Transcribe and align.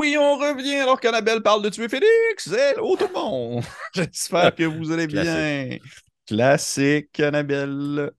oui, 0.00 0.16
on 0.18 0.38
revient 0.38 0.76
alors 0.76 0.98
qu'Annabelle 0.98 1.42
parle 1.42 1.62
de 1.62 1.68
tuer 1.68 1.86
Félix. 1.86 2.46
Hello 2.50 2.96
tout 2.96 3.06
le 3.06 3.12
monde. 3.12 3.62
J'espère 3.94 4.54
que 4.54 4.64
vous 4.64 4.90
allez 4.92 5.06
bien. 5.06 5.76
Classique, 6.26 7.20
Annabelle. 7.20 8.10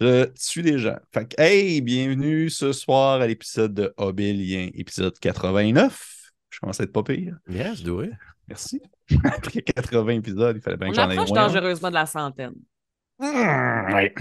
Je 0.00 0.26
tue 0.34 0.62
des 0.62 0.78
gens. 0.78 0.98
Fait 1.12 1.26
que, 1.26 1.34
hey, 1.42 1.80
bienvenue 1.80 2.48
ce 2.48 2.72
soir 2.72 3.20
à 3.20 3.26
l'épisode 3.26 3.74
de 3.74 3.92
Obélien, 3.96 4.70
épisode 4.74 5.18
89. 5.18 6.30
Je 6.50 6.60
commence 6.60 6.78
à 6.78 6.84
être 6.84 6.92
pas 6.92 7.02
pire. 7.02 7.36
Yes, 7.48 7.82
do 7.82 8.04
it. 8.04 8.12
Merci. 8.46 8.80
Après 9.24 9.62
80 9.62 10.08
épisodes, 10.10 10.56
il 10.56 10.62
fallait 10.62 10.76
bien 10.76 10.86
On 10.86 10.90
que 10.90 10.96
j'en 10.96 11.10
aie 11.10 11.14
approche 11.14 11.30
moins. 11.30 11.48
dangereusement 11.48 11.88
de 11.88 11.94
la 11.94 12.06
centaine. 12.06 12.54
Mmh, 13.18 13.94
ouais. 13.94 14.14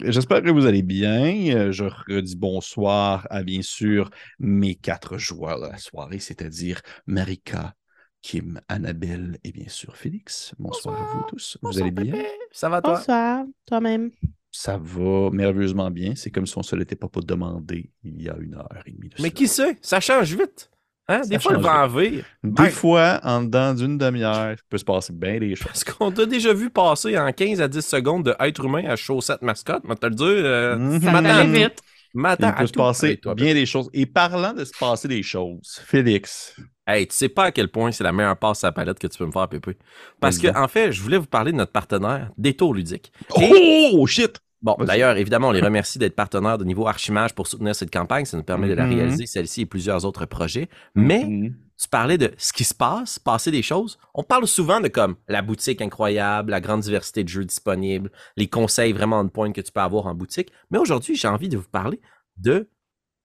J'espère 0.00 0.42
que 0.42 0.50
vous 0.50 0.66
allez 0.66 0.82
bien. 0.82 1.24
Euh, 1.56 1.72
Je 1.72 1.84
redis 1.84 2.36
bonsoir 2.36 3.26
à 3.30 3.42
bien 3.42 3.62
sûr 3.62 4.10
mes 4.38 4.74
quatre 4.74 5.18
joueurs 5.18 5.60
de 5.60 5.66
la 5.66 5.78
soirée, 5.78 6.18
c'est-à-dire 6.18 6.80
Marika, 7.06 7.74
Kim, 8.22 8.60
Annabelle 8.68 9.38
et 9.44 9.52
bien 9.52 9.68
sûr 9.68 9.96
Félix. 9.96 10.54
Bonsoir, 10.58 11.00
à 11.00 11.16
vous 11.16 11.24
tous. 11.28 11.58
vous 11.62 11.80
allez 11.80 11.90
bien? 11.90 12.14
Ça 12.50 12.68
va, 12.68 12.80
toi? 12.82 12.98
Bonsoir, 12.98 13.44
toi-même. 13.66 14.10
Ça 14.50 14.78
va 14.78 15.30
merveilleusement 15.30 15.90
bien. 15.90 16.14
C'est 16.14 16.30
comme 16.30 16.46
si 16.46 16.56
on 16.56 16.62
se 16.62 16.76
l'était 16.76 16.96
pas, 16.96 17.08
pas 17.08 17.20
demandé 17.20 17.90
il 18.04 18.22
y 18.22 18.28
a 18.28 18.36
une 18.38 18.54
heure 18.54 18.68
et 18.86 18.92
demie. 18.92 19.08
de 19.08 19.14
Mais 19.14 19.22
cela. 19.22 19.30
qui 19.30 19.48
sait? 19.48 19.78
Ça 19.82 20.00
change 20.00 20.34
vite. 20.36 20.70
Hein? 21.08 21.22
Ça 21.22 21.28
Des 21.28 21.38
fois, 21.38 21.52
le 21.52 21.58
vent 21.58 21.86
vire. 21.88 22.24
Des 22.42 22.50
Ben- 22.64 22.70
fois, 22.70 23.20
en 23.24 23.42
dedans 23.42 23.74
d'une 23.74 23.98
demi-heure, 23.98 24.52
il 24.52 24.56
peut 24.70 24.78
se 24.78 24.84
passer 24.84 25.12
bien 25.12 25.38
des 25.38 25.54
choses. 25.54 25.66
Parce 25.66 25.84
qu'on 25.84 26.10
t'a 26.10 26.24
déjà 26.26 26.54
vu 26.54 26.70
passer 26.70 27.18
en 27.18 27.30
15 27.30 27.60
à 27.60 27.68
10 27.68 27.82
secondes 27.86 28.24
de 28.24 28.34
être 28.40 28.64
humain 28.64 28.84
à 28.88 28.96
chaussette 28.96 29.42
mascotte. 29.42 29.82
Mais 29.84 29.96
te 29.96 30.06
le 30.06 30.14
dire, 30.14 30.26
euh, 30.28 30.76
Mhm. 30.76 31.02
Ça 31.02 31.12
Madame- 31.12 31.36
allait 31.50 31.64
vite. 31.64 31.78
Il 32.16 32.22
peut 32.56 32.66
se 32.68 32.72
passer 32.72 33.16
toi, 33.16 33.34
bien 33.34 33.54
des 33.54 33.66
choses. 33.66 33.90
Et 33.92 34.06
parlant 34.06 34.52
de 34.52 34.64
se 34.64 34.72
passer 34.78 35.08
des 35.08 35.22
choses, 35.22 35.80
Félix, 35.84 36.54
Hey, 36.86 37.06
tu 37.06 37.14
sais 37.16 37.30
pas 37.30 37.44
à 37.44 37.50
quel 37.50 37.68
point 37.68 37.90
c'est 37.92 38.04
la 38.04 38.12
meilleure 38.12 38.36
passe 38.36 38.62
à 38.62 38.66
la 38.66 38.72
palette 38.72 38.98
que 38.98 39.06
tu 39.06 39.16
peux 39.16 39.24
me 39.24 39.32
faire, 39.32 39.48
Pépé. 39.48 39.78
Parce 40.20 40.36
que, 40.36 40.48
Vas-y. 40.48 40.62
en 40.62 40.68
fait, 40.68 40.92
je 40.92 41.00
voulais 41.00 41.16
vous 41.16 41.24
parler 41.24 41.50
de 41.50 41.56
notre 41.56 41.72
partenaire, 41.72 42.30
Détour 42.36 42.74
Ludique. 42.74 43.10
Et- 43.40 43.90
Oh 43.94 44.06
shit! 44.06 44.38
Bon, 44.64 44.74
d'ailleurs, 44.80 45.16
évidemment, 45.18 45.48
on 45.48 45.52
les 45.52 45.60
remercie 45.60 45.98
d'être 45.98 46.16
partenaires 46.16 46.56
de 46.56 46.64
niveau 46.64 46.86
Archimage 46.88 47.34
pour 47.34 47.46
soutenir 47.46 47.74
cette 47.76 47.92
campagne. 47.92 48.24
Ça 48.24 48.38
nous 48.38 48.42
permet 48.42 48.66
de 48.66 48.72
la 48.74 48.86
Mhm. 48.86 48.94
réaliser, 48.94 49.26
celle-ci 49.26 49.60
et 49.60 49.66
plusieurs 49.66 50.06
autres 50.06 50.24
projets. 50.24 50.70
Mais 50.94 51.22
Mhm. 51.22 51.54
tu 51.78 51.88
parlais 51.88 52.16
de 52.16 52.32
ce 52.38 52.52
qui 52.54 52.64
se 52.64 52.72
passe, 52.74 53.18
passer 53.18 53.50
des 53.50 53.60
choses. 53.60 53.98
On 54.14 54.22
parle 54.22 54.46
souvent 54.46 54.80
de 54.80 54.88
comme 54.88 55.16
la 55.28 55.42
boutique 55.42 55.82
incroyable, 55.82 56.50
la 56.50 56.62
grande 56.62 56.80
diversité 56.80 57.22
de 57.22 57.28
jeux 57.28 57.44
disponibles, 57.44 58.10
les 58.38 58.48
conseils 58.48 58.92
vraiment 58.94 59.20
on 59.20 59.28
point 59.28 59.52
que 59.52 59.60
tu 59.60 59.70
peux 59.70 59.80
avoir 59.80 60.06
en 60.06 60.14
boutique. 60.14 60.50
Mais 60.70 60.78
aujourd'hui, 60.78 61.14
j'ai 61.14 61.28
envie 61.28 61.50
de 61.50 61.58
vous 61.58 61.68
parler 61.70 62.00
de 62.38 62.68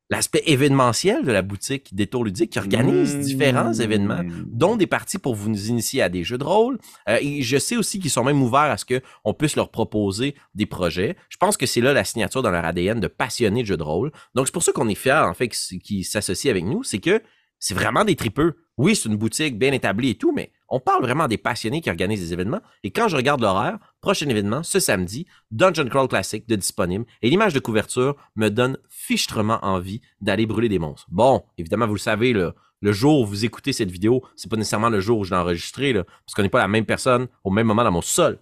l'aspect 0.09 0.43
événementiel 0.45 1.23
de 1.23 1.31
la 1.31 1.41
boutique 1.41 1.93
Détour 1.93 2.23
Ludique 2.23 2.51
qui 2.51 2.59
organise 2.59 3.09
Mmh. 3.15 3.21
différents 3.21 3.73
événements 3.73 4.21
dont 4.47 4.75
des 4.75 4.87
parties 4.87 5.17
pour 5.17 5.35
vous 5.35 5.67
initier 5.67 6.01
à 6.01 6.09
des 6.09 6.23
jeux 6.23 6.37
de 6.37 6.43
rôle. 6.43 6.79
Euh, 7.07 7.17
et 7.21 7.41
je 7.41 7.57
sais 7.57 7.77
aussi 7.77 7.99
qu'ils 7.99 8.09
sont 8.09 8.23
même 8.23 8.41
ouverts 8.41 8.61
à 8.61 8.77
ce 8.77 8.85
qu'on 8.85 9.33
puisse 9.33 9.55
leur 9.55 9.69
proposer 9.69 10.35
des 10.55 10.65
projets. 10.65 11.15
Je 11.29 11.37
pense 11.37 11.57
que 11.57 11.65
c'est 11.65 11.81
là 11.81 11.93
la 11.93 12.03
signature 12.03 12.41
dans 12.41 12.51
leur 12.51 12.65
ADN 12.65 12.99
de 12.99 13.07
passionnés 13.07 13.61
de 13.61 13.67
jeux 13.67 13.77
de 13.77 13.83
rôle. 13.83 14.11
Donc, 14.35 14.47
c'est 14.47 14.53
pour 14.53 14.63
ça 14.63 14.71
qu'on 14.71 14.87
est 14.87 14.95
fiers, 14.95 15.13
en 15.13 15.33
fait, 15.33 15.49
qu'ils 15.49 15.81
qu'ils 15.81 16.05
s'associent 16.05 16.51
avec 16.51 16.65
nous. 16.65 16.83
C'est 16.83 16.99
que 16.99 17.21
c'est 17.59 17.73
vraiment 17.73 18.05
des 18.05 18.15
tripeux. 18.15 18.55
Oui, 18.77 18.95
c'est 18.95 19.09
une 19.09 19.17
boutique 19.17 19.57
bien 19.57 19.73
établie 19.73 20.11
et 20.11 20.15
tout, 20.15 20.31
mais 20.31 20.51
on 20.69 20.79
parle 20.79 21.01
vraiment 21.01 21.27
des 21.27 21.37
passionnés 21.37 21.81
qui 21.81 21.89
organisent 21.89 22.21
des 22.21 22.33
événements. 22.33 22.61
Et 22.83 22.91
quand 22.91 23.07
je 23.07 23.15
regarde 23.15 23.41
l'horaire, 23.41 23.77
prochain 24.01 24.27
événement, 24.29 24.63
ce 24.63 24.79
samedi, 24.79 25.25
Dungeon 25.51 25.87
Crawl 25.87 26.07
Classic 26.07 26.47
de 26.47 26.55
disponible. 26.55 27.05
Et 27.21 27.29
l'image 27.29 27.53
de 27.53 27.59
couverture 27.59 28.15
me 28.35 28.49
donne 28.49 28.77
fichtrement 28.89 29.59
envie 29.63 30.01
d'aller 30.21 30.45
brûler 30.45 30.69
des 30.69 30.79
monstres. 30.79 31.07
Bon, 31.09 31.43
évidemment, 31.57 31.87
vous 31.87 31.95
le 31.95 31.99
savez, 31.99 32.33
là, 32.33 32.53
le 32.81 32.91
jour 32.91 33.21
où 33.21 33.25
vous 33.25 33.45
écoutez 33.45 33.73
cette 33.73 33.91
vidéo, 33.91 34.23
c'est 34.35 34.49
pas 34.49 34.57
nécessairement 34.57 34.89
le 34.89 35.01
jour 35.01 35.19
où 35.19 35.23
je 35.23 35.31
l'ai 35.31 35.39
enregistré, 35.39 35.93
parce 35.93 36.33
qu'on 36.35 36.43
n'est 36.43 36.49
pas 36.49 36.59
la 36.59 36.67
même 36.67 36.85
personne 36.85 37.27
au 37.43 37.49
même 37.49 37.67
moment 37.67 37.83
dans 37.83 37.91
mon 37.91 38.01
sol. 38.01 38.39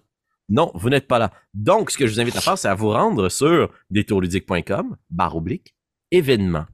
Non, 0.48 0.70
vous 0.74 0.88
n'êtes 0.88 1.08
pas 1.08 1.18
là. 1.18 1.32
Donc, 1.54 1.90
ce 1.90 1.98
que 1.98 2.06
je 2.06 2.12
vous 2.12 2.20
invite 2.20 2.36
à 2.36 2.40
faire, 2.40 2.56
c'est 2.56 2.68
à 2.68 2.74
vous 2.74 2.90
rendre 2.90 3.28
sur 3.28 3.70
détourludique.com, 3.90 4.96
barre 5.10 5.36
oblique, 5.36 5.74
événements. 6.10 6.66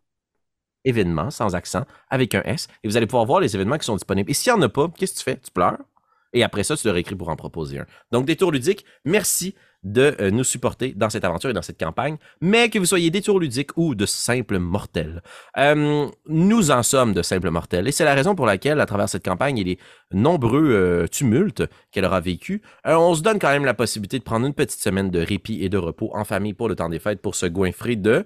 Événements, 0.84 1.31
sans 1.31 1.55
accent, 1.55 1.84
avec 2.11 2.34
un 2.34 2.43
S, 2.43 2.69
et 2.83 2.89
vous 2.89 2.97
allez 2.97 3.06
pouvoir 3.06 3.27
voir 3.27 3.41
les 3.41 3.55
événements 3.55 3.78
qui 3.78 3.87
sont 3.87 3.97
disponibles. 3.97 4.31
Et 4.31 4.34
s'il 4.34 4.53
n'y 4.53 4.59
en 4.59 4.62
a 4.62 4.69
pas, 4.69 4.89
qu'est-ce 4.97 5.15
que 5.15 5.19
tu 5.19 5.25
fais? 5.25 5.37
Tu 5.37 5.50
pleures? 5.50 5.78
Et 6.34 6.43
après 6.43 6.65
ça, 6.65 6.77
tu 6.77 6.87
leur 6.87 6.97
écris 6.97 7.15
pour 7.15 7.28
en 7.28 7.37
proposer 7.37 7.78
un. 7.78 7.87
Donc, 8.11 8.27
Détour 8.27 8.50
Ludique, 8.50 8.84
merci 9.05 9.55
de 9.84 10.17
euh, 10.21 10.31
nous 10.31 10.44
supporter 10.44 10.93
dans 10.97 11.11
cette 11.11 11.25
aventure 11.25 11.50
et 11.50 11.53
dans 11.53 11.62
cette 11.62 11.78
campagne. 11.78 12.17
Mais 12.41 12.71
que 12.71 12.78
vous 12.78 12.87
soyez 12.87 13.11
Détour 13.11 13.39
Ludique 13.39 13.71
ou 13.77 13.94
de 13.94 14.06
simples 14.06 14.59
mortels, 14.59 15.23
euh, 15.59 16.09
nous 16.27 16.71
en 16.71 16.83
sommes 16.83 17.12
de 17.12 17.23
simples 17.23 17.50
mortels. 17.50 17.87
Et 17.87 17.93
c'est 17.93 18.05
la 18.05 18.15
raison 18.15 18.34
pour 18.34 18.47
laquelle, 18.47 18.81
à 18.81 18.87
travers 18.87 19.09
cette 19.09 19.25
campagne 19.25 19.59
et 19.59 19.65
les 19.65 19.78
nombreux 20.11 20.71
euh, 20.73 21.06
tumultes 21.06 21.62
qu'elle 21.93 22.05
aura 22.05 22.21
vécu, 22.21 22.62
on 22.84 23.15
se 23.15 23.23
donne 23.23 23.39
quand 23.39 23.50
même 23.50 23.65
la 23.65 23.75
possibilité 23.75 24.19
de 24.19 24.25
prendre 24.25 24.47
une 24.47 24.55
petite 24.55 24.81
semaine 24.81 25.11
de 25.11 25.21
répit 25.21 25.62
et 25.62 25.69
de 25.69 25.78
repos 25.78 26.11
en 26.15 26.25
famille 26.25 26.55
pour 26.55 26.69
le 26.69 26.75
temps 26.75 26.89
des 26.89 26.99
fêtes 26.99 27.21
pour 27.21 27.34
se 27.34 27.47
goinfrer 27.47 27.97
de 27.97 28.25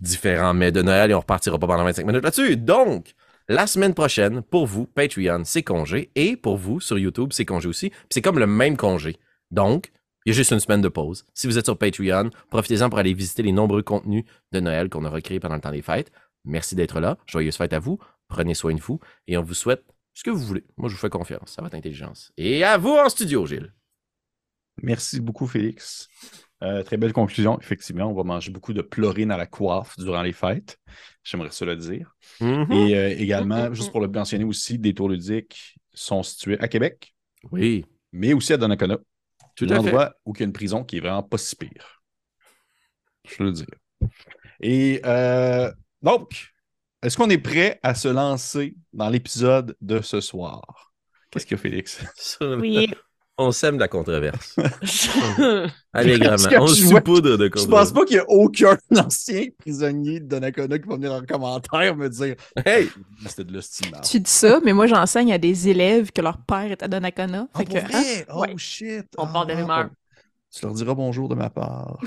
différents 0.00 0.54
mets 0.54 0.72
de 0.72 0.82
Noël 0.82 1.10
et 1.10 1.14
on 1.14 1.20
repartira 1.20 1.58
pas 1.58 1.66
pendant 1.66 1.84
25 1.84 2.06
minutes 2.06 2.24
là-dessus. 2.24 2.56
Donc, 2.56 3.14
la 3.48 3.66
semaine 3.66 3.94
prochaine, 3.94 4.42
pour 4.42 4.66
vous, 4.66 4.86
Patreon, 4.86 5.42
c'est 5.44 5.62
congé. 5.62 6.10
Et 6.14 6.36
pour 6.36 6.56
vous, 6.56 6.80
sur 6.80 6.98
YouTube, 6.98 7.30
c'est 7.32 7.44
congé 7.44 7.68
aussi. 7.68 7.92
C'est 8.10 8.22
comme 8.22 8.38
le 8.38 8.46
même 8.46 8.76
congé. 8.76 9.16
Donc, 9.50 9.90
il 10.26 10.30
y 10.30 10.32
a 10.32 10.34
juste 10.34 10.52
une 10.52 10.60
semaine 10.60 10.82
de 10.82 10.88
pause. 10.88 11.24
Si 11.32 11.46
vous 11.46 11.56
êtes 11.56 11.64
sur 11.64 11.78
Patreon, 11.78 12.30
profitez-en 12.50 12.90
pour 12.90 12.98
aller 12.98 13.14
visiter 13.14 13.42
les 13.42 13.52
nombreux 13.52 13.82
contenus 13.82 14.24
de 14.52 14.60
Noël 14.60 14.90
qu'on 14.90 15.04
aura 15.04 15.20
créés 15.22 15.40
pendant 15.40 15.54
le 15.54 15.60
temps 15.60 15.70
des 15.70 15.80
fêtes. 15.80 16.12
Merci 16.44 16.74
d'être 16.74 17.00
là. 17.00 17.16
Joyeuses 17.26 17.56
fêtes 17.56 17.72
à 17.72 17.78
vous. 17.78 17.98
Prenez 18.28 18.54
soin 18.54 18.74
de 18.74 18.80
vous. 18.80 19.00
Et 19.26 19.38
on 19.38 19.42
vous 19.42 19.54
souhaite 19.54 19.84
ce 20.12 20.22
que 20.22 20.30
vous 20.30 20.44
voulez. 20.44 20.64
Moi, 20.76 20.88
je 20.88 20.94
vous 20.94 21.00
fais 21.00 21.08
confiance. 21.08 21.52
Ça 21.52 21.62
va 21.62 21.68
être 21.68 21.74
intelligence. 21.74 22.32
Et 22.36 22.64
à 22.64 22.76
vous 22.76 22.90
en 22.90 23.08
studio, 23.08 23.46
Gilles. 23.46 23.72
Merci 24.82 25.20
beaucoup, 25.20 25.46
Félix. 25.46 26.08
Euh, 26.62 26.82
très 26.82 26.96
belle 26.96 27.12
conclusion. 27.12 27.58
Effectivement, 27.60 28.06
on 28.06 28.14
va 28.14 28.24
manger 28.24 28.50
beaucoup 28.50 28.72
de 28.72 28.82
plorine 28.82 29.30
à 29.30 29.36
la 29.36 29.46
coiffe 29.46 29.96
durant 29.96 30.22
les 30.22 30.32
fêtes. 30.32 30.78
J'aimerais 31.22 31.50
ça 31.50 31.64
le 31.64 31.76
dire. 31.76 32.14
Mhm. 32.40 32.72
Et 32.72 32.96
euh, 32.96 33.14
également, 33.16 33.72
juste 33.72 33.92
pour 33.92 34.00
le 34.00 34.08
mentionner 34.08 34.44
aussi, 34.44 34.78
des 34.78 34.92
tours 34.92 35.08
ludiques 35.08 35.76
sont 35.94 36.22
situés 36.22 36.58
à 36.60 36.66
Québec, 36.68 37.14
Oui, 37.52 37.84
mais 38.12 38.32
aussi 38.32 38.52
à 38.52 38.56
Donnacona. 38.56 38.98
tout 39.54 39.66
un 39.66 39.70
à 39.70 39.74
fait. 39.74 39.78
endroit 39.78 40.14
où 40.24 40.32
il 40.34 40.40
y 40.40 40.42
a 40.42 40.46
une 40.46 40.52
prison 40.52 40.82
qui 40.84 40.96
est 40.96 41.00
vraiment 41.00 41.22
pas 41.22 41.38
si 41.38 41.54
pire. 41.54 42.02
Je 43.28 43.42
le 43.42 43.52
dire. 43.52 43.66
Et 44.60 45.00
euh, 45.04 45.70
donc, 46.02 46.52
est-ce 47.02 47.16
qu'on 47.16 47.30
est 47.30 47.38
prêt 47.38 47.78
à 47.82 47.94
se 47.94 48.08
lancer 48.08 48.74
dans 48.92 49.08
l'épisode 49.10 49.76
de 49.80 50.00
ce 50.00 50.20
soir? 50.20 50.92
Qu'est-ce 51.30 51.46
qu'il 51.46 51.56
y 51.56 51.60
a, 51.60 51.62
Félix? 51.62 52.02
Oui. 52.40 52.88
On 53.40 53.52
sème 53.52 53.76
de 53.76 53.80
la 53.80 53.88
controverse. 53.88 54.56
Allègrement. 55.92 56.34
On 56.60 56.66
je 56.66 56.82
vois- 56.84 56.94
saupoudre 56.96 57.36
de 57.36 57.44
Je 57.44 57.48
controverse. 57.50 57.90
pense 57.90 57.92
pas 57.92 58.04
qu'il 58.04 58.16
y 58.16 58.18
a 58.18 58.24
aucun 58.28 58.76
ancien 58.96 59.44
prisonnier 59.58 60.20
de 60.20 60.26
Donnacona 60.26 60.78
qui 60.78 60.88
va 60.88 60.96
venir 60.96 61.12
en 61.12 61.22
commentaire 61.22 61.96
me 61.96 62.08
dire 62.08 62.34
Hey! 62.66 62.88
c'était 63.26 63.44
de 63.44 63.52
l'estimable. 63.52 64.04
Tu 64.04 64.18
dis 64.20 64.30
ça, 64.30 64.60
mais 64.64 64.72
moi, 64.72 64.86
j'enseigne 64.86 65.32
à 65.32 65.38
des 65.38 65.68
élèves 65.68 66.10
que 66.10 66.20
leur 66.20 66.38
père 66.38 66.70
est 66.72 66.82
à 66.82 66.88
Donnacona. 66.88 67.46
Ah, 67.54 67.58
Fait 67.58 67.64
que, 67.64 67.78
hein, 67.78 67.84
vrai? 67.88 68.26
Oh 68.34 68.40
Ouais. 68.40 68.54
shit! 68.56 69.06
On 69.16 69.26
parle 69.28 69.46
de 69.48 69.52
Ah, 69.52 69.56
rumeurs. 69.56 69.90
Tu 70.52 70.64
leur 70.64 70.74
diras 70.74 70.94
bonjour 70.94 71.28
de 71.28 71.34
ma 71.34 71.50
part. 71.50 71.98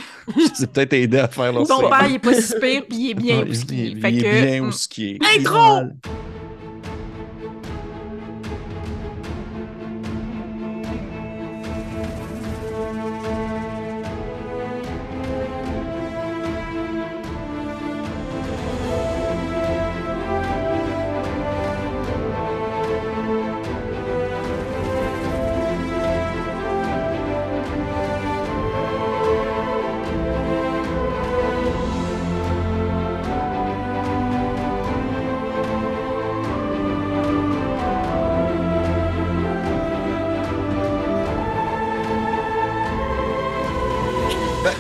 C'est 0.56 0.70
peut-être 0.72 0.94
aider 0.94 1.20
à 1.20 1.28
faire 1.28 1.54
leur 1.54 1.66
Ton 1.68 1.88
père, 1.90 2.08
il 2.10 2.16
est 2.16 2.20
pas 2.20 2.34
si 2.34 2.54
pire, 2.60 2.84
puis 2.90 2.98
il 2.98 3.10
est 3.12 3.14
bien 3.14 3.38
Ah, 3.40 3.44
où 3.44 3.48
il 3.48 3.56
ce 3.56 3.62
est 3.62 3.66
qu'il 3.68 3.80
est. 3.80 3.94
bien- 3.96 4.02
Fait 4.02 4.12
il 4.14 4.20
est 4.20 4.24
que, 4.24 4.46
bien 4.46 4.64
où 4.64 4.72
ce 4.72 4.88
qui 4.88 5.10
est. 5.12 5.20
Intro! 5.40 5.84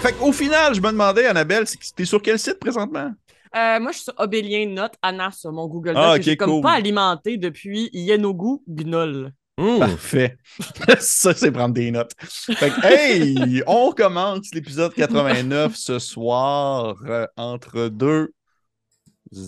Fait 0.01 0.15
au 0.21 0.31
final, 0.31 0.73
je 0.73 0.81
me 0.81 0.91
demandais, 0.91 1.25
Annabelle, 1.25 1.67
c'est 1.67 1.77
que 1.77 1.85
t'es 1.95 2.05
sur 2.05 2.21
quel 2.21 2.39
site 2.39 2.59
présentement? 2.59 3.11
Euh, 3.55 3.79
moi, 3.79 3.91
je 3.91 3.97
suis 3.97 4.03
sur 4.05 4.13
Obélien 4.17 4.67
Note 4.67 4.93
Anna 5.01 5.29
sur 5.31 5.51
mon 5.51 5.67
Google 5.67 5.93
Doc 5.93 6.03
Ah, 6.03 6.13
que 6.13 6.19
ok, 6.19 6.23
j'ai 6.23 6.37
comme 6.37 6.49
cool. 6.51 6.61
pas 6.61 6.71
alimenté 6.71 7.37
depuis 7.37 7.89
Yenogu 7.93 8.59
Gnoll. 8.67 9.31
Mmh. 9.57 9.79
Parfait. 9.79 10.37
ça, 10.99 11.33
c'est 11.33 11.51
prendre 11.51 11.73
des 11.73 11.91
notes. 11.91 12.13
Fait 12.19 12.69
que, 12.69 12.85
hey, 12.87 13.61
on 13.67 13.91
commence 13.91 14.53
l'épisode 14.53 14.93
89 14.93 15.75
ce 15.75 15.99
soir 15.99 16.95
euh, 17.05 17.27
entre 17.35 17.89
deux 17.89 18.33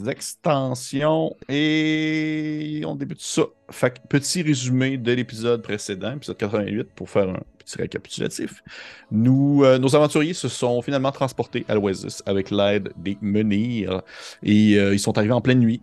extensions 0.07 1.35
et 1.49 2.81
on 2.85 2.95
débute 2.95 3.21
ça. 3.21 3.43
Petit 4.09 4.41
résumé 4.43 4.97
de 4.97 5.11
l'épisode 5.13 5.61
précédent, 5.61 6.13
épisode 6.15 6.37
88, 6.37 6.83
pour 6.95 7.09
faire 7.09 7.29
un 7.29 7.39
petit 7.57 7.77
récapitulatif. 7.77 8.63
Nous, 9.11 9.61
euh, 9.63 9.77
nos 9.79 9.95
aventuriers 9.95 10.33
se 10.33 10.47
sont 10.47 10.81
finalement 10.81 11.11
transportés 11.11 11.65
à 11.67 11.75
l'Oasis 11.75 12.21
avec 12.25 12.51
l'aide 12.51 12.91
des 12.97 13.17
menhirs 13.21 14.01
et 14.43 14.75
euh, 14.77 14.93
ils 14.93 14.99
sont 14.99 15.17
arrivés 15.17 15.33
en 15.33 15.41
pleine 15.41 15.59
nuit. 15.59 15.81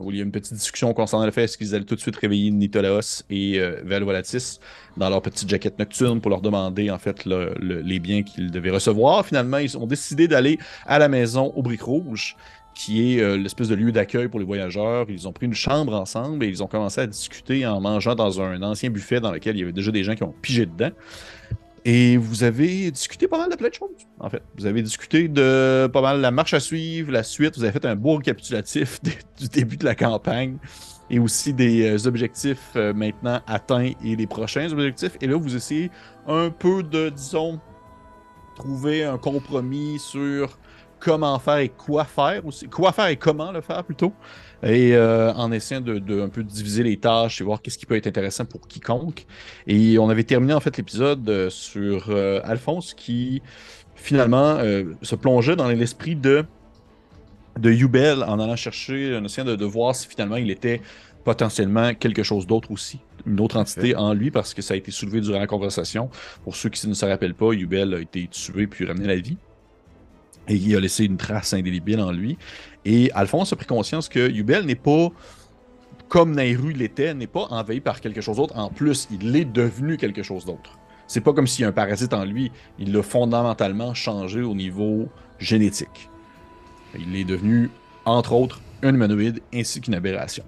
Où 0.00 0.12
il 0.12 0.16
y 0.18 0.20
a 0.20 0.22
une 0.22 0.30
petite 0.30 0.54
discussion 0.54 0.94
concernant 0.94 1.26
le 1.26 1.32
fait 1.32 1.48
qu'ils 1.56 1.74
allaient 1.74 1.84
tout 1.84 1.96
de 1.96 2.00
suite 2.00 2.14
réveiller 2.14 2.52
Nitolaos 2.52 3.24
et 3.30 3.58
euh, 3.58 3.80
Valvolatis 3.84 4.60
dans 4.96 5.10
leur 5.10 5.20
petite 5.22 5.48
jaquette 5.48 5.76
nocturne 5.80 6.20
pour 6.20 6.30
leur 6.30 6.40
demander 6.40 6.88
en 6.92 6.98
fait 7.00 7.24
le- 7.24 7.52
le- 7.58 7.80
les 7.80 7.98
biens 7.98 8.22
qu'ils 8.22 8.52
devaient 8.52 8.70
recevoir. 8.70 9.26
Finalement, 9.26 9.58
ils 9.58 9.76
ont 9.76 9.86
décidé 9.88 10.28
d'aller 10.28 10.56
à 10.86 11.00
la 11.00 11.08
maison 11.08 11.46
au 11.56 11.62
Briques 11.62 11.82
Rouge 11.82 12.36
qui 12.78 13.16
est 13.16 13.20
euh, 13.20 13.36
l'espèce 13.36 13.66
de 13.66 13.74
lieu 13.74 13.90
d'accueil 13.90 14.28
pour 14.28 14.38
les 14.38 14.46
voyageurs. 14.46 15.06
Ils 15.08 15.26
ont 15.26 15.32
pris 15.32 15.46
une 15.46 15.54
chambre 15.54 15.94
ensemble 15.94 16.44
et 16.44 16.48
ils 16.48 16.62
ont 16.62 16.68
commencé 16.68 17.00
à 17.00 17.08
discuter 17.08 17.66
en 17.66 17.80
mangeant 17.80 18.14
dans 18.14 18.40
un 18.40 18.62
ancien 18.62 18.88
buffet 18.88 19.18
dans 19.18 19.32
lequel 19.32 19.56
il 19.56 19.58
y 19.58 19.62
avait 19.64 19.72
déjà 19.72 19.90
des 19.90 20.04
gens 20.04 20.14
qui 20.14 20.22
ont 20.22 20.32
pigé 20.40 20.64
dedans. 20.64 20.92
Et 21.84 22.16
vous 22.16 22.44
avez 22.44 22.92
discuté 22.92 23.26
pas 23.26 23.38
mal 23.38 23.50
de 23.50 23.56
plein 23.56 23.68
de 23.68 23.74
choses, 23.74 23.90
en 24.20 24.30
fait. 24.30 24.42
Vous 24.56 24.66
avez 24.66 24.82
discuté 24.82 25.26
de 25.26 25.90
pas 25.92 26.00
mal 26.00 26.20
la 26.20 26.30
marche 26.30 26.54
à 26.54 26.60
suivre, 26.60 27.10
la 27.10 27.24
suite. 27.24 27.56
Vous 27.56 27.64
avez 27.64 27.72
fait 27.72 27.84
un 27.84 27.96
beau 27.96 28.14
récapitulatif 28.14 29.00
du 29.38 29.48
début 29.48 29.76
de 29.76 29.84
la 29.84 29.96
campagne 29.96 30.58
et 31.10 31.18
aussi 31.18 31.52
des 31.52 31.84
euh, 31.84 32.06
objectifs 32.06 32.70
euh, 32.76 32.94
maintenant 32.94 33.40
atteints 33.48 33.90
et 34.04 34.14
les 34.14 34.26
prochains 34.28 34.70
objectifs. 34.70 35.16
Et 35.20 35.26
là, 35.26 35.36
vous 35.36 35.56
essayez 35.56 35.90
un 36.28 36.50
peu 36.50 36.84
de, 36.84 37.08
disons, 37.08 37.58
trouver 38.54 39.02
un 39.02 39.18
compromis 39.18 39.98
sur 39.98 40.56
comment 40.98 41.38
faire 41.38 41.58
et 41.58 41.68
quoi 41.68 42.04
faire 42.04 42.44
aussi. 42.46 42.68
Quoi 42.68 42.92
faire 42.92 43.08
et 43.08 43.16
comment 43.16 43.52
le 43.52 43.60
faire 43.60 43.84
plutôt. 43.84 44.12
Et 44.62 44.96
euh, 44.96 45.32
en 45.34 45.52
essayant 45.52 45.80
de, 45.80 45.98
de 45.98 46.20
un 46.20 46.28
peu 46.28 46.42
diviser 46.42 46.82
les 46.82 46.96
tâches 46.96 47.40
et 47.40 47.44
voir 47.44 47.62
qu'est-ce 47.62 47.78
qui 47.78 47.86
peut 47.86 47.96
être 47.96 48.06
intéressant 48.06 48.44
pour 48.44 48.66
quiconque. 48.66 49.26
Et 49.66 49.98
on 49.98 50.08
avait 50.08 50.24
terminé 50.24 50.52
en 50.54 50.60
fait 50.60 50.76
l'épisode 50.76 51.28
euh, 51.28 51.50
sur 51.50 52.06
euh, 52.10 52.40
Alphonse 52.44 52.94
qui 52.94 53.40
finalement 53.94 54.56
euh, 54.58 54.84
se 55.02 55.14
plongeait 55.14 55.56
dans 55.56 55.68
l'esprit 55.68 56.16
de 56.16 56.44
de 57.58 57.72
Yubel 57.72 58.22
en 58.22 58.38
allant 58.38 58.54
chercher, 58.54 59.16
en 59.16 59.24
essayant 59.24 59.44
de, 59.44 59.56
de 59.56 59.64
voir 59.64 59.94
si 59.94 60.06
finalement 60.06 60.36
il 60.36 60.48
était 60.48 60.80
potentiellement 61.24 61.92
quelque 61.94 62.22
chose 62.22 62.46
d'autre 62.46 62.70
aussi, 62.70 63.00
une 63.26 63.40
autre 63.40 63.58
entité 63.58 63.94
en 63.96 64.14
lui, 64.14 64.30
parce 64.30 64.54
que 64.54 64.62
ça 64.62 64.74
a 64.74 64.76
été 64.76 64.90
soulevé 64.90 65.20
durant 65.20 65.38
la 65.38 65.46
conversation. 65.46 66.08
Pour 66.44 66.56
ceux 66.56 66.70
qui 66.70 66.88
ne 66.88 66.94
se 66.94 67.04
rappellent 67.04 67.34
pas, 67.34 67.52
Yubel 67.52 67.94
a 67.94 68.00
été 68.00 68.28
tué 68.28 68.66
puis 68.66 68.86
ramené 68.86 69.04
à 69.04 69.08
la 69.08 69.20
vie. 69.20 69.36
Et 70.48 70.54
il 70.54 70.74
a 70.76 70.80
laissé 70.80 71.04
une 71.04 71.16
trace 71.16 71.52
indélébile 71.52 72.00
en 72.00 72.10
lui. 72.10 72.38
Et 72.84 73.10
Alphonse 73.12 73.52
a 73.52 73.56
pris 73.56 73.66
conscience 73.66 74.08
que 74.08 74.30
Yubel 74.30 74.64
n'est 74.64 74.74
pas 74.74 75.10
comme 76.08 76.34
Nairu 76.34 76.72
l'était, 76.72 77.14
n'est 77.14 77.26
pas 77.26 77.46
envahi 77.50 77.80
par 77.80 78.00
quelque 78.00 78.20
chose 78.20 78.38
d'autre. 78.38 78.56
En 78.56 78.70
plus, 78.70 79.08
il 79.10 79.36
est 79.36 79.44
devenu 79.44 79.96
quelque 79.96 80.22
chose 80.22 80.44
d'autre. 80.44 80.78
C'est 81.06 81.20
pas 81.20 81.32
comme 81.32 81.46
s'il 81.46 81.62
y 81.62 81.64
a 81.64 81.68
un 81.68 81.72
parasite 81.72 82.12
en 82.12 82.24
lui. 82.24 82.50
Il 82.78 82.92
l'a 82.92 83.02
fondamentalement 83.02 83.94
changé 83.94 84.42
au 84.42 84.54
niveau 84.54 85.08
génétique. 85.38 86.10
Il 86.98 87.14
est 87.16 87.24
devenu, 87.24 87.70
entre 88.04 88.32
autres, 88.32 88.60
un 88.82 88.94
humanoïde 88.94 89.40
ainsi 89.52 89.80
qu'une 89.80 89.94
aberration. 89.94 90.44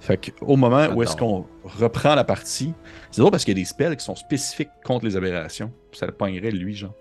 Fait 0.00 0.32
au 0.40 0.56
moment 0.56 0.88
où 0.94 1.02
est-ce 1.02 1.16
qu'on 1.16 1.46
reprend 1.64 2.14
la 2.14 2.24
partie, 2.24 2.72
c'est 3.10 3.20
drôle 3.20 3.30
parce 3.30 3.44
qu'il 3.44 3.56
y 3.56 3.60
a 3.60 3.62
des 3.62 3.66
spells 3.66 3.96
qui 3.96 4.04
sont 4.04 4.14
spécifiques 4.14 4.68
contre 4.84 5.04
les 5.04 5.16
aberrations. 5.16 5.72
Ça 5.92 6.06
le 6.06 6.12
pognerait 6.12 6.50
lui, 6.50 6.74
genre. 6.74 6.94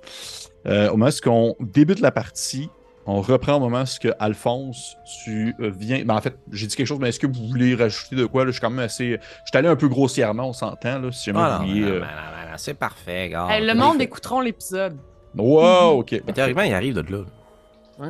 Euh, 0.68 0.88
au 0.90 0.92
moment 0.94 1.06
où 1.06 1.08
est-ce 1.10 1.22
qu'on 1.22 1.56
débute 1.60 2.00
la 2.00 2.12
partie, 2.12 2.70
on 3.08 3.22
reprend 3.22 3.56
au 3.56 3.60
moment 3.60 3.84
où 3.84 4.08
Alphonse, 4.20 4.98
tu 5.24 5.54
viens. 5.60 6.04
Ben, 6.06 6.16
en 6.16 6.22
fait, 6.22 6.36
j'ai 6.52 6.66
dit 6.68 6.76
quelque 6.76 6.88
chose, 6.88 6.98
mais 7.00 7.10
est-ce 7.10 7.20
que 7.20 7.28
vous 7.28 7.48
voulez 7.48 7.76
rajouter 7.76 8.16
de 8.16 8.26
quoi? 8.26 8.44
Là, 8.46 8.48
je 8.48 8.54
suis 8.54 8.62
quand 8.62 8.72
même 8.72 8.80
assez. 8.86 9.20
Je 9.22 9.50
suis 9.50 9.58
allé 9.58 9.68
un 9.68 9.76
peu 9.76 9.88
grossièrement, 9.88 10.50
on 10.50 10.54
s'entend, 10.54 11.00
là, 11.00 11.12
si 11.12 11.26
jamais 11.26 11.40
Ah, 11.42 11.62
vous 11.64 11.72
euh, 11.72 12.00
non, 12.00 12.06
non, 12.06 12.52
non, 12.52 12.58
c'est 12.58 12.74
parfait, 12.74 13.30
gars. 13.30 13.48
Hey, 13.50 13.66
le 13.66 13.76
monde 13.76 13.98
fait- 13.98 14.06
écouteront 14.06 14.42
l'épisode. 14.42 14.98
Wow, 15.36 16.00
ok. 16.00 16.22
Mais 16.26 16.34
théoriquement, 16.34 16.64
il 16.64 16.74
arrive 16.74 16.96
de 16.96 17.12
là. 17.12 17.24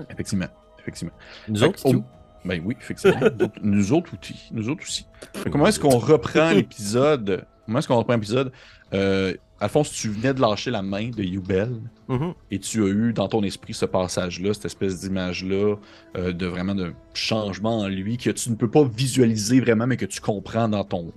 Effectivement. 0.09 0.45
Effectivement. 0.79 1.13
Nous 1.47 1.59
Fait 1.59 1.65
autres, 1.67 1.91
tout. 1.91 2.03
Ben 2.45 2.61
oui, 2.63 2.77
effectivement. 2.79 3.19
Nous 3.19 3.43
autres- 3.45 3.59
nous 3.63 3.93
autres 3.93 4.11
aussi. 4.21 4.49
Nous 4.51 4.69
autres 4.69 4.83
aussi. 4.83 5.05
Comment 5.51 5.67
est-ce 5.67 5.79
qu'on 5.79 5.97
reprend 5.97 6.51
l'épisode? 6.51 7.45
Comment 7.65 7.79
est-ce 7.79 7.87
qu'on 7.87 7.97
reprend 7.97 8.13
l'épisode? 8.13 8.51
Euh, 8.93 9.33
Alphonse, 9.59 9.89
tu 9.91 10.09
venais 10.09 10.33
de 10.33 10.41
lâcher 10.41 10.69
la 10.69 10.81
main 10.81 11.09
de 11.09 11.23
Yubel 11.23 11.79
Mhm. 12.09 12.33
et 12.51 12.59
tu 12.59 12.83
as 12.83 12.87
eu 12.87 13.13
dans 13.13 13.29
ton 13.29 13.41
esprit 13.43 13.73
ce 13.73 13.85
passage-là, 13.85 14.53
cette 14.53 14.65
espèce 14.65 14.99
d'image-là, 14.99 15.75
euh, 16.17 16.33
de 16.33 16.45
vraiment 16.45 16.75
de 16.75 16.91
changement 17.13 17.79
en 17.79 17.87
lui 17.87 18.17
que 18.17 18.31
tu 18.31 18.49
ne 18.49 18.55
peux 18.55 18.69
pas 18.69 18.83
visualiser 18.83 19.61
vraiment, 19.61 19.87
mais 19.87 19.95
que 19.97 20.05
tu 20.05 20.19
comprends 20.19 20.67
dans 20.67 20.83
ton, 20.83 21.13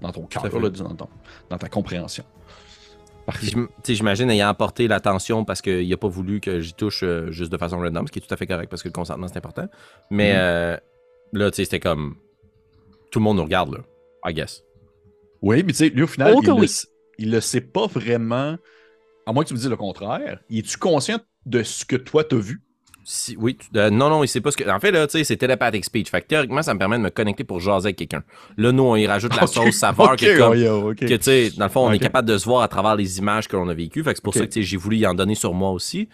dans 0.00 0.10
ton 0.10 0.22
cœur, 0.26 0.42
dans, 0.50 0.94
ton- 0.96 1.08
dans 1.50 1.58
ta 1.58 1.68
compréhension. 1.68 2.24
J'imagine 3.86 4.30
ayant 4.30 4.48
apporté 4.48 4.88
l'attention 4.88 5.44
parce 5.44 5.60
qu'il 5.60 5.88
n'a 5.88 5.96
pas 5.98 6.08
voulu 6.08 6.40
que 6.40 6.60
j'y 6.60 6.72
touche 6.72 7.02
euh, 7.02 7.30
juste 7.30 7.52
de 7.52 7.58
façon 7.58 7.78
random, 7.78 8.06
ce 8.06 8.12
qui 8.12 8.18
est 8.18 8.22
tout 8.26 8.32
à 8.32 8.36
fait 8.38 8.46
correct 8.46 8.70
parce 8.70 8.82
que 8.82 8.88
le 8.88 8.92
consentement 8.92 9.28
c'est 9.28 9.36
important. 9.36 9.68
Mais 10.10 10.32
Mhm. 10.32 10.38
euh, 10.40 10.76
là, 11.34 11.50
tu 11.50 11.56
sais, 11.56 11.64
c'était 11.64 11.80
comme. 11.80 12.16
Tout 13.10 13.18
le 13.18 13.24
monde 13.24 13.36
nous 13.36 13.44
regarde, 13.44 13.72
là. 13.74 13.80
I 14.26 14.32
guess. 14.34 14.62
Oui, 15.42 15.62
mais 15.62 15.72
tu 15.72 15.78
sais, 15.78 15.88
lui, 15.90 16.02
au 16.02 16.06
final, 16.06 16.32
Oh 16.34 16.40
il, 16.42 16.46
que 16.46 16.50
le, 16.52 16.56
oui. 16.58 16.64
s- 16.64 16.86
il 17.18 17.30
le 17.30 17.40
sait 17.40 17.60
pas 17.60 17.86
vraiment. 17.86 18.56
À 19.26 19.32
moins 19.32 19.42
que 19.44 19.48
tu 19.48 19.54
me 19.54 19.58
dises 19.58 19.68
le 19.68 19.76
contraire. 19.76 20.40
Es-tu 20.50 20.78
conscient 20.78 21.18
de 21.44 21.62
ce 21.62 21.84
que 21.84 21.96
toi 21.96 22.24
t'as 22.24 22.36
vu? 22.36 22.62
Si, 23.10 23.36
oui, 23.38 23.56
euh, 23.74 23.88
non, 23.88 24.10
non, 24.10 24.22
il 24.22 24.28
sait 24.28 24.42
pas 24.42 24.50
ce 24.50 24.56
que. 24.58 24.68
En 24.68 24.80
fait, 24.80 24.90
là, 24.90 25.06
tu 25.06 25.12
sais, 25.12 25.24
c'est 25.24 25.38
télépathic 25.38 25.82
speech. 25.82 26.10
Fait 26.10 26.20
que 26.20 26.26
théoriquement, 26.26 26.62
ça 26.62 26.74
me 26.74 26.78
permet 26.78 26.98
de 26.98 27.02
me 27.02 27.08
connecter 27.08 27.42
pour 27.42 27.58
jaser 27.58 27.86
avec 27.86 27.96
quelqu'un. 27.96 28.22
Là, 28.58 28.70
nous, 28.70 28.82
on 28.82 28.96
y 28.96 29.06
rajoute 29.06 29.34
la 29.34 29.44
Ok, 29.44 29.48
sauce 29.48 29.76
saveur 29.76 30.14
que, 30.16 30.36
comme, 30.36 30.50
ouais, 30.52 30.68
ok. 30.68 30.96
que, 30.96 31.14
tu 31.14 31.22
sais, 31.22 31.50
dans 31.56 31.64
le 31.64 31.70
fond, 31.70 31.86
on 31.86 31.92
est 31.92 31.98
capable 31.98 32.28
de 32.28 32.36
se 32.36 32.44
voir 32.44 32.62
à 32.62 32.68
travers 32.68 32.96
les 32.96 33.18
images 33.18 33.48
que 33.48 33.56
l'on 33.56 33.68
a 33.68 33.74
vécues. 33.74 34.04
Fait 34.04 34.10
que 34.10 34.16
c'est 34.16 34.24
pour 34.24 34.34
ça 34.34 34.46
que, 34.46 34.60
j'ai 34.60 34.76
voulu 34.76 34.98
y 34.98 35.06
en 35.06 35.14
donner 35.14 35.34
sur 35.34 35.54
moi 35.54 35.70
aussi. 35.70 36.08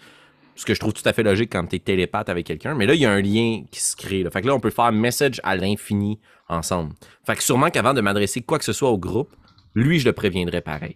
Ce 0.55 0.65
que 0.65 0.73
je 0.73 0.79
trouve 0.79 0.93
tout 0.93 1.03
à 1.03 1.11
fait 1.11 1.23
logique 1.23 1.51
quand 1.51 1.65
t'es 1.65 1.79
télépathe 1.79 2.29
avec 2.29 2.45
quelqu'un. 2.45 2.75
Mais 2.75 2.85
là, 2.85 2.93
il 2.93 3.01
y 3.01 3.05
a 3.05 3.11
un 3.11 3.21
lien 3.21 3.63
qui 3.69 3.81
se 3.81 3.97
crée. 3.97 4.23
Là. 4.23 4.29
Fait 4.29 4.41
que 4.41 4.47
là, 4.47 4.55
on 4.55 4.61
peut 4.61 4.69
faire 4.69 4.89
message 4.93 5.41
à 5.43 5.57
l'infini 5.57 6.17
ensemble. 6.47 6.93
Fait 7.25 7.35
que 7.35 7.43
sûrement 7.43 7.69
qu'avant 7.71 7.93
de 7.93 7.99
m'adresser 7.99 8.39
quoi 8.39 8.57
que 8.57 8.63
ce 8.63 8.71
soit 8.71 8.89
au 8.89 8.97
groupe, 8.97 9.35
lui, 9.75 9.99
je 9.99 10.05
le 10.05 10.13
préviendrais 10.13 10.61
pareil. 10.61 10.95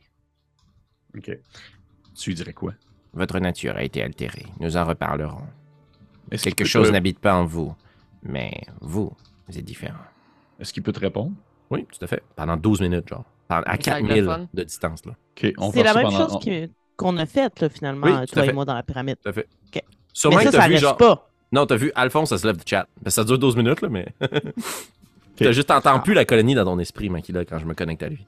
Ok. 1.17 1.37
Tu 2.15 2.29
lui 2.29 2.35
dirais 2.35 2.53
quoi? 2.53 2.73
Votre 3.13 3.39
nature 3.39 3.75
a 3.75 3.83
été 3.83 4.03
altérée. 4.03 4.45
Nous 4.59 4.77
en 4.77 4.85
reparlerons. 4.85 5.41
Est-ce 6.31 6.43
Quelque 6.43 6.65
chose 6.65 6.87
te- 6.87 6.93
n'habite 6.93 7.19
pas 7.19 7.33
en 7.35 7.45
vous. 7.45 7.75
Mais 8.23 8.51
vous, 8.81 9.11
vous 9.47 9.57
êtes 9.57 9.65
différent. 9.65 9.97
Est-ce 10.59 10.73
qu'il 10.73 10.83
peut 10.83 10.91
te 10.91 10.99
répondre? 10.99 11.31
Oui, 11.69 11.85
tout 11.85 12.03
à 12.03 12.07
fait. 12.07 12.21
Pendant 12.35 12.57
12 12.57 12.81
minutes, 12.81 13.07
genre. 13.07 13.25
À 13.49 13.63
C'est 13.73 13.77
4000 13.79 14.11
anglophone. 14.11 14.47
de 14.53 14.63
distance, 14.63 15.05
là. 15.05 15.13
Ok, 15.37 15.53
on 15.57 15.71
C'est 15.71 15.81
la 15.83 15.93
même 15.93 16.03
pendant- 16.03 16.29
chose 16.39 16.69
qu'on 16.97 17.17
a 17.17 17.25
faite, 17.25 17.61
là, 17.61 17.69
finalement, 17.69 18.05
Oui, 18.05 18.25
toi 18.27 18.43
fait. 18.43 18.49
et 18.49 18.53
moi, 18.53 18.65
dans 18.65 18.75
la 18.75 18.83
pyramide. 18.83 19.17
Tout 19.23 19.29
à 19.29 19.33
fait. 19.33 19.47
Ok. 19.73 19.81
Sûrement 20.13 20.37
mais 20.37 20.43
ça, 20.43 20.51
que 20.51 20.55
t'as 20.57 20.61
ça 20.63 20.67
vu, 20.69 20.77
genre... 20.77 20.97
pas. 20.97 21.31
Non, 21.51 21.65
t'as 21.65 21.77
vu 21.77 21.91
Alphonse, 21.95 22.29
ça 22.29 22.37
se 22.37 22.45
lève 22.45 22.57
du 22.57 22.63
chat. 22.65 22.87
Ben, 23.01 23.09
ça 23.09 23.23
dure 23.23 23.39
12 23.39 23.55
minutes, 23.55 23.81
là, 23.81 23.89
mais... 23.89 24.07
T'as 25.37 25.51
juste 25.53 25.71
entendu 25.71 26.01
plus 26.03 26.13
la 26.13 26.25
colonie 26.25 26.53
dans 26.53 26.65
ton 26.65 26.77
esprit, 26.79 27.09
Makila, 27.09 27.45
quand 27.45 27.57
je 27.59 27.65
me 27.65 27.73
connecte 27.73 28.03
à 28.03 28.09
lui. 28.09 28.25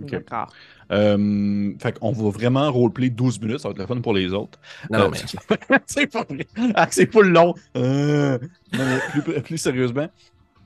Ok. 0.00 0.10
D'accord. 0.10 0.48
Euh, 0.92 1.72
fait 1.80 1.98
qu'on 1.98 2.12
va 2.12 2.30
vraiment 2.30 2.70
roleplay 2.70 3.10
12 3.10 3.40
minutes, 3.40 3.60
ça 3.60 3.68
va 3.68 3.72
être 3.72 3.78
le 3.78 3.86
fun 3.86 4.00
pour 4.00 4.12
les 4.14 4.32
autres. 4.32 4.58
Non, 4.90 4.98
non, 4.98 5.04
Euh, 5.06 5.10
mais... 5.12 5.78
c'est 5.86 6.06
pas 6.06 6.24
vrai. 6.28 6.46
Ah, 6.74 6.88
c'est 6.90 7.06
pas 7.06 7.22
long. 7.22 7.54
Euh, 7.76 8.38
non, 8.72 8.84
mais 8.84 8.98
plus, 9.22 9.42
plus 9.42 9.58
sérieusement, 9.58 10.08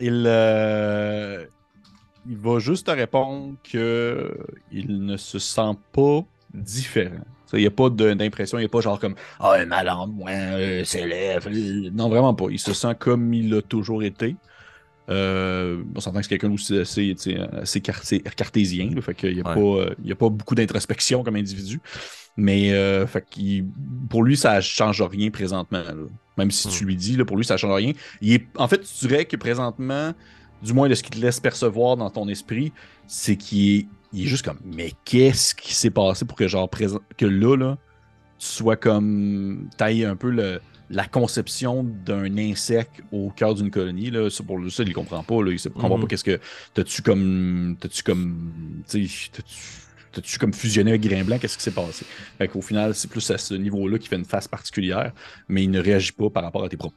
il, 0.00 0.24
euh, 0.26 1.44
il 2.28 2.36
va 2.36 2.58
juste 2.58 2.86
te 2.86 2.90
répondre 2.90 3.54
que 3.62 4.36
il 4.72 5.04
ne 5.04 5.16
se 5.16 5.38
sent 5.38 5.72
pas 5.92 6.20
différent. 6.52 7.24
Il 7.54 7.60
n'y 7.60 7.66
a 7.66 7.70
pas 7.70 7.88
d'impression, 7.88 8.58
il 8.58 8.62
n'y 8.62 8.66
a 8.66 8.68
pas 8.68 8.82
genre 8.82 9.00
comme 9.00 9.14
Ah, 9.40 9.54
un 9.54 9.64
malade, 9.64 10.10
moi, 10.12 10.30
euh, 10.30 10.84
s'élève. 10.84 11.48
Euh, 11.48 11.90
Non, 11.92 12.10
vraiment 12.10 12.34
pas. 12.34 12.46
Il 12.50 12.58
se 12.58 12.74
sent 12.74 12.94
comme 12.98 13.32
il 13.32 13.54
a 13.54 13.62
toujours 13.62 14.02
été. 14.02 14.36
Euh, 15.08 15.82
on 15.94 16.00
s'entend 16.00 16.18
que 16.18 16.24
c'est 16.24 16.38
quelqu'un 16.38 16.52
aussi 16.52 16.76
assez, 16.78 17.14
assez 17.52 17.80
carté- 17.80 18.20
cartésien. 18.20 18.90
Là, 18.94 19.00
fait 19.00 19.14
qu'il 19.14 19.34
n'y 19.34 19.40
a, 19.40 19.56
Ouais. 19.58 19.94
euh, 20.08 20.12
a 20.12 20.14
pas 20.14 20.28
beaucoup 20.28 20.54
d'introspection 20.54 21.22
comme 21.24 21.36
individu. 21.36 21.80
Mais 22.36 22.72
euh, 22.72 23.06
fait 23.06 23.24
pour 24.10 24.22
lui, 24.22 24.36
ça 24.36 24.60
change 24.60 25.02
rien 25.02 25.30
présentement. 25.30 25.78
là. 25.82 25.94
Même 26.36 26.50
si 26.50 26.68
tu 26.68 26.84
Hmm. 26.84 26.86
lui 26.86 26.96
dis, 26.96 27.16
là, 27.16 27.24
pour 27.24 27.36
lui, 27.36 27.44
ça 27.44 27.56
change 27.56 27.72
rien. 27.74 27.92
Il 28.20 28.32
est, 28.32 28.46
en 28.56 28.68
fait, 28.68 28.78
tu 28.82 29.06
dirais 29.08 29.24
que 29.24 29.36
présentement, 29.36 30.12
du 30.62 30.72
moins 30.72 30.88
de 30.88 30.94
ce 30.94 31.02
qu'il 31.02 31.14
te 31.16 31.20
laisse 31.20 31.40
percevoir 31.40 31.96
dans 31.96 32.10
ton 32.10 32.28
esprit, 32.28 32.72
c'est 33.06 33.36
qu'il 33.36 33.76
est, 33.80 33.86
il 34.12 34.24
est 34.24 34.28
juste 34.28 34.44
comme 34.44 34.58
Mais 34.64 34.92
qu'est-ce 35.04 35.54
qui 35.54 35.74
s'est 35.74 35.90
passé 35.90 36.24
pour 36.26 36.36
que 36.36 36.46
genre 36.46 36.68
présent, 36.68 37.00
que 37.16 37.26
là, 37.26 37.56
là, 37.56 37.78
tu 38.38 38.46
sois 38.46 38.76
comme 38.76 39.68
tailler 39.76 40.04
un 40.04 40.14
peu 40.16 40.30
le, 40.30 40.60
la 40.90 41.06
conception 41.06 41.82
d'un 41.84 42.36
insecte 42.38 43.02
au 43.12 43.30
cœur 43.30 43.54
d'une 43.54 43.70
colonie. 43.70 44.10
Là. 44.10 44.30
Ça, 44.30 44.42
pour 44.44 44.58
ça, 44.70 44.82
il 44.84 44.92
comprend 44.94 45.22
pas. 45.22 45.42
Là. 45.42 45.50
Il 45.52 45.60
ne 45.62 45.68
comprend 45.70 45.96
Mhm. 45.96 46.02
pas 46.02 46.06
qu'est-ce 46.08 46.24
que. 46.24 46.40
T'as-tu 46.74 47.02
comme. 47.02 47.76
T'as-tu 47.80 48.02
comme. 48.02 48.82
T'as-tu- 50.10 50.38
comme 50.38 50.54
fusionné 50.54 50.90
avec 50.92 51.02
Grain 51.02 51.22
Blanc? 51.24 51.38
Qu'est-ce 51.38 51.56
qui 51.58 51.62
s'est 51.62 51.70
passé? 51.70 52.06
Fait 52.38 52.48
qu'au 52.48 52.62
final, 52.62 52.94
c'est 52.94 53.08
plus 53.10 53.30
à 53.30 53.36
ce 53.38 53.52
niveau-là 53.54 53.98
qu'il 53.98 54.08
fait 54.08 54.16
une 54.16 54.24
face 54.24 54.48
particulière, 54.48 55.12
mais 55.48 55.62
il 55.64 55.70
ne 55.70 55.80
réagit 55.80 56.12
pas 56.12 56.30
par 56.30 56.42
rapport 56.42 56.64
à 56.64 56.68
tes 56.68 56.76
propos. 56.78 56.96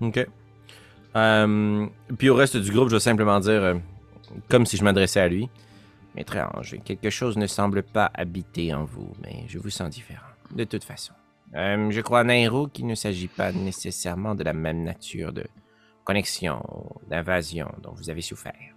Ok. 0.00 0.26
Euh, 1.16 1.86
puis 2.16 2.28
au 2.30 2.34
reste 2.36 2.56
du 2.56 2.70
groupe, 2.70 2.88
je 2.88 2.94
vais 2.94 3.00
simplement 3.00 3.40
dire, 3.40 3.50
euh, 3.62 3.74
comme 4.48 4.64
si 4.64 4.76
je 4.76 4.84
m'adressais 4.84 5.20
à 5.20 5.28
lui. 5.28 5.48
Étrange, 6.16 6.76
quelque 6.84 7.10
chose 7.10 7.36
ne 7.36 7.46
semble 7.46 7.82
pas 7.82 8.10
habiter 8.14 8.72
en 8.74 8.84
vous, 8.84 9.12
mais 9.22 9.44
je 9.48 9.58
vous 9.58 9.70
sens 9.70 9.90
différent. 9.90 10.20
De 10.54 10.64
toute 10.64 10.84
façon. 10.84 11.12
Euh, 11.54 11.90
je 11.90 12.00
crois, 12.00 12.24
Nairo, 12.24 12.68
qu'il 12.68 12.86
ne 12.86 12.94
s'agit 12.94 13.28
pas 13.28 13.52
nécessairement 13.52 14.34
de 14.34 14.44
la 14.44 14.52
même 14.52 14.84
nature 14.84 15.32
de 15.32 15.44
connexion, 16.04 16.62
d'invasion 17.08 17.70
dont 17.82 17.92
vous 17.92 18.10
avez 18.10 18.22
souffert. 18.22 18.74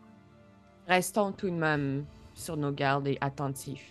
Restons 0.87 1.31
tout 1.31 1.49
de 1.49 1.55
même 1.55 2.05
sur 2.33 2.57
nos 2.57 2.71
gardes 2.71 3.07
et 3.07 3.17
attentifs. 3.21 3.89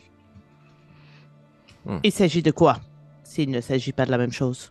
Il 2.04 2.12
s'agit 2.12 2.42
de 2.42 2.50
quoi 2.50 2.80
S'il 3.24 3.50
ne 3.50 3.60
s'agit 3.60 3.92
pas 3.92 4.06
de 4.06 4.10
la 4.10 4.18
même 4.18 4.32
chose? 4.32 4.70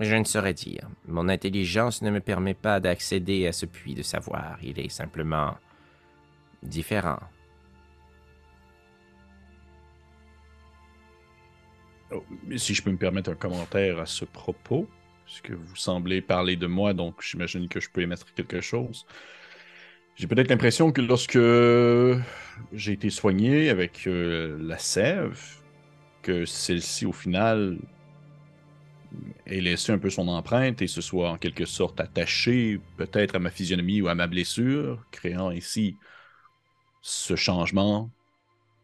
Je 0.00 0.14
ne 0.14 0.24
saurais 0.24 0.54
dire. 0.54 0.88
Mon 1.06 1.28
intelligence 1.28 2.02
ne 2.02 2.10
me 2.10 2.20
permet 2.20 2.54
pas 2.54 2.80
d'accéder 2.80 3.46
à 3.46 3.52
ce 3.52 3.66
puits 3.66 3.94
de 3.94 4.02
savoir. 4.02 4.58
Il 4.62 4.78
est 4.80 4.88
simplement 4.88 5.54
différent. 6.62 7.18
Oh, 12.10 12.22
si 12.56 12.74
je 12.74 12.82
peux 12.82 12.90
me 12.90 12.96
permettre 12.96 13.30
un 13.30 13.34
commentaire 13.34 13.98
à 13.98 14.06
ce 14.06 14.24
propos, 14.24 14.88
puisque 15.24 15.50
vous 15.50 15.76
semblez 15.76 16.20
parler 16.20 16.56
de 16.56 16.66
moi, 16.66 16.92
donc 16.92 17.22
j'imagine 17.22 17.68
que 17.68 17.80
je 17.80 17.88
peux 17.90 18.02
émettre 18.02 18.32
quelque 18.34 18.60
chose. 18.60 19.06
J'ai 20.16 20.26
peut-être 20.28 20.48
l'impression 20.48 20.92
que 20.92 21.00
lorsque 21.00 21.38
j'ai 22.72 22.92
été 22.92 23.10
soigné 23.10 23.68
avec 23.70 24.06
euh, 24.06 24.56
la 24.60 24.78
sève, 24.78 25.40
que 26.22 26.44
celle-ci, 26.44 27.04
au 27.04 27.12
final, 27.12 27.78
ait 29.46 29.60
laissé 29.60 29.92
un 29.92 29.98
peu 29.98 30.10
son 30.10 30.28
empreinte 30.28 30.82
et 30.82 30.86
se 30.86 31.00
soit 31.00 31.30
en 31.30 31.36
quelque 31.36 31.64
sorte 31.64 32.00
attachée 32.00 32.80
peut-être 32.96 33.34
à 33.36 33.38
ma 33.38 33.50
physionomie 33.50 34.00
ou 34.02 34.08
à 34.08 34.14
ma 34.14 34.26
blessure, 34.26 35.04
créant 35.10 35.50
ainsi 35.50 35.96
ce 37.02 37.36
changement 37.36 38.10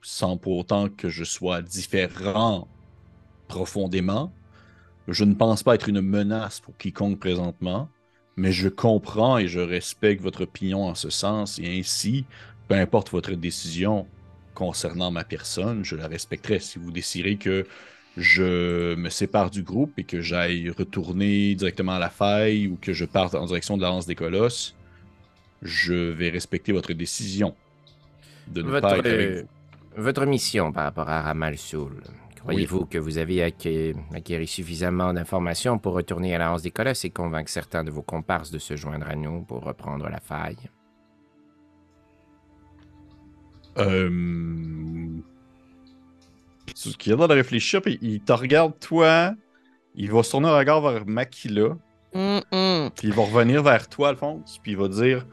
sans 0.02 0.36
pour 0.36 0.58
autant 0.58 0.88
que 0.88 1.08
je 1.08 1.24
sois 1.24 1.62
différent 1.62 2.68
profondément. 3.50 4.32
Je 5.08 5.24
ne 5.24 5.34
pense 5.34 5.64
pas 5.64 5.74
être 5.74 5.88
une 5.88 6.00
menace 6.00 6.60
pour 6.60 6.76
quiconque 6.76 7.18
présentement, 7.18 7.88
mais 8.36 8.52
je 8.52 8.68
comprends 8.68 9.38
et 9.38 9.48
je 9.48 9.58
respecte 9.58 10.22
votre 10.22 10.42
opinion 10.44 10.84
en 10.84 10.94
ce 10.94 11.10
sens, 11.10 11.58
et 11.58 11.78
ainsi, 11.78 12.24
peu 12.68 12.76
importe 12.76 13.10
votre 13.10 13.32
décision 13.32 14.06
concernant 14.54 15.10
ma 15.10 15.24
personne, 15.24 15.84
je 15.84 15.96
la 15.96 16.06
respecterai. 16.06 16.60
Si 16.60 16.78
vous 16.78 16.92
décidez 16.92 17.36
que 17.36 17.66
je 18.16 18.94
me 18.94 19.10
sépare 19.10 19.50
du 19.50 19.62
groupe 19.64 19.98
et 19.98 20.04
que 20.04 20.20
j'aille 20.20 20.70
retourner 20.70 21.56
directement 21.56 21.94
à 21.94 21.98
la 21.98 22.10
faille 22.10 22.68
ou 22.68 22.76
que 22.80 22.92
je 22.92 23.04
parte 23.04 23.34
en 23.34 23.46
direction 23.46 23.76
de 23.76 23.82
la 23.82 23.88
lance 23.88 24.06
des 24.06 24.14
colosses, 24.14 24.76
je 25.62 25.94
vais 25.94 26.30
respecter 26.30 26.72
votre 26.72 26.92
décision 26.92 27.54
de 28.46 28.62
ne 28.62 28.70
Votre, 28.70 28.88
pas 28.88 28.98
être 28.98 29.06
avec 29.06 29.30
euh, 29.30 29.42
vous. 29.96 30.02
votre 30.04 30.24
mission 30.26 30.72
par 30.72 30.84
rapport 30.84 31.08
à 31.08 31.22
Ramal 31.22 31.58
Soul, 31.58 31.96
croyez-vous 32.40 32.86
que 32.86 32.98
vous 32.98 33.18
avez 33.18 33.42
acquis, 33.42 33.94
acquéri 34.14 34.46
suffisamment 34.46 35.12
d'informations 35.12 35.78
pour 35.78 35.94
retourner 35.94 36.34
à 36.34 36.38
la 36.38 36.52
Hanse 36.52 36.62
des 36.62 36.70
Colosses 36.70 37.04
et 37.04 37.10
convaincre 37.10 37.50
certains 37.50 37.84
de 37.84 37.90
vos 37.90 38.02
comparses 38.02 38.50
de 38.50 38.58
se 38.58 38.76
joindre 38.76 39.08
à 39.08 39.14
nous 39.14 39.42
pour 39.42 39.62
reprendre 39.62 40.08
la 40.08 40.20
faille? 40.20 40.70
Euh... 43.78 45.20
Ce 46.74 46.90
qu'il 46.96 47.12
a 47.12 47.16
l'air 47.16 47.28
de 47.28 47.34
réfléchir, 47.34 47.82
puis 47.82 47.98
il 48.00 48.20
te 48.20 48.32
regarde 48.32 48.78
toi, 48.78 49.34
il 49.94 50.10
va 50.10 50.22
se 50.22 50.30
tourner 50.30 50.48
un 50.48 50.56
regard 50.56 50.80
vers 50.80 51.06
Makila, 51.06 51.76
puis 52.12 53.08
il 53.08 53.12
va 53.12 53.22
revenir 53.22 53.62
vers 53.62 53.88
toi, 53.88 54.10
Alphonse, 54.10 54.58
puis 54.62 54.72
il 54.72 54.78
va 54.78 54.88
dire 54.88 55.26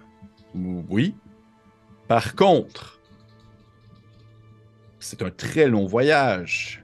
Oui. 0.56 1.16
Par 2.08 2.36
contre, 2.36 3.00
c'est 5.00 5.22
un 5.22 5.30
très 5.30 5.68
long 5.68 5.86
voyage. 5.86 6.84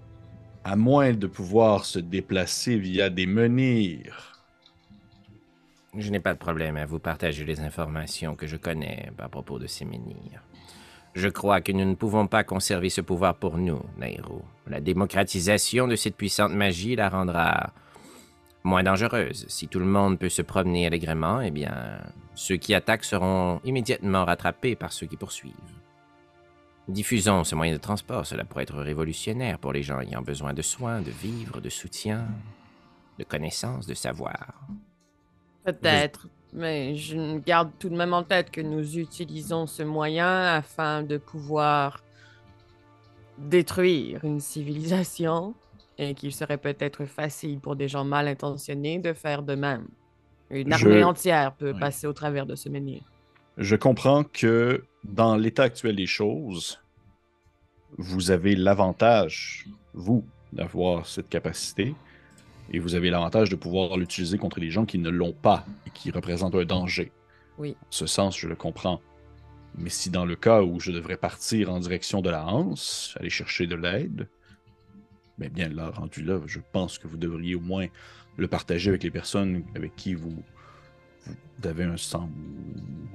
À 0.65 0.75
moins 0.75 1.11
de 1.11 1.27
pouvoir 1.27 1.85
se 1.85 1.99
déplacer 1.99 2.77
via 2.77 3.09
des 3.09 3.25
menhirs. 3.25 4.39
Je 5.95 6.09
n'ai 6.09 6.19
pas 6.19 6.33
de 6.33 6.39
problème 6.39 6.77
à 6.77 6.85
vous 6.85 6.99
partager 6.99 7.43
les 7.43 7.59
informations 7.59 8.35
que 8.35 8.47
je 8.47 8.55
connais 8.55 9.11
à 9.19 9.29
propos 9.29 9.59
de 9.59 9.67
ces 9.67 9.85
menhirs. 9.85 10.41
Je 11.13 11.27
crois 11.27 11.61
que 11.61 11.71
nous 11.71 11.85
ne 11.85 11.95
pouvons 11.95 12.27
pas 12.27 12.43
conserver 12.43 12.89
ce 12.89 13.01
pouvoir 13.01 13.35
pour 13.35 13.57
nous, 13.57 13.81
Nairo. 13.97 14.41
La 14.67 14.79
démocratisation 14.79 15.87
de 15.87 15.95
cette 15.95 16.15
puissante 16.15 16.53
magie 16.53 16.95
la 16.95 17.09
rendra 17.09 17.73
moins 18.63 18.83
dangereuse. 18.83 19.45
Si 19.49 19.67
tout 19.67 19.79
le 19.79 19.85
monde 19.85 20.17
peut 20.17 20.29
se 20.29 20.41
promener 20.41 20.87
allègrement, 20.87 21.41
eh 21.41 21.51
bien, 21.51 21.99
ceux 22.33 22.57
qui 22.57 22.73
attaquent 22.73 23.03
seront 23.03 23.59
immédiatement 23.63 24.25
rattrapés 24.25 24.75
par 24.75 24.91
ceux 24.91 25.05
qui 25.05 25.17
poursuivent. 25.17 25.82
Diffusons 26.87 27.43
ce 27.45 27.55
moyen 27.55 27.73
de 27.73 27.77
transport, 27.77 28.25
cela 28.25 28.43
pourrait 28.43 28.63
être 28.63 28.77
révolutionnaire 28.77 29.57
pour 29.57 29.71
les 29.71 29.83
gens 29.83 29.99
ayant 30.01 30.21
besoin 30.21 30.53
de 30.53 30.61
soins, 30.61 31.01
de 31.01 31.11
vivres, 31.11 31.61
de 31.61 31.69
soutien, 31.69 32.27
de 33.17 33.23
connaissances, 33.23 33.87
de 33.87 33.93
savoir. 33.93 34.59
Peut-être, 35.63 36.27
mais 36.51 36.95
je 36.95 37.37
garde 37.39 37.71
tout 37.79 37.87
de 37.87 37.95
même 37.95 38.13
en 38.13 38.23
tête 38.23 38.51
que 38.51 38.59
nous 38.59 38.97
utilisons 38.97 39.65
ce 39.65 39.81
moyen 39.83 40.43
afin 40.43 41.03
de 41.03 41.17
pouvoir 41.17 42.03
détruire 43.37 44.23
une 44.25 44.41
civilisation 44.41 45.55
et 45.97 46.13
qu'il 46.15 46.33
serait 46.33 46.57
peut-être 46.57 47.05
facile 47.05 47.59
pour 47.59 47.75
des 47.77 47.87
gens 47.87 48.03
mal 48.03 48.27
intentionnés 48.27 48.99
de 48.99 49.13
faire 49.13 49.41
de 49.41 49.55
même. 49.55 49.87
Une 50.49 50.73
Je- 50.73 50.85
armée 50.85 51.03
entière 51.03 51.53
peut 51.53 51.73
passer 51.79 52.07
au 52.07 52.13
travers 52.13 52.45
de 52.45 52.55
ce 52.55 52.67
menhir. 52.67 53.03
Je 53.57 53.75
comprends 53.75 54.23
que 54.23 54.83
dans 55.03 55.35
l'état 55.35 55.63
actuel 55.63 55.95
des 55.95 56.07
choses, 56.07 56.79
vous 57.97 58.31
avez 58.31 58.55
l'avantage, 58.55 59.67
vous, 59.93 60.25
d'avoir 60.51 61.05
cette 61.05 61.29
capacité, 61.29 61.95
et 62.71 62.79
vous 62.79 62.95
avez 62.95 63.09
l'avantage 63.09 63.49
de 63.49 63.55
pouvoir 63.55 63.97
l'utiliser 63.97 64.37
contre 64.37 64.59
les 64.59 64.71
gens 64.71 64.85
qui 64.85 64.97
ne 64.97 65.09
l'ont 65.09 65.33
pas 65.33 65.65
et 65.85 65.91
qui 65.91 66.09
représentent 66.09 66.55
un 66.55 66.65
danger. 66.65 67.11
Oui. 67.57 67.75
En 67.79 67.91
ce 67.91 68.07
sens, 68.07 68.37
je 68.37 68.47
le 68.47 68.55
comprends. 68.55 69.01
Mais 69.77 69.89
si 69.89 70.09
dans 70.09 70.25
le 70.25 70.35
cas 70.35 70.61
où 70.61 70.79
je 70.79 70.91
devrais 70.91 71.17
partir 71.17 71.71
en 71.71 71.79
direction 71.79 72.21
de 72.21 72.29
la 72.29 72.45
Hanse, 72.47 73.15
aller 73.19 73.29
chercher 73.29 73.67
de 73.67 73.75
l'aide, 73.75 74.27
ben 75.37 75.49
bien 75.49 75.69
là, 75.69 75.89
rendu 75.91 76.23
là, 76.23 76.39
je 76.45 76.59
pense 76.71 76.97
que 76.97 77.07
vous 77.07 77.17
devriez 77.17 77.55
au 77.55 77.59
moins 77.59 77.87
le 78.37 78.47
partager 78.47 78.89
avec 78.89 79.03
les 79.03 79.11
personnes 79.11 79.63
avec 79.75 79.95
qui 79.95 80.13
vous, 80.13 80.43
vous 81.25 81.67
avez 81.67 81.83
un, 81.83 81.95
sem- 81.97 82.29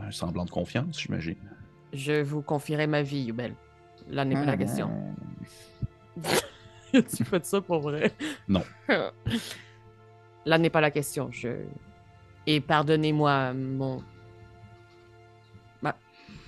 un 0.00 0.10
semblant 0.10 0.44
de 0.44 0.50
confiance, 0.50 1.00
j'imagine. 1.00 1.36
Je 1.92 2.22
vous 2.22 2.42
confierai 2.42 2.86
ma 2.86 3.02
vie, 3.02 3.24
Yubel. 3.24 3.54
Là 4.08 4.24
n'est 4.24 4.34
pas 4.34 4.44
la 4.44 4.56
question. 4.56 4.90
tu 6.92 7.24
fais 7.24 7.40
ça 7.42 7.60
pour 7.60 7.80
vrai? 7.80 8.12
Non. 8.48 8.62
Là 10.46 10.58
n'est 10.58 10.70
pas 10.70 10.80
la 10.80 10.90
question. 10.90 11.30
Je... 11.30 11.48
Et 12.46 12.60
pardonnez-moi 12.60 13.52
mon... 13.52 14.02
ma 15.82 15.94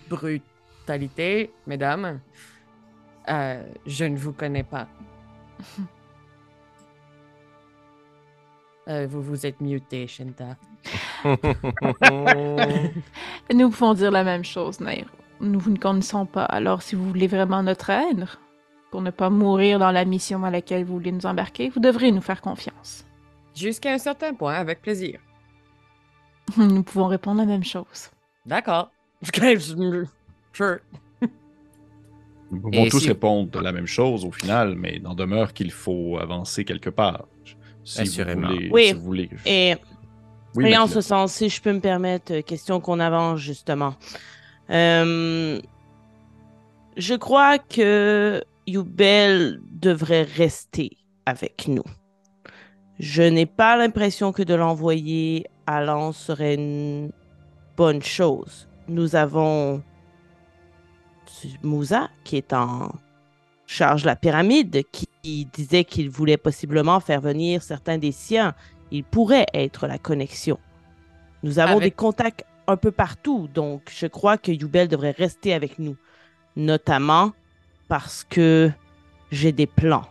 brutalité, 0.09 1.52
mesdames. 1.67 2.21
Euh, 3.29 3.62
je 3.87 4.05
ne 4.07 4.17
vous 4.17 4.33
connais 4.33 4.64
pas. 4.64 4.88
Euh, 8.91 9.07
vous 9.09 9.23
vous 9.23 9.47
êtes 9.47 9.61
muté, 9.61 10.07
Shinta. 10.09 10.57
Nous 13.55 13.71
pouvons 13.71 13.95
dire 13.95 14.11
la 14.11 14.25
même 14.25 14.45
chose, 14.45 14.81
Nair. 14.81 15.07
Nous 15.41 15.59
vous 15.61 15.71
ne 15.71 15.79
connaissons 15.79 16.27
pas, 16.27 16.45
alors 16.45 16.83
si 16.83 16.95
vous 16.97 17.07
voulez 17.07 17.27
vraiment 17.29 17.63
notre 17.63 17.89
aide, 17.91 18.27
pour 18.91 19.01
ne 19.01 19.11
pas 19.11 19.31
mourir 19.31 19.79
dans 19.79 19.91
la 19.93 20.05
mission 20.05 20.41
dans 20.41 20.51
laquelle 20.51 20.85
vous 20.85 20.95
voulez 20.95 21.13
nous 21.13 21.25
embarquer, 21.27 21.69
vous 21.69 21.81
devrez 21.81 22.11
nous 22.13 22.21
faire 22.21 22.41
confiance. 22.41 23.07
Jusqu'à 23.55 23.93
un 23.93 23.99
certain 23.99 24.35
point, 24.35 24.55
avec 24.55 24.83
plaisir. 24.83 25.21
Nous 26.57 26.83
pouvons 26.83 27.07
répondre 27.07 27.39
la 27.41 27.47
même 27.47 27.65
chose. 27.65 28.11
D'accord. 28.45 28.91
Sure. 30.53 30.79
Nous 32.51 32.61
pouvons 32.61 32.85
Et 32.85 32.89
tous 32.89 32.99
si- 33.01 33.09
répondre 33.09 33.61
la 33.61 33.71
même 33.73 33.87
chose 33.87 34.25
au 34.25 34.33
final, 34.33 34.75
mais 34.75 34.97
il 34.97 35.07
en 35.07 35.15
demeure 35.15 35.53
qu'il 35.53 35.71
faut 35.71 36.19
avancer 36.19 36.65
quelque 36.65 36.91
part. 36.91 37.27
Si 37.85 38.01
Assurément. 38.03 38.49
Vous 38.49 38.55
voulez, 38.55 38.69
Oui. 38.71 38.87
si 38.87 38.93
vous 38.95 39.01
voulez. 39.03 39.31
Et 39.47 39.75
Oui, 40.57 40.67
Et 40.71 40.77
en 40.77 40.87
ce 40.89 41.01
sens, 41.01 41.33
si 41.33 41.49
je 41.49 41.63
peux 41.63 41.73
me 41.73 41.81
permettre, 41.81 42.33
euh, 42.35 42.43
question 42.43 42.81
qu'on 42.81 42.99
avance 43.01 43.39
justement. 43.39 43.95
Euh, 44.71 45.61
je 46.97 47.15
crois 47.15 47.59
que 47.59 48.43
Yubel 48.67 49.61
devrait 49.71 50.23
rester 50.25 50.97
avec 51.27 51.69
nous. 51.69 51.85
Je 52.99 53.23
n'ai 53.23 53.47
pas 53.47 53.77
l'impression 53.77 54.33
que 54.33 54.43
de 54.43 54.55
l'envoyer 54.55 55.47
à 55.67 55.83
Lens 55.83 56.17
serait 56.19 56.55
une 56.55 57.13
bonne 57.77 58.03
chose. 58.03 58.69
Nous 58.89 59.15
avons 59.17 59.83
Moussa 61.63 62.11
qui 62.25 62.37
est 62.37 62.53
en 62.53 62.91
charge 63.71 64.05
la 64.05 64.17
pyramide, 64.17 64.83
qui 65.23 65.47
disait 65.53 65.85
qu'il 65.85 66.11
voulait 66.11 66.37
possiblement 66.37 66.99
faire 66.99 67.21
venir 67.21 67.62
certains 67.62 67.99
des 67.99 68.11
siens 68.12 68.55
il 68.91 69.05
pourrait 69.05 69.47
être 69.55 69.87
la 69.87 69.99
connexion 69.99 70.59
Nous 71.45 71.61
avons 71.61 71.77
Avec- 71.77 71.83
des 71.85 71.91
contacts 71.93 72.45
un 72.67 72.77
peu 72.77 72.91
partout, 72.91 73.49
donc 73.55 73.83
je 73.97 74.07
crois 74.07 74.37
que 74.39 74.50
Yubel 74.50 74.89
devrait 74.89 75.15
rester 75.17 75.55
avec 75.55 75.79
nous. 75.79 75.97
Notamment 76.57 77.33
parce 77.89 78.27
que 78.29 78.71
j'ai 79.31 79.53
des 79.53 79.67
plans 79.67 80.07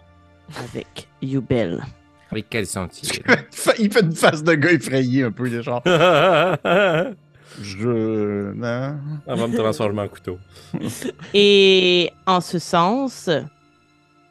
avec 0.58 1.10
Yubel. 1.22 1.84
Oui, 2.32 2.46
quels 2.50 2.68
sont-ils? 2.68 3.10
Il 3.80 3.92
fait 3.92 4.01
une 4.01 4.16
face 4.16 4.44
de 4.44 4.54
gars 4.54 4.72
effrayé 4.72 5.24
un 5.24 5.32
peu, 5.32 5.62
genre. 5.62 5.84
Je. 7.62 8.51
Non. 8.54 8.98
va 9.28 9.48
me 9.48 9.56
transformer 9.56 10.01
en 10.04 10.08
couteau. 10.08 10.39
Et 11.34 12.12
en 12.25 12.42
ce 12.42 12.60
sens, 12.60 13.30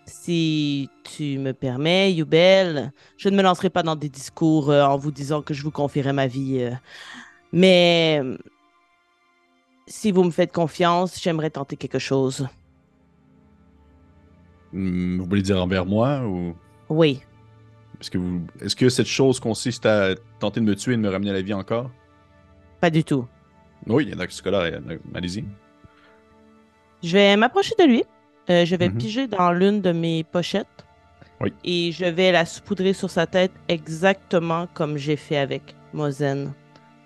si 0.06 0.88
tu 1.04 1.38
me 1.38 1.52
permets, 1.52 2.12
Yubel, 2.12 2.92
je 3.16 3.28
ne 3.28 3.36
me 3.36 3.42
lancerai 3.42 3.70
pas 3.70 3.82
dans 3.82 3.96
des 3.96 4.08
discours 4.08 4.70
euh, 4.70 4.82
en 4.84 4.96
vous 4.96 5.10
disant 5.10 5.42
que 5.42 5.54
je 5.54 5.62
vous 5.62 5.70
confierai 5.70 6.12
ma 6.12 6.26
vie. 6.26 6.60
euh, 6.62 6.70
mais 7.52 8.20
si 9.86 10.12
vous 10.12 10.22
me 10.24 10.30
faites 10.30 10.52
confiance, 10.52 11.20
j'aimerais 11.20 11.50
tenter 11.50 11.76
quelque 11.76 11.98
chose. 11.98 12.46
Hmm, 14.72 15.18
Vous 15.20 15.24
voulez 15.26 15.42
dire 15.42 15.62
envers 15.62 15.86
moi 15.86 16.20
ou? 16.26 16.54
Oui. 16.88 17.22
Est-ce 18.00 18.10
que, 18.10 18.18
vous... 18.18 18.42
Est-ce 18.60 18.76
que 18.76 18.88
cette 18.88 19.06
chose 19.06 19.40
consiste 19.40 19.86
à 19.86 20.14
tenter 20.38 20.60
de 20.60 20.66
me 20.66 20.76
tuer 20.76 20.92
et 20.94 20.96
de 20.96 21.02
me 21.02 21.08
ramener 21.10 21.30
à 21.30 21.34
la 21.34 21.42
vie 21.42 21.54
encore? 21.54 21.90
Pas 22.80 22.90
du 22.90 23.04
tout. 23.04 23.26
Oui, 23.86 24.06
dans 24.10 24.26
ce 24.28 24.42
cas-là, 24.42 24.58
euh, 24.62 24.98
allez-y. 25.14 25.44
Je 27.02 27.12
vais 27.12 27.36
m'approcher 27.36 27.74
de 27.78 27.84
lui. 27.84 28.04
Euh, 28.50 28.64
je 28.64 28.76
vais 28.76 28.88
Mhm. 28.88 28.96
piger 28.98 29.26
dans 29.26 29.52
l'une 29.52 29.80
de 29.80 29.92
mes 29.92 30.24
pochettes. 30.24 30.66
Oui. 31.40 31.52
Et 31.64 31.92
je 31.92 32.04
vais 32.04 32.32
la 32.32 32.44
saupoudrer 32.44 32.92
sur 32.92 33.10
sa 33.10 33.26
tête 33.26 33.52
exactement 33.68 34.66
comme 34.74 34.96
j'ai 34.96 35.16
fait 35.16 35.36
avec 35.36 35.74
Mozen 35.92 36.52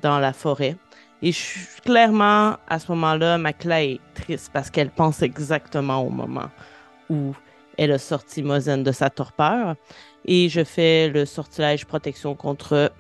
dans 0.01 0.19
la 0.19 0.33
forêt. 0.33 0.77
Et 1.21 1.31
je 1.33 1.37
suis 1.39 1.81
clairement, 1.85 2.57
à 2.69 2.79
ce 2.79 2.91
moment-là, 2.93 3.39
Macla 3.39 3.85
est 3.85 4.01
triste 4.15 4.51
parce 4.53 4.71
qu'elle 4.71 4.91
pense 4.91 5.23
exactement 5.23 6.01
au 6.05 6.11
moment 6.11 6.51
où 7.11 7.35
elle 7.77 7.93
a 7.93 7.99
sorti 7.99 8.43
Mozen 8.43 8.83
de 8.83 8.93
sa 8.93 9.11
torpeur. 9.11 9.77
Et 10.25 10.49
je 10.49 10.65
fais 10.65 11.09
le 11.09 11.27
sortilège 11.27 11.85
protection 11.85 12.35
contre 12.35 12.91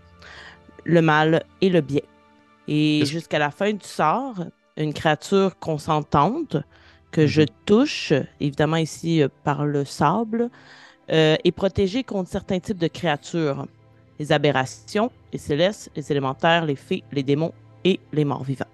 le 0.84 1.00
mal 1.02 1.42
et 1.60 1.70
le 1.70 1.80
bien. 1.80 2.00
Et 2.68 3.04
jusqu'à 3.06 3.38
la 3.38 3.50
fin 3.50 3.72
du 3.72 3.84
sort, 3.86 4.44
une 4.76 4.92
créature 4.94 5.58
consentante 5.58 6.56
que 7.10 7.22
Mhm. 7.22 7.26
je 7.26 7.42
touche, 7.66 8.12
évidemment 8.40 8.76
ici 8.76 9.22
euh, 9.22 9.28
par 9.44 9.66
le 9.66 9.84
sable, 9.84 10.48
euh, 11.10 11.36
est 11.44 11.52
protégée 11.52 12.04
contre 12.04 12.30
certains 12.30 12.58
types 12.60 12.78
de 12.78 12.86
créatures. 12.88 13.66
Les 14.18 14.32
aberrations, 14.32 15.10
les 15.32 15.38
célestes, 15.38 15.90
les 15.96 16.10
élémentaires, 16.10 16.64
les 16.64 16.76
fées, 16.76 17.02
les 17.12 17.22
démons 17.22 17.52
et 17.84 17.98
les 18.12 18.24
morts 18.24 18.44
vivants. 18.44 18.66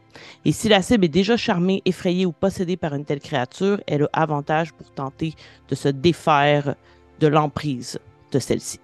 Et 0.44 0.52
si 0.52 0.68
la 0.68 0.82
cible 0.82 1.06
est 1.06 1.08
déjà 1.08 1.36
charmée, 1.36 1.80
effrayée 1.84 2.26
ou 2.26 2.32
possédée 2.32 2.76
par 2.76 2.94
une 2.94 3.04
telle 3.04 3.20
créature, 3.20 3.80
elle 3.86 4.04
a 4.12 4.22
avantage 4.22 4.72
pour 4.72 4.90
tenter 4.92 5.34
de 5.68 5.74
se 5.74 5.88
défaire 5.88 6.74
de 7.18 7.26
l'emprise 7.26 7.98
de 8.30 8.38
celle-ci. 8.38 8.78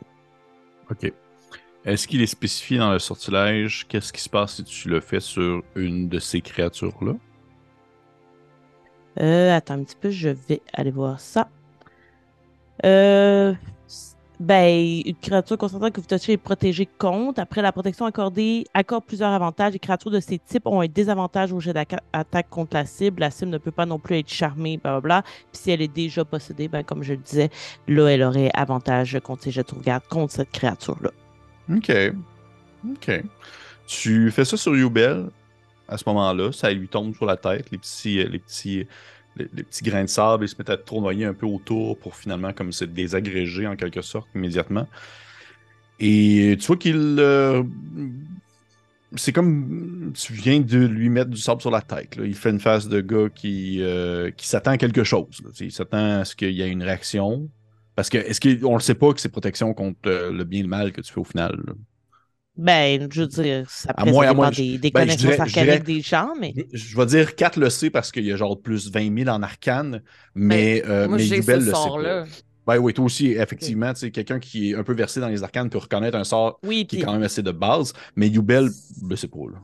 OK. 0.90 1.12
Est-ce 1.85 2.09
qu'il 2.09 2.23
est 2.23 2.26
spécifié 2.26 2.79
dans 2.79 2.93
le 2.93 2.99
sortilège? 2.99 3.87
Qu'est-ce 3.88 4.12
qui 4.12 4.23
se 4.23 4.31
passe 4.31 4.55
si 4.55 4.64
tu 4.64 4.88
le 4.88 5.00
fais 5.00 5.21
sur 5.21 5.62
une 5.76 6.09
de 6.09 6.19
ces 6.19 6.41
créatures-là? 6.41 7.14
Euh, 9.21 9.57
attends 9.57 9.75
un 9.75 9.85
petit 9.85 9.97
peu, 10.00 10.11
je 10.11 10.31
vais 10.31 10.62
aller 10.73 10.91
voir 10.91 11.21
ça. 11.21 11.49
Euh, 12.85 13.53
ben, 14.41 15.03
une 15.05 15.14
créature 15.14 15.57
consentante 15.59 15.93
que 15.93 16.00
vous 16.00 16.07
touchez 16.07 16.33
est 16.33 16.37
protégée 16.38 16.88
contre. 16.99 17.41
Après 17.41 17.62
la 17.62 17.71
protection 17.71 18.07
accordée, 18.07 18.64
accorde 18.73 19.05
plusieurs 19.05 19.31
avantages. 19.31 19.75
Les 19.75 19.79
créatures 19.79 20.11
de 20.11 20.21
ces 20.21 20.38
types 20.38 20.67
ont 20.67 20.81
un 20.81 20.88
désavantage 20.88 21.53
au 21.53 21.61
jet 21.61 21.75
d'attaque 21.75 22.49
contre 22.49 22.76
la 22.76 22.87
cible. 22.87 23.21
La 23.21 23.31
cible 23.31 23.50
ne 23.50 23.59
peut 23.59 23.70
pas 23.70 23.87
non 23.87 23.99
plus 23.99 24.18
être 24.18 24.29
charmée, 24.29 24.79
blablabla. 24.79 25.23
Puis 25.23 25.62
si 25.62 25.70
elle 25.70 25.83
est 25.83 25.94
déjà 25.94 26.25
possédée, 26.25 26.66
ben, 26.68 26.83
comme 26.83 27.03
je 27.03 27.12
le 27.12 27.20
disais, 27.20 27.51
là, 27.87 28.09
elle 28.09 28.23
aurait 28.23 28.51
avantage 28.55 29.18
contre 29.23 29.44
ses 29.44 29.51
jets 29.51 29.62
de 29.62 30.09
contre 30.09 30.33
cette 30.33 30.51
créature-là. 30.51 31.11
OK. 31.70 31.92
OK. 32.90 33.22
Tu 33.87 34.31
fais 34.31 34.44
ça 34.44 34.57
sur 34.57 34.77
Yubel. 34.77 35.27
À 35.88 35.98
ce 35.98 36.05
moment-là, 36.07 36.50
ça 36.53 36.70
lui 36.70 36.88
tombe 36.88 37.14
sur 37.14 37.27
la 37.27 37.37
tête, 37.37 37.70
les 37.70 37.79
petits, 37.79 38.20
euh, 38.20 38.29
les 38.29 38.38
petits, 38.38 38.87
les, 39.37 39.48
les 39.53 39.62
petits 39.62 39.85
grains 39.85 40.05
de 40.05 40.09
sable, 40.09 40.44
ils 40.44 40.48
se 40.48 40.55
mettent 40.59 40.70
à 40.70 40.79
tournoyer 40.79 41.27
un 41.27 41.35
peu 41.35 41.44
autour 41.46 41.98
pour 41.98 42.16
finalement 42.16 42.55
comme 42.55 42.72
se 42.72 42.87
désagréger 42.87 43.66
en 43.66 43.77
quelque 43.77 44.00
sorte 44.00 44.29
immédiatement. 44.35 44.88
Et 46.00 46.57
tu 46.59 46.66
vois 46.66 46.77
qu'il... 46.77 47.16
euh, 47.18 47.62
c'est 49.16 49.33
comme 49.33 50.12
tu 50.14 50.33
viens 50.33 50.61
de 50.61 50.79
lui 50.79 51.09
mettre 51.09 51.31
du 51.31 51.37
sable 51.37 51.61
sur 51.61 51.70
la 51.70 51.83
tête. 51.83 52.16
là. 52.16 52.24
Il 52.24 52.35
fait 52.35 52.50
une 52.50 52.61
face 52.61 52.88
de 52.88 53.00
gars 53.00 53.29
qui, 53.33 53.81
euh, 53.81 54.31
qui 54.31 54.48
s'attend 54.48 54.72
à 54.72 54.79
quelque 54.79 55.05
chose. 55.05 55.40
Il 55.61 55.70
s'attend 55.70 56.20
à 56.20 56.24
ce 56.24 56.35
qu'il 56.35 56.50
y 56.53 56.62
ait 56.62 56.70
une 56.70 56.83
réaction. 56.83 57.48
Parce 57.96 58.09
que 58.09 58.18
est-ce 58.18 58.40
qu'on 58.40 58.74
le 58.74 58.80
sait 58.80 58.94
pas 58.94 59.12
que 59.12 59.20
c'est 59.20 59.28
protection 59.28 59.72
contre 59.74 59.98
euh, 60.07 60.33
le 60.33 60.44
bien 60.44 60.61
et 60.61 60.62
le 60.62 60.68
mal 60.68 60.92
que 60.92 61.00
tu 61.00 61.12
fais 61.12 61.20
au 61.20 61.24
final? 61.24 61.61
là? 61.66 61.72
Ben, 62.57 63.09
je 63.11 63.22
veux 63.22 63.26
dire, 63.26 63.68
ça, 63.68 63.92
moins- 64.07 64.28
dépend 64.28 64.50
des, 64.50 64.78
des 64.78 64.90
ben, 64.92 65.00
je 65.00 65.16
connaissances 65.16 65.20
dirais- 65.22 65.37
je 65.37 65.40
arcaniques 65.42 65.70
dirais- 65.70 65.80
des 65.80 66.00
gens, 66.02 66.28
mais... 66.40 66.54
Je, 66.72 66.78
je 66.78 66.96
vais 66.96 67.07
dire 67.07 67.35
4 67.35 67.59
le 67.59 67.68
sait 67.68 67.90
parce 67.90 68.12
qu'il 68.12 68.24
y 68.24 68.33
a 68.33 68.37
genre 68.37 68.61
plus 68.61 68.92
20 68.92 69.16
000 69.24 69.28
en 69.28 69.42
arcane, 69.42 70.02
mais, 70.37 70.83
euh, 70.87 71.09
Moi, 71.09 71.16
mais 71.18 71.26
Yubel 71.26 71.61
ce 71.62 71.66
le 71.66 71.72
sait 71.72 71.72
sort-là. 71.72 72.22
pas. 72.22 72.74
Ben 72.74 72.78
oui, 72.80 72.94
toi 72.94 73.04
aussi, 73.07 73.33
effectivement, 73.33 73.92
tu 73.92 74.00
sais, 74.00 74.11
quelqu'un 74.12 74.38
qui 74.38 74.70
est 74.70 74.74
un 74.76 74.85
peu 74.85 74.94
versé 74.94 75.18
dans 75.20 75.28
les 75.28 75.42
arcanes 75.42 75.68
peut 75.68 75.78
reconnaître 75.78 76.16
un 76.16 76.22
sort 76.24 76.61
Oui, 76.62 76.87
qui 76.87 76.98
est 77.00 77.02
quand 77.02 77.12
même 77.12 77.24
assez 77.24 77.42
de 77.42 77.50
base, 77.50 77.92
mais 78.16 78.28
Yubel 78.28 78.70
le 79.09 79.16
sait 79.16 79.28
pas. 79.28 79.38
Là. 79.52 79.59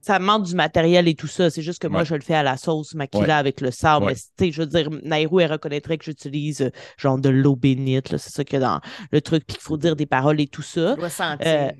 Ça 0.00 0.18
manque 0.18 0.44
du 0.46 0.54
matériel 0.54 1.08
et 1.08 1.14
tout 1.14 1.26
ça. 1.26 1.50
C'est 1.50 1.62
juste 1.62 1.80
que 1.80 1.86
moi, 1.86 2.04
je 2.04 2.14
le 2.14 2.20
fais 2.22 2.34
à 2.34 2.42
la 2.42 2.56
sauce 2.56 2.94
maquilla 2.94 3.24
Ouais. 3.24 3.30
avec 3.32 3.60
le 3.60 3.70
sable. 3.70 4.06
Ouais. 4.06 4.12
Mais, 4.12 4.18
tu 4.18 4.46
sais, 4.46 4.52
je 4.52 4.62
veux 4.62 4.66
dire, 4.66 4.88
Nairou, 5.04 5.40
elle 5.40 5.52
reconnaîtrait 5.52 5.98
que 5.98 6.04
j'utilise 6.04 6.62
euh, 6.62 6.70
genre 6.96 7.18
de 7.18 7.28
l'eau 7.28 7.54
bénite. 7.56 8.10
là. 8.10 8.18
C'est 8.18 8.30
ça 8.30 8.42
qu'il 8.44 8.54
y 8.60 8.62
a 8.62 8.66
dans 8.66 8.80
le 9.12 9.20
truc. 9.20 9.44
Puis 9.46 9.56
qu'il 9.56 9.62
faut 9.64 9.76
dire 9.76 9.96
des 9.96 10.06
paroles 10.06 10.40
et 10.40 10.46
tout 10.46 10.62
ça. 10.62 10.96
Euh, 11.44 11.70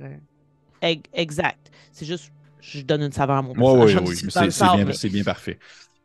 Eg- 0.82 1.04
Exact. 1.14 1.70
C'est 1.92 2.04
juste, 2.06 2.30
je 2.60 2.82
donne 2.82 3.02
une 3.02 3.12
saveur 3.12 3.36
à 3.36 3.42
mon 3.42 3.50
Oui, 3.50 3.56
personnage. 3.56 3.94
oui, 4.08 4.14
oui, 4.16 4.22
le 4.24 4.50
c'est 4.50 4.64
bien, 4.64 4.84
mais- 4.84 4.92
c'est 4.92 5.08
bien 5.08 5.24
parfait. 5.24 5.58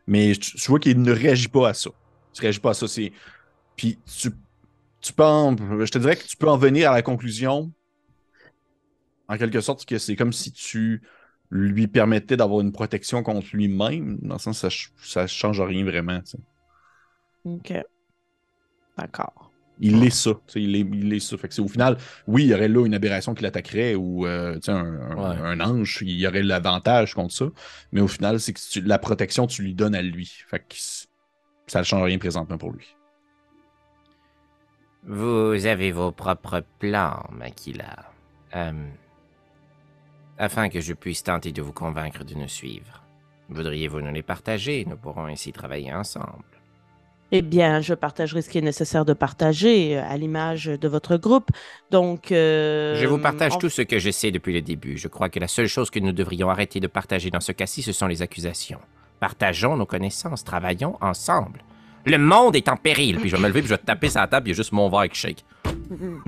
Mais 0.07 0.33
tu, 0.33 0.55
tu 0.57 0.67
vois 0.69 0.79
qu'il 0.79 1.01
ne 1.01 1.11
réagit 1.11 1.47
pas 1.49 1.69
à 1.69 1.73
ça. 1.73 1.89
Tu 2.33 2.41
réagis 2.41 2.59
pas 2.59 2.71
à 2.71 2.73
ça. 2.73 2.87
c'est- 2.87 3.11
Puis 3.75 3.97
tu, 4.05 4.29
tu 5.01 5.13
peux 5.13 5.23
en- 5.23 5.55
je 5.85 5.91
te 5.91 5.97
dirais 5.97 6.15
que 6.15 6.23
tu 6.25 6.37
peux 6.37 6.49
en 6.49 6.57
venir 6.57 6.91
à 6.91 6.93
la 6.95 7.01
conclusion, 7.01 7.71
en 9.27 9.37
quelque 9.37 9.61
sorte, 9.61 9.85
que 9.85 9.97
c'est 9.97 10.15
comme 10.15 10.33
si 10.33 10.51
tu 10.51 11.01
lui 11.55 11.87
permettais 11.87 12.37
d'avoir 12.37 12.61
une 12.61 12.71
protection 12.71 13.23
contre 13.23 13.47
lui-même. 13.53 14.17
Dans 14.21 14.35
le 14.35 14.39
sens, 14.39 14.59
ça, 14.59 14.69
ça 15.03 15.27
change 15.27 15.61
rien 15.61 15.83
vraiment. 15.85 16.19
OK. 17.45 17.73
D'accord. 18.97 19.51
Il 19.79 20.01
est 20.05 20.09
ça. 20.09 20.31
tu 20.47 20.53
sais, 20.53 20.61
Il 20.61 20.75
est, 20.75 20.79
il 20.79 21.13
est 21.13 21.19
ça. 21.19 21.37
Fait 21.37 21.49
que 21.49 21.53
c'est 21.53 21.61
au 21.61 21.67
final, 21.67 21.97
oui, 22.27 22.43
il 22.45 22.49
y 22.49 22.53
aurait 22.53 22.69
là 22.69 22.85
une 22.85 22.93
aberration 22.93 23.33
qui 23.33 23.43
l'attaquerait 23.43 23.95
ou 23.95 24.25
euh, 24.25 24.55
tu 24.55 24.61
sais, 24.63 24.71
un, 24.71 24.77
un- 24.77 25.15
Ouais. 25.17 25.37
un 25.41 25.59
ange, 25.59 25.99
il 26.01 26.11
y 26.17 26.25
aurait 26.27 26.43
l'avantage 26.43 27.13
contre 27.13 27.33
ça. 27.33 27.45
Mais 27.91 27.99
au 27.99 28.07
final, 28.07 28.39
c'est 28.39 28.53
que 28.53 28.59
tu- 28.71 28.81
la 28.81 28.97
protection, 28.99 29.47
tu 29.47 29.63
lui 29.63 29.73
donnes 29.73 29.95
à 29.95 30.01
lui. 30.01 30.31
Fait 30.47 30.59
que 30.59 30.75
ça 31.67 31.79
ne 31.79 31.83
change 31.83 32.03
rien 32.03 32.17
présentement 32.17 32.57
pour 32.57 32.71
lui. 32.71 32.95
Vous 35.03 35.65
avez 35.65 35.91
vos 35.91 36.11
propres 36.11 36.63
plans, 36.79 37.23
Makila. 37.31 38.11
Euh, 38.55 38.71
afin 40.37 40.69
que 40.69 40.81
je 40.81 40.93
puisse 40.93 41.23
tenter 41.23 41.51
de 41.51 41.61
vous 41.61 41.73
convaincre 41.73 42.23
de 42.23 42.35
nous 42.35 42.47
suivre. 42.47 43.03
Voudriez-vous 43.49 44.01
nous 44.01 44.11
les 44.11 44.23
partager? 44.23 44.85
Nous 44.87 44.97
pourrons 44.97 45.25
ainsi 45.25 45.51
travailler 45.51 45.93
ensemble. 45.93 46.43
Eh 47.31 47.41
bien, 47.41 47.81
je 47.81 47.93
partagerai 47.93 48.41
ce 48.41 48.49
qui 48.49 48.59
est 48.59 48.61
nécessaire 48.61 49.03
de 49.03 49.13
partager 49.13 49.97
euh, 49.97 50.03
à 50.07 50.15
l'image 50.15 50.65
de 50.65 50.87
votre 50.87 51.17
groupe. 51.17 51.49
Donc. 51.89 52.31
euh, 52.31 52.95
je 52.95 53.07
vous 53.07 53.17
partage 53.17 53.57
tout 53.57 53.69
ce 53.69 53.81
que 53.81 53.97
je 53.97 54.11
sais 54.11 54.31
depuis 54.31 54.53
le 54.53 54.61
début. 54.61 54.97
Je 54.97 55.07
crois 55.07 55.29
que 55.29 55.39
la 55.39 55.47
seule 55.47 55.67
chose 55.67 55.89
que 55.89 55.99
nous 55.99 56.11
devrions 56.11 56.49
arrêter 56.49 56.79
de 56.79 56.87
partager 56.87 57.31
dans 57.31 57.39
ce 57.39 57.51
cas-ci, 57.51 57.81
ce 57.81 57.91
sont 57.93 58.07
les 58.07 58.21
accusations. 58.21 58.79
Partageons 59.19 59.75
nos 59.75 59.87
connaissances, 59.87 60.43
travaillons 60.43 60.97
ensemble. 61.01 61.63
Le 62.05 62.19
monde 62.19 62.55
est 62.55 62.69
en 62.69 62.77
péril. 62.77 63.17
Puis 63.17 63.29
je 63.29 63.35
vais 63.35 63.41
me 63.41 63.47
lever, 63.47 63.61
puis 63.61 63.69
je 63.69 63.73
vais 63.73 63.81
taper 63.81 64.09
sur 64.09 64.21
la 64.21 64.27
table, 64.27 64.47
il 64.47 64.51
y 64.51 64.53
a 64.53 64.55
juste 64.55 64.71
mon 64.71 64.87
verre 64.89 65.09
qui 65.09 65.19
shake. 65.19 65.43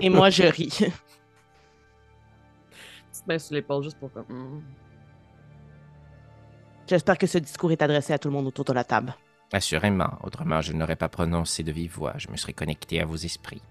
Et 0.01 0.09
moi, 0.09 0.29
je 0.29 0.43
ris. 0.43 0.79
Te 3.27 3.31
mets 3.33 3.39
sur 3.39 3.55
l'épaule 3.55 3.83
juste 3.83 3.97
pour 3.99 4.11
comme. 4.11 4.25
hmm. 4.29 4.61
J'espère 6.89 7.17
que 7.17 7.27
ce 7.27 7.37
discours 7.37 7.71
est 7.73 7.81
adressé 7.81 8.13
à 8.13 8.17
tout 8.17 8.29
le 8.29 8.33
monde 8.33 8.47
autour 8.47 8.63
de 8.63 8.71
la 8.73 8.83
table. 8.85 9.13
Assurément, 9.51 10.17
autrement 10.23 10.61
je 10.61 10.71
ne 10.73 10.79
l'aurais 10.79 10.95
pas 10.95 11.09
prononcé 11.09 11.63
de 11.63 11.71
vive 11.71 11.91
voix, 11.93 12.13
je 12.17 12.29
me 12.29 12.37
serais 12.37 12.53
connecté 12.53 13.01
à 13.01 13.05
vos 13.05 13.15
esprits. 13.15 13.61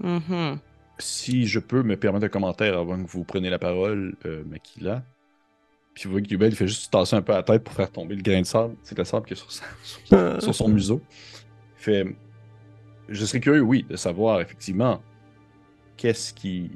Mhm. 0.00 0.58
Si 0.98 1.46
je 1.46 1.58
peux 1.60 1.82
me 1.82 1.96
permettre 1.96 2.26
un 2.26 2.28
commentaire 2.28 2.78
avant 2.78 3.02
que 3.02 3.08
vous 3.08 3.24
preniez 3.24 3.50
la 3.50 3.58
parole, 3.58 4.16
euh, 4.26 4.44
Makila. 4.44 5.02
Puis 5.94 6.04
vous 6.04 6.12
voyez 6.12 6.26
que 6.26 6.32
Yubel, 6.32 6.54
fait 6.54 6.66
juste 6.66 6.84
se 6.84 6.90
tasser 6.90 7.16
un 7.16 7.22
peu 7.22 7.32
la 7.32 7.42
tête 7.42 7.62
pour 7.64 7.74
faire 7.74 7.90
tomber 7.90 8.14
le 8.16 8.22
grain 8.22 8.40
de 8.40 8.46
sable. 8.46 8.76
C'est 8.82 8.96
le 8.96 9.04
sable 9.04 9.26
qui 9.26 9.34
est 9.34 9.36
sur, 9.36 9.50
sa- 9.52 9.64
sur- 9.82 10.42
sur 10.42 10.54
son 10.54 10.68
museau. 10.68 11.00
Il 11.78 11.82
fait 11.82 12.16
Je 13.08 13.24
serais 13.24 13.40
curieux, 13.40 13.60
oui, 13.62 13.84
de 13.88 13.96
savoir 13.96 14.40
effectivement 14.40 15.02
qu'est-ce 15.96 16.32
qui. 16.34 16.70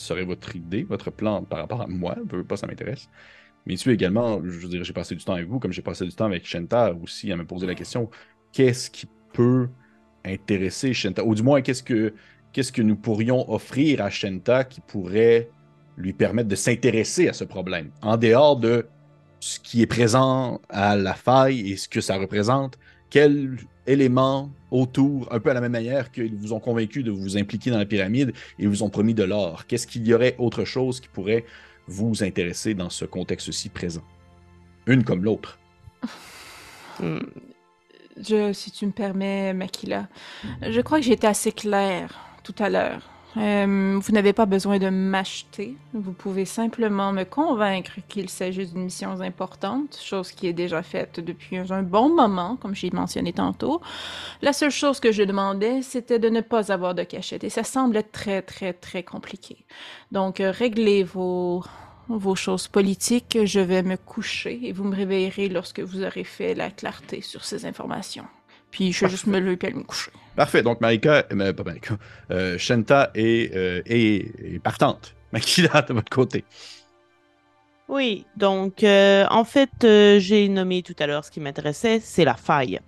Serait 0.00 0.24
votre 0.24 0.56
idée, 0.56 0.82
votre 0.82 1.10
plan 1.10 1.42
par 1.42 1.60
rapport 1.60 1.82
à 1.82 1.86
moi, 1.86 2.16
pas, 2.48 2.56
ça 2.56 2.66
m'intéresse. 2.66 3.08
Mais 3.66 3.76
tu 3.76 3.92
également, 3.92 4.40
je 4.44 4.66
dire, 4.66 4.84
j'ai 4.84 4.92
passé 4.92 5.14
du 5.14 5.22
temps 5.24 5.34
avec 5.34 5.46
vous, 5.46 5.58
comme 5.58 5.72
j'ai 5.72 5.82
passé 5.82 6.04
du 6.04 6.12
temps 6.12 6.24
avec 6.24 6.46
Shenta 6.46 6.94
aussi, 6.94 7.30
à 7.30 7.36
me 7.36 7.44
poser 7.44 7.66
la 7.66 7.74
question 7.74 8.08
qu'est-ce 8.52 8.90
qui 8.90 9.06
peut 9.32 9.68
intéresser 10.24 10.92
Shenta? 10.92 11.24
Ou 11.24 11.34
du 11.34 11.42
moins, 11.42 11.62
qu'est-ce 11.62 11.82
que, 11.82 12.14
qu'est-ce 12.52 12.72
que 12.72 12.82
nous 12.82 12.96
pourrions 12.96 13.50
offrir 13.50 14.02
à 14.02 14.10
Shenta 14.10 14.64
qui 14.64 14.80
pourrait 14.80 15.50
lui 15.96 16.12
permettre 16.12 16.48
de 16.48 16.56
s'intéresser 16.56 17.28
à 17.28 17.32
ce 17.32 17.44
problème, 17.44 17.90
en 18.02 18.16
dehors 18.16 18.56
de 18.56 18.86
ce 19.40 19.58
qui 19.58 19.82
est 19.82 19.86
présent 19.86 20.60
à 20.68 20.96
la 20.96 21.14
faille 21.14 21.70
et 21.70 21.76
ce 21.76 21.88
que 21.88 22.00
ça 22.00 22.16
représente, 22.16 22.78
quel 23.10 23.56
élément 23.90 24.50
autour, 24.70 25.32
un 25.32 25.40
peu 25.40 25.50
à 25.50 25.54
la 25.54 25.60
même 25.60 25.72
manière 25.72 26.10
qu'ils 26.12 26.36
vous 26.36 26.52
ont 26.52 26.60
convaincu 26.60 27.02
de 27.02 27.10
vous 27.10 27.36
impliquer 27.36 27.70
dans 27.70 27.78
la 27.78 27.86
pyramide 27.86 28.32
et 28.58 28.66
vous 28.66 28.82
ont 28.82 28.90
promis 28.90 29.14
de 29.14 29.24
l'or. 29.24 29.66
Qu'est-ce 29.66 29.86
qu'il 29.86 30.06
y 30.06 30.14
aurait 30.14 30.36
autre 30.38 30.64
chose 30.64 31.00
qui 31.00 31.08
pourrait 31.08 31.44
vous 31.86 32.22
intéresser 32.22 32.74
dans 32.74 32.90
ce 32.90 33.04
contexte-ci 33.04 33.68
présent? 33.68 34.04
Une 34.86 35.04
comme 35.04 35.24
l'autre. 35.24 35.58
Hmm. 36.98 37.20
Je, 38.18 38.52
si 38.52 38.70
tu 38.70 38.84
me 38.84 38.90
permets, 38.90 39.54
Makila, 39.54 40.08
je 40.60 40.82
crois 40.82 40.98
que 40.98 41.06
j'ai 41.06 41.14
été 41.14 41.26
assez 41.26 41.50
clair 41.50 42.18
tout 42.42 42.54
à 42.58 42.68
l'heure. 42.68 43.08
Euh, 43.36 43.98
vous 44.02 44.12
n'avez 44.12 44.32
pas 44.32 44.46
besoin 44.46 44.78
de 44.78 44.88
m'acheter. 44.88 45.76
Vous 45.92 46.12
pouvez 46.12 46.44
simplement 46.44 47.12
me 47.12 47.24
convaincre 47.24 47.92
qu'il 48.08 48.28
s'agit 48.28 48.66
d'une 48.66 48.84
mission 48.84 49.20
importante, 49.20 49.98
chose 50.02 50.32
qui 50.32 50.48
est 50.48 50.52
déjà 50.52 50.82
faite 50.82 51.20
depuis 51.20 51.58
un 51.58 51.82
bon 51.82 52.08
moment, 52.14 52.56
comme 52.56 52.74
j'ai 52.74 52.90
mentionné 52.90 53.32
tantôt. 53.32 53.80
La 54.42 54.52
seule 54.52 54.72
chose 54.72 54.98
que 54.98 55.12
je 55.12 55.22
demandais, 55.22 55.82
c'était 55.82 56.18
de 56.18 56.28
ne 56.28 56.40
pas 56.40 56.72
avoir 56.72 56.94
de 56.94 57.04
cachette, 57.04 57.44
et 57.44 57.50
ça 57.50 57.62
semble 57.62 58.02
très, 58.10 58.42
très, 58.42 58.72
très 58.72 59.04
compliqué. 59.04 59.64
Donc, 60.10 60.40
euh, 60.40 60.50
réglez 60.50 61.04
vos 61.04 61.62
choses 62.34 62.66
politiques, 62.66 63.38
je 63.44 63.60
vais 63.60 63.84
me 63.84 63.96
coucher, 63.96 64.58
et 64.64 64.72
vous 64.72 64.84
me 64.84 64.96
réveillerez 64.96 65.48
lorsque 65.48 65.80
vous 65.80 66.02
aurez 66.02 66.24
fait 66.24 66.54
la 66.54 66.70
clarté 66.70 67.20
sur 67.20 67.44
ces 67.44 67.64
informations. 67.64 68.26
Puis 68.70 68.92
je 68.92 69.04
vais 69.04 69.10
juste 69.10 69.26
me 69.26 69.38
lever 69.38 69.58
et 69.62 69.66
aller 69.66 69.76
me 69.76 69.82
coucher. 69.82 70.10
Parfait. 70.36 70.62
Donc, 70.62 70.80
Marika, 70.80 71.26
euh, 71.32 71.52
pas 71.52 71.64
Marika, 71.64 71.98
euh, 72.30 72.56
Shenta 72.56 73.10
est, 73.14 73.54
euh, 73.54 73.82
est, 73.86 74.54
est, 74.54 74.58
partante. 74.62 75.14
Makila, 75.32 75.82
de 75.82 75.94
votre 75.94 76.10
côté. 76.10 76.44
Oui, 77.90 78.24
donc, 78.36 78.84
euh, 78.84 79.26
en 79.30 79.44
fait, 79.44 79.70
euh, 79.82 80.20
j'ai 80.20 80.48
nommé 80.48 80.82
tout 80.82 80.94
à 81.00 81.08
l'heure 81.08 81.24
ce 81.24 81.30
qui 81.30 81.40
m'intéressait, 81.40 81.98
c'est 81.98 82.24
la 82.24 82.34
faille. 82.34 82.80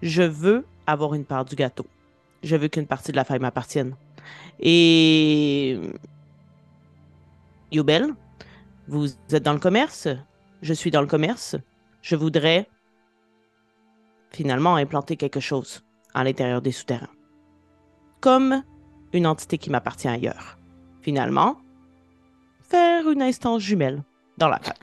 Je 0.00 0.22
veux 0.22 0.64
avoir 0.86 1.12
une 1.12 1.26
part 1.26 1.44
du 1.44 1.54
gâteau. 1.54 1.86
Je 2.42 2.56
veux 2.56 2.68
qu'une 2.68 2.86
partie 2.86 3.12
de 3.12 3.16
la 3.16 3.24
faille 3.24 3.38
m'appartienne. 3.38 3.94
Et. 4.60 5.78
Youbel, 7.70 8.14
vous 8.88 9.08
êtes 9.30 9.42
dans 9.42 9.52
le 9.52 9.58
commerce? 9.58 10.08
Je 10.62 10.72
suis 10.72 10.90
dans 10.90 11.02
le 11.02 11.06
commerce. 11.06 11.56
Je 12.00 12.16
voudrais 12.16 12.66
finalement 14.34 14.76
implanter 14.76 15.16
quelque 15.16 15.40
chose 15.40 15.84
à 16.12 16.24
l'intérieur 16.24 16.60
des 16.62 16.72
souterrains. 16.72 17.08
Comme 18.20 18.62
une 19.12 19.26
entité 19.26 19.58
qui 19.58 19.70
m'appartient 19.70 20.08
ailleurs. 20.08 20.58
Finalement, 21.02 21.58
faire 22.62 23.08
une 23.08 23.22
instance 23.22 23.62
jumelle 23.62 24.02
dans 24.38 24.48
la 24.48 24.58
fac. 24.58 24.78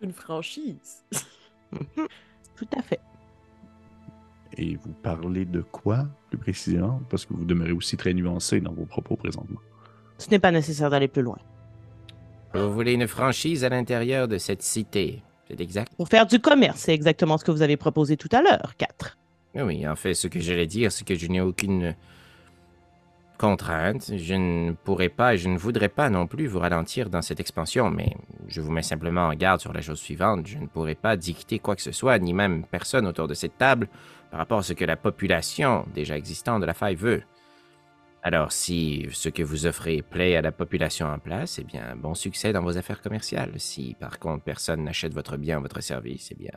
Une 0.00 0.12
franchise. 0.12 1.04
Mhm. 1.72 2.06
Tout 2.56 2.68
à 2.76 2.82
fait. 2.82 3.00
Et 4.56 4.76
vous 4.76 4.92
parlez 5.02 5.44
de 5.44 5.62
quoi, 5.62 6.06
plus 6.28 6.38
précisément? 6.38 7.00
Parce 7.08 7.24
que 7.24 7.32
vous 7.32 7.44
demeurez 7.44 7.72
aussi 7.72 7.96
très 7.96 8.12
nuancé 8.12 8.60
dans 8.60 8.72
vos 8.72 8.84
propos 8.84 9.16
présentement. 9.16 9.60
Ce 10.18 10.28
n'est 10.30 10.38
pas 10.38 10.50
nécessaire 10.50 10.90
d'aller 10.90 11.08
plus 11.08 11.22
loin. 11.22 11.38
Vous 12.54 12.72
voulez 12.72 12.92
une 12.92 13.08
franchise 13.08 13.64
à 13.64 13.70
l'intérieur 13.70 14.28
de 14.28 14.36
cette 14.36 14.62
cité, 14.62 15.22
c'est 15.48 15.60
exact? 15.60 15.92
Pour 15.96 16.08
faire 16.08 16.26
du 16.26 16.38
commerce, 16.38 16.78
c'est 16.78 16.94
exactement 16.94 17.38
ce 17.38 17.44
que 17.44 17.50
vous 17.50 17.62
avez 17.62 17.76
proposé 17.76 18.16
tout 18.16 18.28
à 18.32 18.42
l'heure, 18.42 18.74
4. 18.76 19.18
Oui, 19.54 19.86
en 19.86 19.96
fait, 19.96 20.14
ce 20.14 20.28
que 20.28 20.40
j'allais 20.40 20.66
dire, 20.66 20.90
c'est 20.90 21.06
que 21.06 21.14
je 21.14 21.26
n'ai 21.26 21.40
aucune 21.40 21.94
contrainte. 23.38 24.12
Je 24.16 24.34
ne 24.34 24.72
pourrais 24.72 25.08
pas 25.08 25.34
et 25.34 25.38
je 25.38 25.48
ne 25.48 25.58
voudrais 25.58 25.88
pas 25.88 26.08
non 26.08 26.26
plus 26.26 26.46
vous 26.46 26.60
ralentir 26.60 27.10
dans 27.10 27.22
cette 27.22 27.40
expansion, 27.40 27.90
mais 27.90 28.14
je 28.46 28.60
vous 28.60 28.70
mets 28.70 28.82
simplement 28.82 29.26
en 29.26 29.34
garde 29.34 29.60
sur 29.60 29.72
la 29.72 29.80
chose 29.80 29.98
suivante. 29.98 30.46
Je 30.46 30.58
ne 30.58 30.66
pourrais 30.66 30.94
pas 30.94 31.16
dicter 31.16 31.58
quoi 31.58 31.74
que 31.74 31.82
ce 31.82 31.92
soit, 31.92 32.18
ni 32.18 32.32
même 32.32 32.64
personne 32.64 33.06
autour 33.06 33.26
de 33.26 33.34
cette 33.34 33.58
table, 33.58 33.88
par 34.30 34.38
rapport 34.38 34.60
à 34.60 34.62
ce 34.62 34.72
que 34.72 34.84
la 34.84 34.96
population 34.96 35.84
déjà 35.92 36.16
existante 36.16 36.60
de 36.60 36.66
la 36.66 36.72
faille 36.72 36.94
veut. 36.94 37.22
Alors, 38.24 38.52
si 38.52 39.08
ce 39.12 39.28
que 39.28 39.42
vous 39.42 39.66
offrez 39.66 40.00
plaît 40.00 40.36
à 40.36 40.42
la 40.42 40.52
population 40.52 41.06
en 41.06 41.18
place, 41.18 41.58
eh 41.58 41.64
bien, 41.64 41.96
bon 41.96 42.14
succès 42.14 42.52
dans 42.52 42.62
vos 42.62 42.78
affaires 42.78 43.02
commerciales. 43.02 43.54
Si, 43.56 43.96
par 43.98 44.20
contre, 44.20 44.44
personne 44.44 44.84
n'achète 44.84 45.12
votre 45.12 45.36
bien 45.36 45.58
ou 45.58 45.62
votre 45.62 45.80
service, 45.82 46.28
eh 46.30 46.36
bien, 46.36 46.52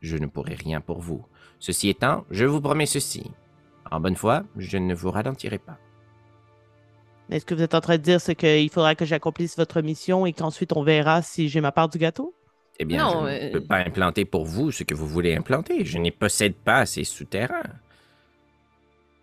je 0.00 0.16
ne 0.16 0.26
pourrai 0.26 0.54
rien 0.54 0.80
pour 0.80 1.00
vous. 1.00 1.26
Ceci 1.58 1.90
étant, 1.90 2.24
je 2.30 2.46
vous 2.46 2.60
promets 2.60 2.86
ceci. 2.86 3.30
En 3.90 4.00
bonne 4.00 4.16
foi, 4.16 4.44
je 4.56 4.78
ne 4.78 4.94
vous 4.94 5.10
ralentirai 5.10 5.58
pas. 5.58 5.78
Est-ce 7.30 7.44
que 7.44 7.54
vous 7.54 7.62
êtes 7.62 7.74
en 7.74 7.80
train 7.80 7.96
de 7.96 8.02
dire 8.02 8.20
c'est 8.20 8.34
qu'il 8.34 8.70
faudra 8.70 8.94
que 8.94 9.04
j'accomplisse 9.04 9.56
votre 9.56 9.82
mission 9.82 10.24
et 10.24 10.32
qu'ensuite 10.32 10.74
on 10.74 10.82
verra 10.82 11.20
si 11.22 11.48
j'ai 11.48 11.60
ma 11.60 11.72
part 11.72 11.88
du 11.88 11.98
gâteau? 11.98 12.34
Eh 12.78 12.84
bien, 12.84 13.04
Non, 13.04 13.26
je 13.26 13.32
euh, 13.32 13.46
ne 13.46 13.52
peux 13.52 13.64
pas 13.64 13.78
implanter 13.78 14.24
pour 14.24 14.44
vous 14.44 14.72
ce 14.72 14.84
que 14.84 14.94
vous 14.94 15.06
voulez 15.06 15.34
implanter. 15.34 15.84
Je 15.84 15.98
n'y 15.98 16.10
possède 16.10 16.54
pas 16.54 16.86
ces 16.86 17.04
souterrains. 17.04 17.62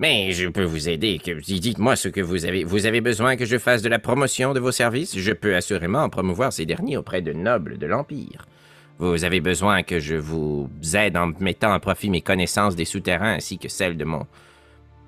Mais 0.01 0.31
je 0.31 0.47
peux 0.49 0.63
vous 0.63 0.89
aider. 0.89 1.21
Dites-moi 1.23 1.95
ce 1.95 2.07
que 2.09 2.21
vous 2.21 2.45
avez. 2.45 2.63
Vous 2.63 2.87
avez 2.87 3.01
besoin 3.01 3.35
que 3.35 3.45
je 3.45 3.59
fasse 3.59 3.83
de 3.83 3.87
la 3.89 3.99
promotion 3.99 4.51
de 4.53 4.59
vos 4.59 4.71
services? 4.71 5.15
Je 5.15 5.31
peux 5.31 5.55
assurément 5.55 6.09
promouvoir 6.09 6.51
ces 6.51 6.65
derniers 6.65 6.97
auprès 6.97 7.21
de 7.21 7.33
nobles 7.33 7.77
de 7.77 7.85
l'Empire. 7.85 8.47
Vous 8.97 9.23
avez 9.25 9.41
besoin 9.41 9.83
que 9.83 9.99
je 9.99 10.15
vous 10.15 10.67
aide 10.95 11.15
en 11.17 11.31
mettant 11.39 11.71
à 11.71 11.79
profit 11.79 12.09
mes 12.09 12.21
connaissances 12.21 12.75
des 12.75 12.85
souterrains 12.85 13.35
ainsi 13.35 13.59
que 13.59 13.69
celles 13.69 13.95
de 13.95 14.03
mon 14.05 14.25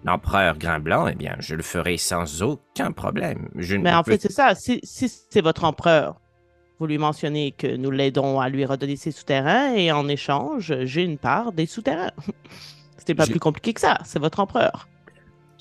empereur 0.05 0.59
Grain 0.59 0.79
Blanc, 0.79 1.07
eh 1.07 1.15
bien, 1.15 1.35
je 1.39 1.55
le 1.55 1.63
ferai 1.63 1.97
sans 1.97 2.43
aucun 2.43 2.91
problème. 2.91 3.49
Je 3.55 3.75
Mais 3.77 3.93
en 3.93 4.03
peux- 4.03 4.11
fait, 4.11 4.21
c'est 4.21 4.31
ça. 4.31 4.53
Si, 4.53 4.79
si 4.83 5.09
c'est 5.29 5.41
votre 5.41 5.63
empereur, 5.63 6.19
vous 6.79 6.85
lui 6.85 6.99
mentionnez 6.99 7.51
que 7.51 7.75
nous 7.77 7.89
l'aidons 7.89 8.39
à 8.39 8.47
lui 8.49 8.63
redonner 8.65 8.95
ses 8.95 9.11
souterrains 9.11 9.73
et 9.73 9.91
en 9.91 10.07
échange, 10.07 10.71
j'ai 10.83 11.01
une 11.03 11.17
part 11.17 11.51
des 11.51 11.65
souterrains. 11.65 12.11
C'était 13.03 13.15
pas 13.15 13.25
plus 13.27 13.39
compliqué 13.39 13.73
que 13.73 13.81
ça. 13.81 13.97
C'est 14.05 14.19
votre 14.19 14.39
empereur. 14.39 14.87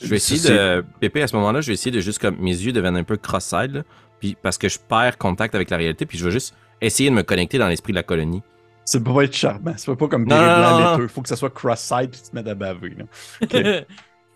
Je 0.00 0.06
vais 0.06 0.16
essayer 0.16 0.38
C'est- 0.38 0.52
de. 0.54 0.84
Pépé, 1.00 1.22
à 1.22 1.26
ce 1.26 1.34
moment-là, 1.34 1.60
je 1.60 1.66
vais 1.66 1.72
essayer 1.74 1.90
de 1.90 2.00
juste 2.00 2.20
comme. 2.20 2.36
Mes 2.38 2.52
yeux 2.52 2.70
deviennent 2.72 2.96
un 2.96 3.02
peu 3.02 3.16
cross-side, 3.16 3.72
là, 3.72 3.82
puis 4.20 4.36
parce 4.40 4.58
que 4.58 4.68
je 4.68 4.78
perds 4.78 5.18
contact 5.18 5.56
avec 5.56 5.68
la 5.70 5.76
réalité, 5.76 6.06
puis 6.06 6.18
je 6.18 6.24
vais 6.24 6.30
juste 6.30 6.54
essayer 6.80 7.10
de 7.10 7.14
me 7.16 7.22
connecter 7.22 7.58
dans 7.58 7.66
l'esprit 7.66 7.92
de 7.92 7.96
la 7.96 8.04
colonie. 8.04 8.42
Ça 8.84 9.00
peut 9.00 9.12
pas 9.12 9.22
être 9.24 9.34
charmant. 9.34 9.76
Ça 9.76 9.86
peut 9.92 9.96
pas 9.96 10.06
comme 10.08 10.22
Non, 10.22 10.36
Péril 10.36 10.46
non, 10.46 10.56
Blanc 10.58 10.70
non, 10.70 10.84
non. 10.84 10.90
laiteux. 10.92 11.08
Faut 11.08 11.22
que 11.22 11.28
ça 11.28 11.36
soit 11.36 11.50
cross-side 11.50 12.10
puis 12.10 12.20
tu 12.22 12.30
te 12.30 12.34
mettes 12.36 12.46
à 12.48 12.54
baver. 12.54 12.96
là. 12.96 13.80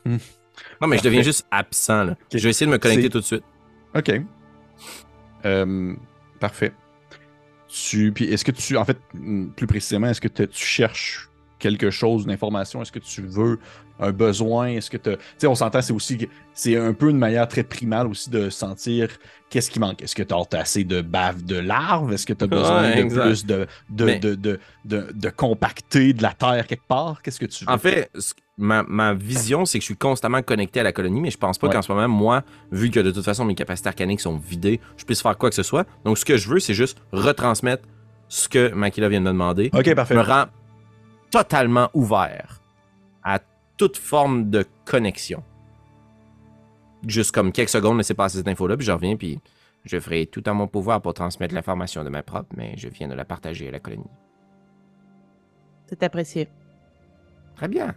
Non, 0.81 0.89
mais 0.89 0.99
je 0.99 1.03
deviens 1.03 1.23
juste 1.23 1.47
absent, 1.51 2.05
là. 2.05 2.17
Je 2.33 2.39
vais 2.39 2.49
essayer 2.51 2.67
de 2.67 2.73
me 2.73 2.79
connecter 2.79 3.05
C'est- 3.05 3.11
tout 3.11 3.21
de 3.21 3.25
suite. 3.25 3.45
OK. 3.95 4.11
Euh, 5.45 5.95
parfait. 6.41 6.73
Tu, 7.69 8.13
puis 8.13 8.25
est-ce 8.33 8.45
que 8.45 8.53
tu, 8.53 8.77
en 8.77 8.85
fait, 8.85 8.99
plus 9.57 9.67
précisément, 9.67 10.07
est-ce 10.09 10.21
que 10.21 10.29
tu 10.29 10.47
cherches 10.67 11.29
quelque 11.59 11.91
chose, 11.91 12.25
une 12.25 12.31
information? 12.31 12.83
Est-ce 12.83 12.93
que 12.93 12.99
tu 12.99 13.23
veux 13.23 13.59
un 13.99 14.13
besoin? 14.13 14.69
Est-ce 14.69 14.91
que 14.91 14.97
tu 14.99 15.11
sais, 15.39 15.47
on 15.47 15.55
s'entend, 15.55 15.81
c'est 15.83 15.93
aussi, 15.93 16.29
c'est 16.53 16.77
un 16.77 16.93
peu 16.93 17.09
une 17.11 17.19
manière 17.19 17.49
très 17.49 17.63
primale 17.63 18.07
aussi 18.07 18.29
de 18.31 18.51
sentir 18.51 19.09
qu'est-ce 19.49 19.71
qui 19.71 19.79
manque. 19.81 20.03
Est-ce 20.03 20.15
que 20.15 20.23
tu 20.23 20.35
as 20.35 20.59
assez 20.61 20.85
de 20.85 21.01
bave 21.01 21.45
de 21.45 21.57
larves? 21.59 22.13
Est-ce 22.13 22.27
que 22.27 22.33
tu 22.35 22.45
as 22.45 22.49
besoin 22.49 22.83
Ouais, 22.83 22.97
de 22.97 23.01
exact. 23.01 23.23
plus 23.23 23.47
de, 23.47 23.67
de, 23.91 24.05
Mais- 24.05 24.19
de, 24.19 24.59
de, 24.85 25.31
compacter 25.31 26.13
de 26.13 26.23
la 26.23 26.33
terre 26.33 26.67
quelque 26.67 26.87
part? 26.87 27.23
Qu'est-ce 27.23 27.39
que 27.41 27.47
tu 27.47 27.65
veux? 27.65 27.71
En 27.71 27.79
fait, 27.79 28.11
ma, 28.59 28.83
ma 28.83 29.15
vision, 29.15 29.65
c'est 29.65 29.79
que 29.79 29.83
je 29.83 29.87
suis 29.87 29.97
constamment 29.97 30.43
connecté 30.43 30.81
à 30.81 30.83
la 30.83 30.93
colonie, 30.93 31.21
mais 31.21 31.31
je 31.31 31.39
pense 31.39 31.57
pas 31.59 31.69
Ouais. 31.69 31.73
qu'en 31.73 31.83
ce 31.83 31.91
moment, 31.93 32.09
moi, 32.09 32.43
vu 32.73 32.91
que 32.91 33.01
de 33.01 33.11
toute 33.11 33.25
façon 33.25 33.45
mes 33.45 33.55
capacités 33.55 33.89
arcaniques 33.89 34.21
sont 34.21 34.37
vidées, 34.37 34.81
je 34.97 35.05
puisse 35.05 35.23
faire 35.23 35.37
quoi 35.39 35.49
que 35.49 35.57
ce 35.57 35.63
soit. 35.63 35.87
Donc, 36.05 36.19
ce 36.19 36.25
que 36.25 36.37
je 36.37 36.49
veux, 36.49 36.59
c'est 36.59 36.75
juste 36.75 36.99
retransmettre 37.13 37.85
ce 38.29 38.49
que 38.49 38.73
Makila 38.75 39.09
vient 39.09 39.21
de 39.21 39.27
me 39.27 39.31
demander. 39.31 39.71
OK, 39.73 39.95
parfait. 39.95 40.15
me 40.17 40.21
rend 40.21 40.47
totalement 41.37 41.91
ouvert 41.93 42.63
à 43.23 43.41
toute 43.77 43.99
forme 43.99 44.49
de 44.49 44.65
connexion. 44.87 45.43
Juste 47.07 47.33
comme 47.33 47.53
quelques 47.53 47.69
secondes, 47.69 47.99
laissez 47.99 48.15
passer 48.15 48.39
cette 48.39 48.49
info-là, 48.49 48.75
puis 48.75 48.87
je 48.87 48.93
reviens, 48.93 49.17
puis 49.17 49.39
je 49.85 50.01
ferai 50.01 50.25
tout 50.25 50.49
en 50.49 50.55
mon 50.55 50.67
pouvoir 50.67 51.03
pour 51.03 51.13
transmettre 51.13 51.55
l'information 51.55 52.05
de 52.05 52.09
ma 52.09 52.23
propre, 52.23 52.49
mais 52.57 52.75
je 52.79 52.89
viens 52.89 53.07
de 53.07 53.13
la 53.13 53.27
partager 53.27 53.69
à 53.69 53.71
la 53.71 53.81
colonie. 53.81 54.11
C'est 55.89 56.03
apprécié. 56.03 56.49
Très 57.55 57.69
bien. 57.69 57.95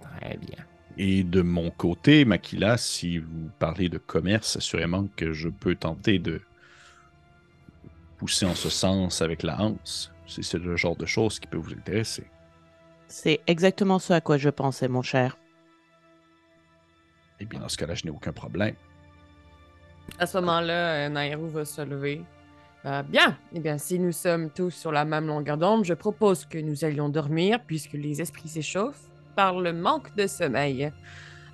Très 0.00 0.36
bien. 0.36 0.64
Et 0.98 1.22
de 1.22 1.42
mon 1.42 1.70
côté, 1.70 2.24
Makila, 2.24 2.76
si 2.76 3.18
vous 3.18 3.50
parlez 3.60 3.88
de 3.88 3.98
commerce, 3.98 4.56
assurément 4.56 5.06
que 5.14 5.32
je 5.32 5.48
peux 5.48 5.76
tenter 5.76 6.18
de 6.18 6.42
pousser 8.18 8.46
en 8.46 8.56
ce 8.56 8.68
sens 8.68 9.22
avec 9.22 9.44
la 9.44 9.60
Hanse. 9.60 10.11
Si 10.32 10.42
c'est 10.42 10.58
le 10.58 10.76
genre 10.76 10.96
de 10.96 11.04
choses 11.04 11.38
qui 11.38 11.46
peut 11.46 11.58
vous 11.58 11.72
intéresser. 11.72 12.24
C'est 13.06 13.40
exactement 13.46 13.98
ce 13.98 14.14
à 14.14 14.22
quoi 14.22 14.38
je 14.38 14.48
pensais, 14.48 14.88
mon 14.88 15.02
cher. 15.02 15.36
Eh 17.38 17.44
bien, 17.44 17.60
dans 17.60 17.68
ce 17.68 17.76
cas-là, 17.76 17.94
je 17.94 18.04
n'ai 18.04 18.10
aucun 18.10 18.32
problème. 18.32 18.74
À 20.18 20.26
ce 20.26 20.38
moment-là, 20.38 21.06
euh, 21.06 21.08
Nairou 21.10 21.48
va 21.48 21.66
se 21.66 21.82
lever. 21.82 22.22
Euh, 22.86 23.02
bien, 23.02 23.36
eh 23.52 23.60
bien, 23.60 23.76
si 23.76 23.98
nous 23.98 24.12
sommes 24.12 24.48
tous 24.48 24.70
sur 24.70 24.90
la 24.90 25.04
même 25.04 25.26
longueur 25.26 25.58
d'onde, 25.58 25.84
je 25.84 25.92
propose 25.92 26.46
que 26.46 26.56
nous 26.56 26.82
allions 26.84 27.10
dormir 27.10 27.60
puisque 27.66 27.92
les 27.92 28.22
esprits 28.22 28.48
s'échauffent 28.48 29.10
par 29.36 29.60
le 29.60 29.74
manque 29.74 30.14
de 30.16 30.26
sommeil. 30.26 30.90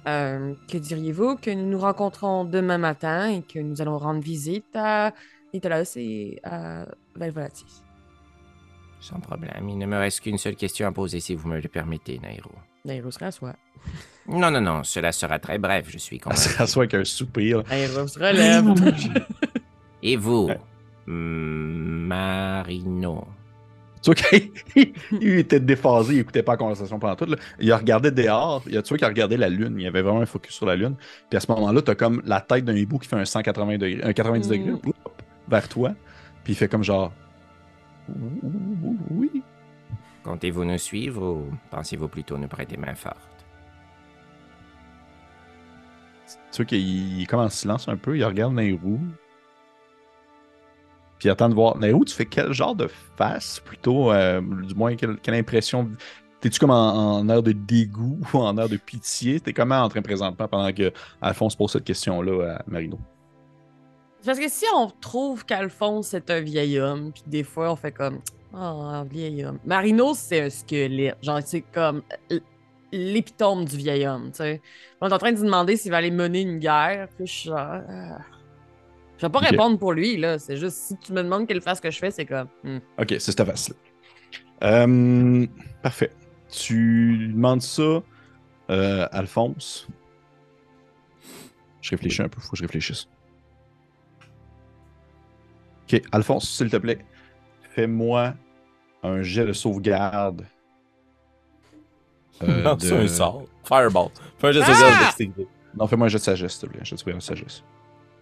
Euh, 0.07 0.55
que 0.71 0.79
diriez-vous? 0.79 1.37
Que 1.37 1.51
nous 1.51 1.67
nous 1.67 1.81
rencontrons 1.81 2.45
demain 2.45 2.79
matin 2.79 3.31
et 3.31 3.43
que 3.43 3.59
nous 3.59 3.83
allons 3.83 3.99
rendre 3.99 4.21
visite 4.21 4.77
à 4.77 5.12
Nitalos 5.53 5.97
et 5.97 6.38
à 6.45 6.87
Valvolatis? 7.17 7.88
Sans 9.01 9.21
problème. 9.21 9.69
Il 9.69 9.79
ne 9.79 9.87
me 9.87 9.97
reste 9.97 10.21
qu'une 10.21 10.39
seule 10.39 10.57
question 10.57 10.87
à 10.89 10.93
poser 10.93 11.21
si 11.21 11.35
vous 11.35 11.49
me 11.49 11.61
le 11.61 11.69
permettez, 11.69 12.19
Nairo. 12.19 12.51
Nairou 12.85 13.11
se 13.11 13.19
rassoit. 13.19 13.55
Non, 14.31 14.51
non, 14.51 14.61
non, 14.61 14.85
cela 14.85 15.11
sera 15.11 15.39
très 15.39 15.57
bref, 15.57 15.87
je 15.89 15.97
suis 15.97 16.17
Elle 16.17 16.23
convaincu. 16.23 16.43
se 16.43 16.59
rassoit 16.59 16.83
avec 16.83 16.93
un 16.93 17.05
soupir. 17.05 17.63
Nairou 17.71 18.07
se 18.07 18.19
relève. 18.19 18.75
Et 20.03 20.17
vous, 20.17 20.49
Ouais. 20.49 20.59
Marino? 22.09 23.27
Tu 24.03 24.11
vois 24.11 24.15
qu'il 24.15 24.53
il 25.23 25.39
était 25.39 25.59
déphasé, 25.61 26.15
il 26.15 26.19
écoutait 26.21 26.43
pas 26.43 26.53
la 26.53 26.59
conversation 26.59 26.99
pendant 26.99 27.17
tout. 27.17 27.25
là. 27.25 27.37
Il 27.59 27.73
a 27.73 27.79
regardé 27.79 28.11
dehors, 28.11 28.63
il 28.69 28.77
a, 28.79 28.83
tu 28.83 28.91
vois 28.91 28.99
qu'il 28.99 29.07
a 29.07 29.09
regardé 29.09 29.37
la 29.39 29.49
lune, 29.49 29.77
il 29.81 29.87
avait 29.87 30.03
vraiment 30.03 30.21
un 30.21 30.27
focus 30.27 30.53
sur 30.55 30.67
la 30.67 30.77
lune. 30.77 30.95
Puis 31.31 31.37
à 31.37 31.41
ce 31.41 31.51
moment-là, 31.53 31.81
tu 31.83 31.91
as 31.91 31.95
comme 31.95 32.21
la 32.27 32.41
tête 32.43 32.65
d'un 32.67 32.77
hibou 32.77 32.99
qui 32.99 33.09
fait 33.09 33.17
un 33.17 33.25
180 33.25 33.79
degrés, 33.79 34.03
un 34.03 34.13
90 34.13 34.47
Mm. 34.47 34.51
degrés 34.53 34.93
vers 35.49 35.69
toi. 35.69 35.95
Puis 36.45 36.53
il 36.53 36.57
fait 36.57 36.69
comme 36.69 36.85
genre. 36.85 37.13
Oui. 39.11 39.42
Comptez-vous 40.25 40.64
nous 40.64 40.79
suivre 40.79 41.23
ou 41.23 41.53
pensez-vous 41.71 42.09
plutôt 42.09 42.37
nous 42.37 42.49
prêter 42.49 42.77
main 42.77 42.94
forte? 42.94 43.16
Tu 46.53 46.57
vois 46.57 46.64
qu'il 46.64 46.79
il 46.79 47.23
est 47.23 47.27
comme 47.27 47.40
en 47.40 47.49
silence 47.49 47.88
un 47.88 47.97
peu, 47.97 48.16
il 48.16 48.25
regarde 48.25 48.55
Nairou. 48.55 49.01
Puis 51.18 51.29
il 51.29 51.31
attend 51.31 51.49
de 51.49 51.55
voir. 51.55 51.79
Nairou, 51.79 52.05
tu 52.05 52.14
fais 52.14 52.27
quel 52.27 52.53
genre 52.53 52.75
de 52.75 52.88
face 53.16 53.61
plutôt 53.61 54.12
euh, 54.12 54.40
Du 54.40 54.75
moins, 54.75 54.94
quelle, 54.97 55.18
quelle 55.18 55.35
impression? 55.35 55.90
T'es-tu 56.40 56.61
comme 56.61 56.71
en, 56.71 57.18
en 57.18 57.29
air 57.29 57.42
de 57.42 57.53
dégoût 57.53 58.21
ou 58.35 58.38
en 58.38 58.57
air 58.59 58.68
de 58.68 58.77
pitié? 58.77 59.40
T'es 59.40 59.53
comment 59.53 59.81
en 59.83 59.88
train 59.88 60.03
présentement 60.03 60.47
pendant 60.49 60.73
que 60.73 60.92
Alphonse 61.21 61.57
pose 61.57 61.73
cette 61.73 61.85
question-là 61.85 62.57
à 62.59 62.62
Marino? 62.68 62.99
Parce 64.25 64.39
que 64.39 64.49
si 64.49 64.65
on 64.75 64.91
trouve 65.01 65.45
qu'Alphonse 65.47 66.13
est 66.15 66.29
un 66.31 66.41
vieil 66.41 66.79
homme, 66.81 67.13
puis 67.13 67.23
des 67.27 67.45
fois 67.45 67.73
on 67.73 67.77
fait 67.77 67.93
comme 67.93 68.21
Oh, 68.53 68.57
un 68.57 69.05
vieil 69.05 69.45
homme. 69.45 69.59
Marino, 69.67 70.15
c'est 70.15 70.41
un 70.41 70.51
squelette. 70.51 71.19
Genre, 71.23 71.41
c'est 71.45 71.61
comme 71.61 72.03
l- 72.31 72.41
l'épitome 72.93 73.67
du 73.67 73.77
vieil 73.77 74.07
homme, 74.07 74.31
tu 74.31 74.39
sais. 74.39 74.63
On 75.03 75.09
est 75.09 75.13
en 75.13 75.19
train 75.19 75.33
de 75.33 75.37
se 75.37 75.45
demander 75.45 75.77
s'il 75.77 75.91
va 75.91 75.99
aller 75.99 76.11
mener 76.11 76.41
une 76.41 76.59
guerre, 76.59 77.09
puis 77.17 77.27
je 77.27 77.33
suis 77.33 77.49
genre. 77.51 77.59
ah. 77.59 78.19
Je 79.19 79.27
vais 79.27 79.31
pas 79.33 79.41
répondre 79.41 79.79
pour 79.79 79.93
lui, 79.93 80.17
là. 80.17 80.39
C'est 80.39 80.57
juste, 80.57 80.77
si 80.79 80.97
tu 80.97 81.13
me 81.13 81.23
demandes 81.23 81.47
quelle 81.47 81.61
face 81.61 81.79
que 81.81 81.91
je 81.91 81.99
fais, 81.99 82.11
c'est 82.11 82.25
comme. 82.25 82.49
hmm. 82.65 82.79
Ok, 82.99 83.09
c'est 83.11 83.21
cette 83.21 83.45
face-là. 83.45 83.75
Euh, 84.63 85.47
parfait. 85.83 86.11
Tu 86.51 87.29
demandes 87.29 87.61
ça, 87.63 88.03
euh, 88.71 89.07
Alphonse? 89.13 89.87
Je 91.83 91.91
réfléchis 91.91 92.23
un 92.23 92.29
peu, 92.29 92.41
faut 92.41 92.51
que 92.53 92.57
je 92.57 92.63
réfléchisse. 92.63 93.09
Ok, 95.90 96.03
Alphonse, 96.12 96.48
s'il 96.48 96.68
te 96.70 96.77
plaît, 96.77 96.98
fais-moi 97.70 98.35
un 99.03 99.22
jet 99.22 99.46
de 99.46 99.53
sauvegarde. 99.53 100.44
euh, 102.42 102.62
non, 102.62 102.74
de- 102.77 102.83
c'est 102.83 102.96
un 102.96 103.09
sort. 103.09 103.44
Fireball. 103.64 104.09
Fais 104.38 104.48
un 104.48 104.53
geste 104.53 104.68
de 104.68 104.72
Ah! 104.74 105.11
sauvegarde. 105.16 105.46
Non, 105.77 105.87
fais-moi 105.87 106.07
un 106.07 106.09
jet 106.09 106.18
de 106.18 106.22
sagesse, 106.22 106.53
s'il 106.53 106.61
te 106.68 106.72
plaît. 106.72 106.81
Un 106.81 106.85
jet 106.85 106.94
de 106.96 107.01
sauvegarde 107.01 107.20
de 107.20 107.24
sagesse. 107.27 107.64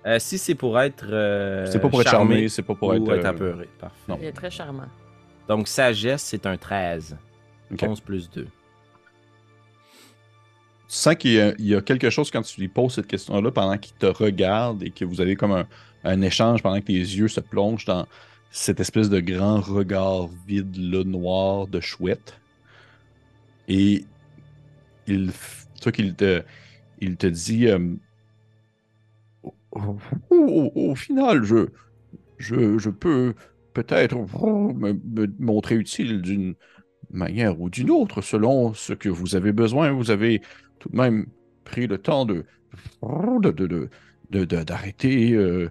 Euh, 0.06 0.18
si 0.20 0.38
c'est 0.38 0.54
pour 0.54 0.78
être. 0.80 1.06
euh, 1.10 1.66
c'est 1.66 1.80
pas 1.80 1.88
pour 1.88 2.00
être 2.00 2.10
charmé, 2.10 2.48
c'est 2.48 2.62
pas 2.62 2.74
pour 2.76 2.88
ou 2.88 2.94
être. 2.94 3.12
être 3.18 3.24
apeuré. 3.26 3.68
Parfait. 3.80 3.96
Non. 4.08 4.18
Il 4.20 4.26
est 4.26 4.32
très 4.32 4.50
charmant. 4.50 4.86
Donc, 5.48 5.66
sagesse, 5.66 6.22
c'est 6.22 6.46
un 6.46 6.56
13. 6.56 7.16
Ok. 7.72 7.82
11 7.82 8.00
plus 8.00 8.30
2. 8.30 8.44
Tu 8.44 8.48
sens 10.94 11.16
qu'il 11.16 11.32
y, 11.58 11.62
y 11.70 11.74
a 11.74 11.80
quelque 11.80 12.10
chose 12.10 12.30
quand 12.30 12.42
tu 12.42 12.60
lui 12.60 12.68
poses 12.68 12.94
cette 12.94 13.08
question-là 13.08 13.50
pendant 13.50 13.76
qu'il 13.76 13.94
te 13.96 14.06
regarde 14.06 14.84
et 14.84 14.90
que 14.90 15.04
vous 15.04 15.20
avez 15.20 15.34
comme 15.34 15.50
un, 15.52 15.66
un 16.06 16.22
échange 16.22 16.62
pendant 16.62 16.80
que 16.80 16.86
tes 16.86 16.92
yeux 16.94 17.28
se 17.28 17.40
plongent 17.40 17.84
dans 17.84 18.06
cette 18.50 18.80
espèce 18.80 19.10
de 19.10 19.20
grand 19.20 19.60
regard 19.60 20.28
vide, 20.46 20.76
là, 20.76 21.04
noir 21.04 21.66
de 21.66 21.80
chouette. 21.80 22.40
Et 23.68 24.04
il, 25.06 25.30
vois 25.82 25.92
qu'il 25.92 26.14
te, 26.14 26.42
il 27.00 27.16
te 27.16 27.26
dit 27.26 27.66
euh, 27.66 27.94
au, 30.30 30.94
final, 30.94 31.42
je, 31.42 31.68
je, 32.38 32.78
je 32.78 32.90
peux 32.90 33.34
peut-être 33.74 34.16
me, 34.16 35.26
montrer 35.38 35.74
utile 35.74 36.22
d'une 36.22 36.54
manière 37.10 37.60
ou 37.60 37.68
d'une 37.68 37.90
autre, 37.90 38.22
selon 38.22 38.72
ce 38.74 38.92
que 38.94 39.08
vous 39.08 39.36
avez 39.36 39.52
besoin. 39.52 39.92
Vous 39.92 40.10
avez 40.10 40.40
tout 40.78 40.88
de 40.88 40.96
même 40.96 41.26
pris 41.64 41.86
le 41.86 41.98
temps 41.98 42.24
de- 42.24 42.44
de- 43.02 43.50
de- 43.50 43.90
de- 44.30 44.44
de- 44.44 44.62
d'arrêter 44.62 45.32
euh. 45.32 45.70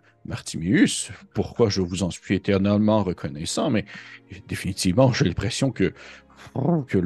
Pourquoi 1.33 1.69
je 1.69 1.81
vous 1.81 2.03
en 2.03 2.09
suis 2.09 2.35
éternellement 2.35 3.03
reconnaissant, 3.03 3.69
mais 3.69 3.85
définitivement, 4.47 5.13
j'ai 5.13 5.25
l'impression 5.25 5.71
que, 5.71 5.93
que 6.87 6.97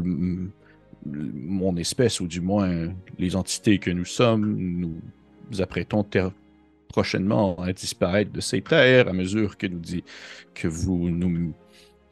mon 1.05 1.75
espèce, 1.77 2.19
ou 2.19 2.27
du 2.27 2.41
moins 2.41 2.93
les 3.17 3.35
entités 3.35 3.77
que 3.79 3.91
nous 3.91 4.05
sommes, 4.05 4.55
nous 4.57 5.01
nous 5.51 5.61
apprêtons 5.61 6.03
prochainement 6.87 7.59
à 7.59 7.73
disparaître 7.73 8.31
de 8.31 8.41
ces 8.41 8.61
terres 8.61 9.07
à 9.07 9.13
mesure 9.13 9.57
que 9.57 9.67
nous 9.67 9.79
dit 9.79 10.03
que 10.53 10.67
vous 10.67 11.09
nous 11.09 11.53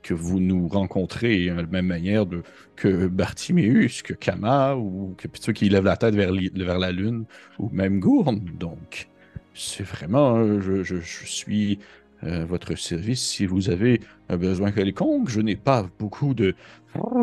que 0.04 0.14
nous 0.40 0.68
rencontrez 0.70 1.50
hein, 1.50 1.58
de 1.58 1.62
la 1.62 1.68
même 1.68 1.88
manière 1.88 2.26
de, 2.26 2.42
que 2.78 3.08
Bartiméus, 3.08 4.04
que 4.04 4.14
Kama, 4.14 4.76
ou 4.76 5.16
que 5.18 5.28
vois 5.28 5.54
qui 5.54 5.68
lève 5.68 5.84
la 5.84 5.98
tête 5.98 6.16
vers, 6.16 6.32
vers 6.56 6.80
la 6.80 6.94
lune, 6.94 7.26
ou 7.60 7.70
même 7.72 8.00
Gourne. 8.00 8.40
Donc, 8.58 9.10
c'est 9.58 9.84
vraiment, 9.84 10.38
euh, 10.38 10.84
je, 10.84 10.96
suis 10.98 11.80
à 12.22 12.46
votre 12.46 12.76
service 12.76 13.22
si 13.22 13.46
vous 13.46 13.70
avez 13.70 14.02
un 14.30 14.38
besoin 14.38 14.72
quelconque. 14.72 15.30
Je 15.30 15.42
n'ai 15.42 15.56
pas 15.56 15.88
beaucoup 16.00 16.34
de, 16.34 16.56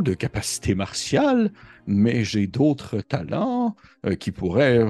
de 0.03 0.14
capacité 0.14 0.75
martiale, 0.75 1.53
mais 1.87 2.25
j'ai 2.25 2.47
d'autres 2.47 3.01
talents 3.01 3.77
euh, 4.07 4.14
qui 4.14 4.31
pourraient 4.33 4.87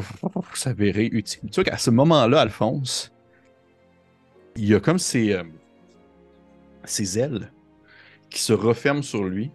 s'avérer 0.55 1.07
utiles. 1.07 1.51
Tu 1.51 1.55
vois 1.57 1.65
qu'à 1.65 1.79
ce 1.79 1.91
moment-là, 1.91 2.41
Alphonse, 2.41 3.13
il 4.57 4.67
y 4.67 4.75
a 4.75 4.81
comme 4.81 4.99
euh, 5.15 5.43
ces 6.85 7.19
ailes 7.19 7.53
qui 8.31 8.41
se 8.41 8.53
referment 8.53 9.03
sur 9.03 9.25
lui 9.25 9.51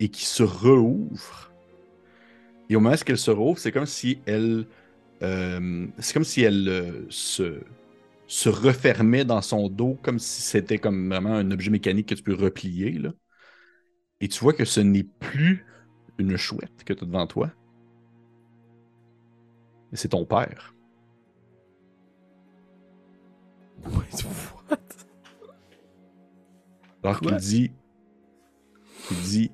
et 0.00 0.08
qui 0.08 0.24
se 0.24 0.42
rouvrent. 0.42 1.52
Et 2.68 2.76
au 2.76 2.80
moment 2.80 2.94
où 2.94 3.04
elle 3.06 3.18
se 3.18 3.30
rouvre, 3.30 3.58
c'est 3.58 3.72
comme 3.72 3.86
si 3.86 4.20
elle, 4.26 4.66
euh, 5.22 5.86
c'est 5.98 6.12
comme 6.12 6.24
si 6.24 6.42
elle 6.42 6.68
euh, 6.68 7.06
se, 7.10 7.60
se 8.26 8.48
refermait 8.48 9.24
dans 9.24 9.42
son 9.42 9.68
dos, 9.68 9.98
comme 10.02 10.18
si 10.18 10.42
c'était 10.42 10.78
comme 10.78 11.08
vraiment 11.08 11.34
un 11.34 11.50
objet 11.50 11.70
mécanique 11.70 12.08
que 12.08 12.14
tu 12.14 12.22
peux 12.22 12.34
replier. 12.34 12.92
Là. 12.92 13.12
Et 14.20 14.28
tu 14.28 14.40
vois 14.40 14.52
que 14.52 14.64
ce 14.64 14.80
n'est 14.80 15.04
plus 15.04 15.64
une 16.18 16.36
chouette 16.36 16.84
que 16.84 16.92
tu 16.92 17.04
as 17.04 17.06
devant 17.06 17.26
toi. 17.26 17.50
Mais 19.90 19.96
c'est 19.98 20.08
ton 20.08 20.24
père. 20.24 20.74
What? 23.84 24.04
Alors 27.02 27.20
qu'il 27.20 27.36
dit. 27.36 27.70
Il 29.10 29.16
dit. 29.18 29.50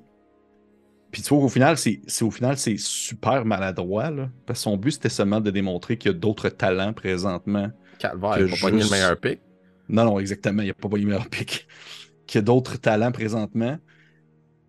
Puis 1.15 1.21
tu 1.21 1.29
vois 1.29 1.39
qu'au 1.43 1.47
final, 1.47 1.77
c'est 1.77 2.01
au 2.23 2.29
final, 2.29 2.57
c'est 2.57 2.75
super 2.77 3.45
maladroit, 3.45 4.11
là. 4.11 4.29
Parce 4.45 4.59
que 4.59 4.63
son 4.63 4.75
but, 4.75 4.91
c'était 4.91 5.07
seulement 5.07 5.39
de 5.39 5.49
démontrer 5.49 5.97
qu'il 5.97 6.11
y 6.11 6.13
a 6.13 6.17
d'autres 6.17 6.49
talents 6.49 6.91
présentement. 6.91 7.71
Calvaire, 7.99 8.39
il 8.39 8.47
va 8.47 8.57
pas 8.61 8.69
le 8.69 8.79
juste- 8.79 8.91
meilleur 8.91 9.17
pick. 9.17 9.39
Non, 9.87 10.03
non, 10.03 10.19
exactement. 10.19 10.61
Il 10.61 10.65
n'y 10.65 10.71
a 10.71 10.73
pas 10.73 10.89
le 10.89 11.05
meilleur 11.05 11.29
pic. 11.29 11.69
Qu'il 12.27 12.39
y 12.39 12.39
a 12.39 12.41
d'autres 12.41 12.75
talents 12.75 13.13
présentement. 13.13 13.77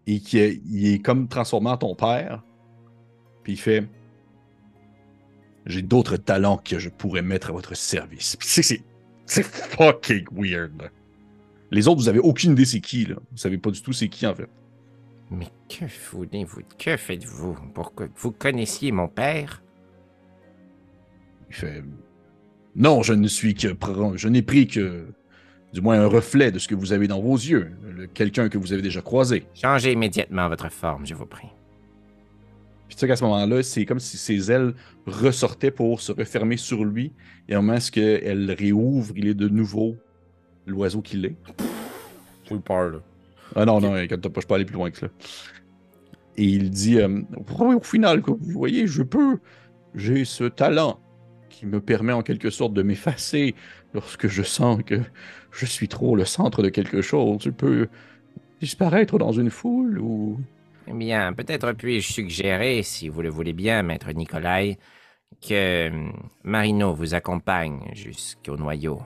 Et 0.06 0.20
qu'il 0.20 0.38
est- 0.87 1.04
comme 1.04 1.26
transformé 1.26 1.70
en 1.70 1.78
ton 1.78 1.96
père. 1.96 2.44
Puis 3.42 3.54
il 3.54 3.59
fait. 3.59 3.88
J'ai 5.64 5.82
d'autres 5.82 6.16
talents 6.16 6.59
que 6.59 6.78
je 6.78 6.90
pourrais 6.90 7.22
mettre 7.22 7.50
à 7.50 7.52
votre 7.54 7.74
service. 7.74 8.37
C'est- 8.40 8.62
c'est. 8.62 8.85
C'est 9.24 9.42
fucking 9.44 10.26
weird. 10.30 10.92
Les 11.72 11.88
autres, 11.88 12.00
vous 12.02 12.09
avez 12.09 12.20
aucune 12.20 12.52
idée 12.52 12.64
c'est 12.66 12.78
qui, 12.78 13.04
là. 13.06 13.16
Vous 13.32 13.37
savez 13.37 13.59
pas 13.59 13.72
du 13.72 13.82
tout 13.82 13.92
c'est 13.92 14.09
qui, 14.09 14.28
en 14.28 14.35
fait. 14.37 14.48
Mais 15.30 15.48
que 15.68 15.84
voulez-vous? 16.10 16.62
Que 16.78 16.96
faites-vous? 16.96 17.56
Pourquoi 17.74 18.06
vous 18.16 18.30
connaissiez 18.30 18.92
mon 18.92 19.08
père? 19.08 19.62
Il 21.48 21.54
fait 21.54 21.82
Non, 22.74 23.02
je 23.02 23.12
ne 23.12 23.26
suis 23.28 23.54
que. 23.54 23.68
Je 24.14 24.28
n'ai 24.28 24.42
pris 24.42 24.66
que. 24.66 25.06
Du 25.72 25.80
moins 25.80 26.00
un 26.00 26.06
reflet 26.06 26.52
de 26.52 26.58
ce 26.58 26.68
que 26.68 26.74
vous 26.74 26.92
avez 26.92 27.08
dans 27.08 27.20
vos 27.20 27.34
yeux. 27.34 27.72
Quelqu'un 28.14 28.48
que 28.48 28.56
vous 28.56 28.72
avez 28.72 28.82
déjà 28.82 29.02
croisé. 29.02 29.46
Changez 29.54 29.92
immédiatement 29.92 30.48
votre 30.48 30.70
forme, 30.70 31.04
je 31.04 31.14
vous 31.14 31.26
prie. 31.26 31.48
Puis 32.86 32.94
tu 32.94 33.00
sais 33.00 33.08
qu'à 33.08 33.16
ce 33.16 33.24
moment-là, 33.24 33.62
c'est 33.62 33.84
comme 33.84 33.98
si 33.98 34.16
ses 34.16 34.50
ailes 34.52 34.74
ressortaient 35.06 35.72
pour 35.72 36.00
se 36.00 36.12
refermer 36.12 36.56
sur 36.56 36.84
lui. 36.84 37.12
Et 37.48 37.56
au 37.56 37.62
moment 37.62 37.78
où 37.78 37.98
elle 37.98 38.52
réouvre, 38.52 39.12
il 39.16 39.26
est 39.26 39.34
de 39.34 39.48
nouveau 39.48 39.96
l'oiseau 40.66 41.02
qu'il 41.02 41.24
est. 41.26 41.36
Full 42.48 42.60
peur, 42.60 42.90
là. 42.90 42.98
Ah 43.57 43.64
non, 43.64 43.81
non, 43.81 43.95
quand 44.07 44.29
pas, 44.29 44.40
je 44.42 44.47
peux 44.47 44.55
aller 44.55 44.66
plus 44.66 44.75
loin 44.75 44.90
que 44.90 44.99
ça. 44.99 45.09
Et 46.37 46.45
il 46.45 46.69
dit 46.69 47.01
euh, 47.01 47.23
au 47.59 47.81
final, 47.81 48.21
vous 48.21 48.38
voyez, 48.51 48.87
je 48.87 49.03
peux. 49.03 49.38
J'ai 49.95 50.27
ce 50.27 50.45
talent 50.45 51.01
qui 51.49 51.64
me 51.64 51.81
permet 51.81 52.12
en 52.12 52.23
quelque 52.23 52.51
sorte 52.51 52.75
de 52.75 52.83
m'effacer 52.83 53.55
lorsque 53.95 54.29
je 54.29 54.42
sens 54.42 54.83
que 54.85 55.01
je 55.53 55.64
suis 55.64 55.88
trop 55.88 56.14
le 56.16 56.27
centre 56.27 56.62
de 56.62 56.69
quelque 56.69 57.01
chose. 57.01 57.40
Je 57.42 57.51
peux 57.51 57.88
disparaître 58.61 59.19
dans 59.19 59.33
une 59.33 59.51
foule 59.51 59.99
ou. 59.99 60.38
Eh 60.87 60.92
bien, 60.92 61.33
peut-être 61.33 61.73
puis-je 61.73 62.12
suggérer, 62.12 62.83
si 62.83 63.09
vous 63.09 63.23
le 63.23 63.31
voulez 63.31 63.55
bien, 63.55 63.83
maître 63.83 64.12
Nicolai, 64.12 64.79
que 65.40 65.88
hum, 65.88 66.12
Marino 66.45 66.92
vous 66.95 67.14
accompagne 67.14 67.81
jusqu'au 67.95 68.57
noyau. 68.57 69.01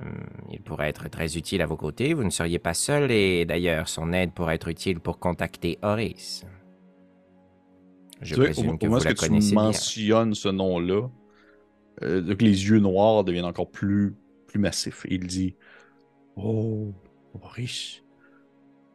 Hum, 0.00 0.26
il 0.50 0.60
pourrait 0.60 0.88
être 0.88 1.08
très 1.08 1.36
utile 1.36 1.60
à 1.60 1.66
vos 1.66 1.76
côtés, 1.76 2.14
vous 2.14 2.22
ne 2.22 2.30
seriez 2.30 2.60
pas 2.60 2.74
seul, 2.74 3.10
et 3.10 3.44
d'ailleurs, 3.44 3.88
son 3.88 4.12
aide 4.12 4.32
pourrait 4.32 4.54
être 4.54 4.68
utile 4.68 5.00
pour 5.00 5.18
contacter 5.18 5.78
Horace. 5.82 6.44
Je 8.20 8.34
tu 8.34 8.40
présume 8.40 8.78
que 8.78 8.86
vous 8.86 8.94
la 8.96 9.14
que 9.14 9.26
tu 9.26 9.54
mentionnes 9.54 10.34
ce 10.34 10.48
nom-là, 10.48 11.08
euh, 12.02 12.34
les 12.38 12.68
yeux 12.68 12.78
noirs 12.78 13.24
deviennent 13.24 13.44
encore 13.44 13.70
plus, 13.70 14.14
plus 14.46 14.60
massifs. 14.60 15.04
il 15.08 15.26
dit 15.26 15.56
Oh, 16.36 16.94
Horace, 17.34 18.02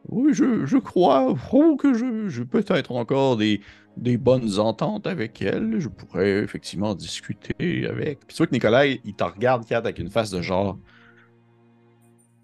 oui, 0.08 0.32
je, 0.34 0.78
crois 0.78 1.34
oh, 1.52 1.76
que 1.76 1.94
je, 1.94 2.28
je 2.28 2.42
peut-être 2.42 2.92
encore 2.92 3.36
des, 3.36 3.60
des 3.96 4.18
bonnes 4.18 4.58
ententes 4.58 5.06
avec 5.06 5.40
elle. 5.40 5.78
Je 5.78 5.88
pourrais 5.88 6.42
effectivement 6.42 6.94
discuter 6.94 7.86
avec. 7.86 8.20
Puis 8.20 8.34
tu 8.34 8.36
vois 8.36 8.46
que 8.46 8.52
Nicolas, 8.52 8.86
il 8.86 9.14
te 9.14 9.24
regarde, 9.24 9.64
Kat, 9.66 9.78
avec 9.78 9.98
une 9.98 10.10
face 10.10 10.30
de 10.30 10.42
genre. 10.42 10.78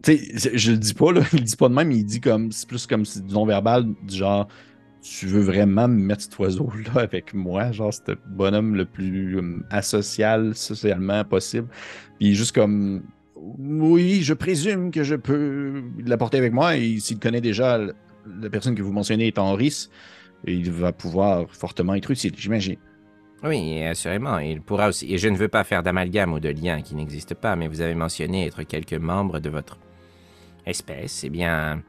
Sais, 0.03 0.21
je 0.55 0.73
le 0.73 0.79
dis 0.79 0.95
pas, 0.95 1.13
là. 1.13 1.23
Il 1.33 1.41
le 1.41 1.45
dit 1.45 1.57
pas 1.57 1.69
de 1.69 1.75
même, 1.75 1.93
il 1.93 2.05
dit 2.05 2.21
comme. 2.21 2.53
C'est 2.53 2.69
plus 2.69 2.87
comme 2.87 3.03
du 3.03 3.33
non-verbal, 3.33 3.87
du 4.03 4.17
genre. 4.17 4.49
Tu 5.03 5.27
veux 5.27 5.41
vraiment 5.41 5.89
me 5.89 5.99
mettre 5.99 6.23
cet 6.23 6.39
oiseau-là 6.39 6.91
avec 7.01 7.33
moi, 7.33 7.73
genre, 7.73 7.93
ce 7.93 8.13
bonhomme 8.29 8.75
le 8.75 8.85
plus 8.85 9.39
um, 9.39 9.65
asocial 9.71 10.55
socialement 10.55 11.25
possible. 11.25 11.69
Puis 12.19 12.35
juste 12.35 12.55
comme 12.55 13.03
oui, 13.59 14.23
je 14.23 14.35
présume 14.35 14.91
que 14.91 15.03
je 15.03 15.15
peux 15.15 15.83
l'apporter 16.05 16.39
avec 16.39 16.53
moi 16.53 16.77
et 16.77 16.99
s'il 16.99 17.19
connaît 17.19 17.41
déjà 17.41 17.79
la 17.79 18.51
personne 18.51 18.75
que 18.75 18.83
vous 18.83 18.93
mentionnez 18.93 19.29
est 19.29 19.39
Henris, 19.39 19.89
il 20.47 20.71
va 20.71 20.93
pouvoir 20.93 21.47
fortement 21.51 21.95
être 21.95 22.11
utile, 22.11 22.35
j'imagine. 22.37 22.77
Oui, 23.43 23.83
assurément, 23.85 24.39
il 24.39 24.61
pourra 24.61 24.89
aussi. 24.89 25.13
Et 25.13 25.17
je 25.17 25.29
ne 25.29 25.37
veux 25.37 25.49
pas 25.49 25.65
faire 25.65 25.83
d'amalgame 25.83 26.33
ou 26.35 26.41
de 26.41 26.51
lien 26.51 26.83
qui 26.83 26.95
n'existe 26.95 27.35
pas, 27.35 27.57
mais 27.57 27.69
vous 27.69 27.81
avez 27.81 27.95
mentionné 27.95 28.47
être 28.47 28.63
quelques 28.65 28.93
membres 28.93 29.41
de 29.41 29.49
votre 29.49 29.79
espèce. 30.67 31.25
Eh 31.25 31.31
bien, 31.31 31.83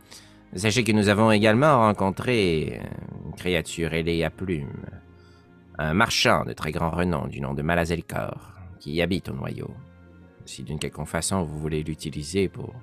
sachez 0.55 0.83
que 0.83 0.91
nous 0.91 1.09
avons 1.09 1.31
également 1.31 1.79
rencontré 1.79 2.81
une 3.25 3.33
créature 3.35 3.93
ailée 3.93 4.23
à 4.23 4.29
plumes, 4.29 4.85
un 5.77 5.93
marchand 5.93 6.45
de 6.45 6.53
très 6.53 6.71
grand 6.71 6.91
renom 6.91 7.27
du 7.27 7.41
nom 7.41 7.53
de 7.53 7.61
Malazelkor, 7.61 8.53
qui 8.79 9.01
habite 9.01 9.29
au 9.29 9.33
noyau 9.33 9.71
si 10.45 10.63
d'une 10.63 10.79
quelconque 10.79 11.07
façon 11.07 11.43
vous 11.43 11.59
voulez 11.59 11.83
l'utiliser 11.83 12.49
pour. 12.49 12.73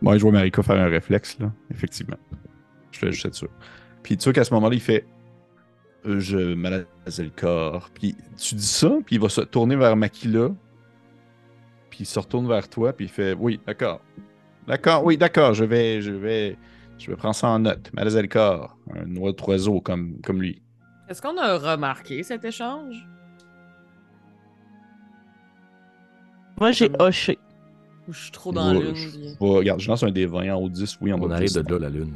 Moi, 0.00 0.16
je 0.16 0.22
vois 0.22 0.32
Marika 0.32 0.62
faire 0.62 0.80
un 0.80 0.88
réflexe, 0.88 1.38
là, 1.38 1.52
effectivement. 1.70 2.16
Je 2.90 2.98
fais 2.98 3.12
juste 3.12 3.32
sûr. 3.34 3.48
Puis 4.02 4.16
tu 4.16 4.24
vois 4.24 4.32
qu'à 4.32 4.44
ce 4.44 4.52
moment-là, 4.54 4.74
il 4.74 4.80
fait 4.80 5.06
euh, 6.06 6.18
Je 6.18 7.28
corps. 7.28 7.90
Puis 7.94 8.16
tu 8.36 8.56
dis 8.56 8.66
ça, 8.66 8.90
puis 9.06 9.16
il 9.16 9.22
va 9.22 9.28
se 9.28 9.42
tourner 9.42 9.76
vers 9.76 9.96
Makila. 9.96 10.50
Puis 11.92 12.00
il 12.00 12.06
se 12.06 12.18
retourne 12.18 12.48
vers 12.48 12.70
toi, 12.70 12.94
puis 12.94 13.04
il 13.04 13.10
fait 13.10 13.36
Oui, 13.38 13.60
d'accord. 13.66 14.00
D'accord, 14.66 15.04
oui, 15.04 15.18
d'accord, 15.18 15.52
je 15.52 15.62
vais, 15.62 16.00
je 16.00 16.10
vais, 16.10 16.56
je 16.96 17.10
vais 17.10 17.16
prendre 17.18 17.34
ça 17.34 17.48
en 17.48 17.58
note. 17.58 17.90
Malazel 17.92 18.30
corps, 18.30 18.78
un 18.94 19.14
oiseau 19.16 19.82
comme, 19.82 20.18
comme 20.22 20.40
lui. 20.40 20.62
Est-ce 21.10 21.20
qu'on 21.20 21.36
a 21.36 21.58
remarqué 21.58 22.22
cet 22.22 22.46
échange? 22.46 23.06
Moi, 26.58 26.72
j'ai 26.72 26.90
hoché. 26.98 27.38
Je 28.08 28.18
suis 28.18 28.30
trop 28.30 28.52
dans 28.52 28.72
la 28.72 28.80
lune. 28.80 28.96
Je, 28.96 29.44
regarde, 29.44 29.80
je 29.80 29.88
lance 29.88 30.02
un 30.02 30.10
des 30.10 30.24
20 30.24 30.50
en 30.54 30.62
haut 30.62 30.70
10, 30.70 30.96
oui, 31.02 31.12
en 31.12 31.20
On 31.20 31.30
arrive 31.30 31.52
de 31.52 31.74
là, 31.74 31.78
la 31.78 31.90
lune. 31.90 32.14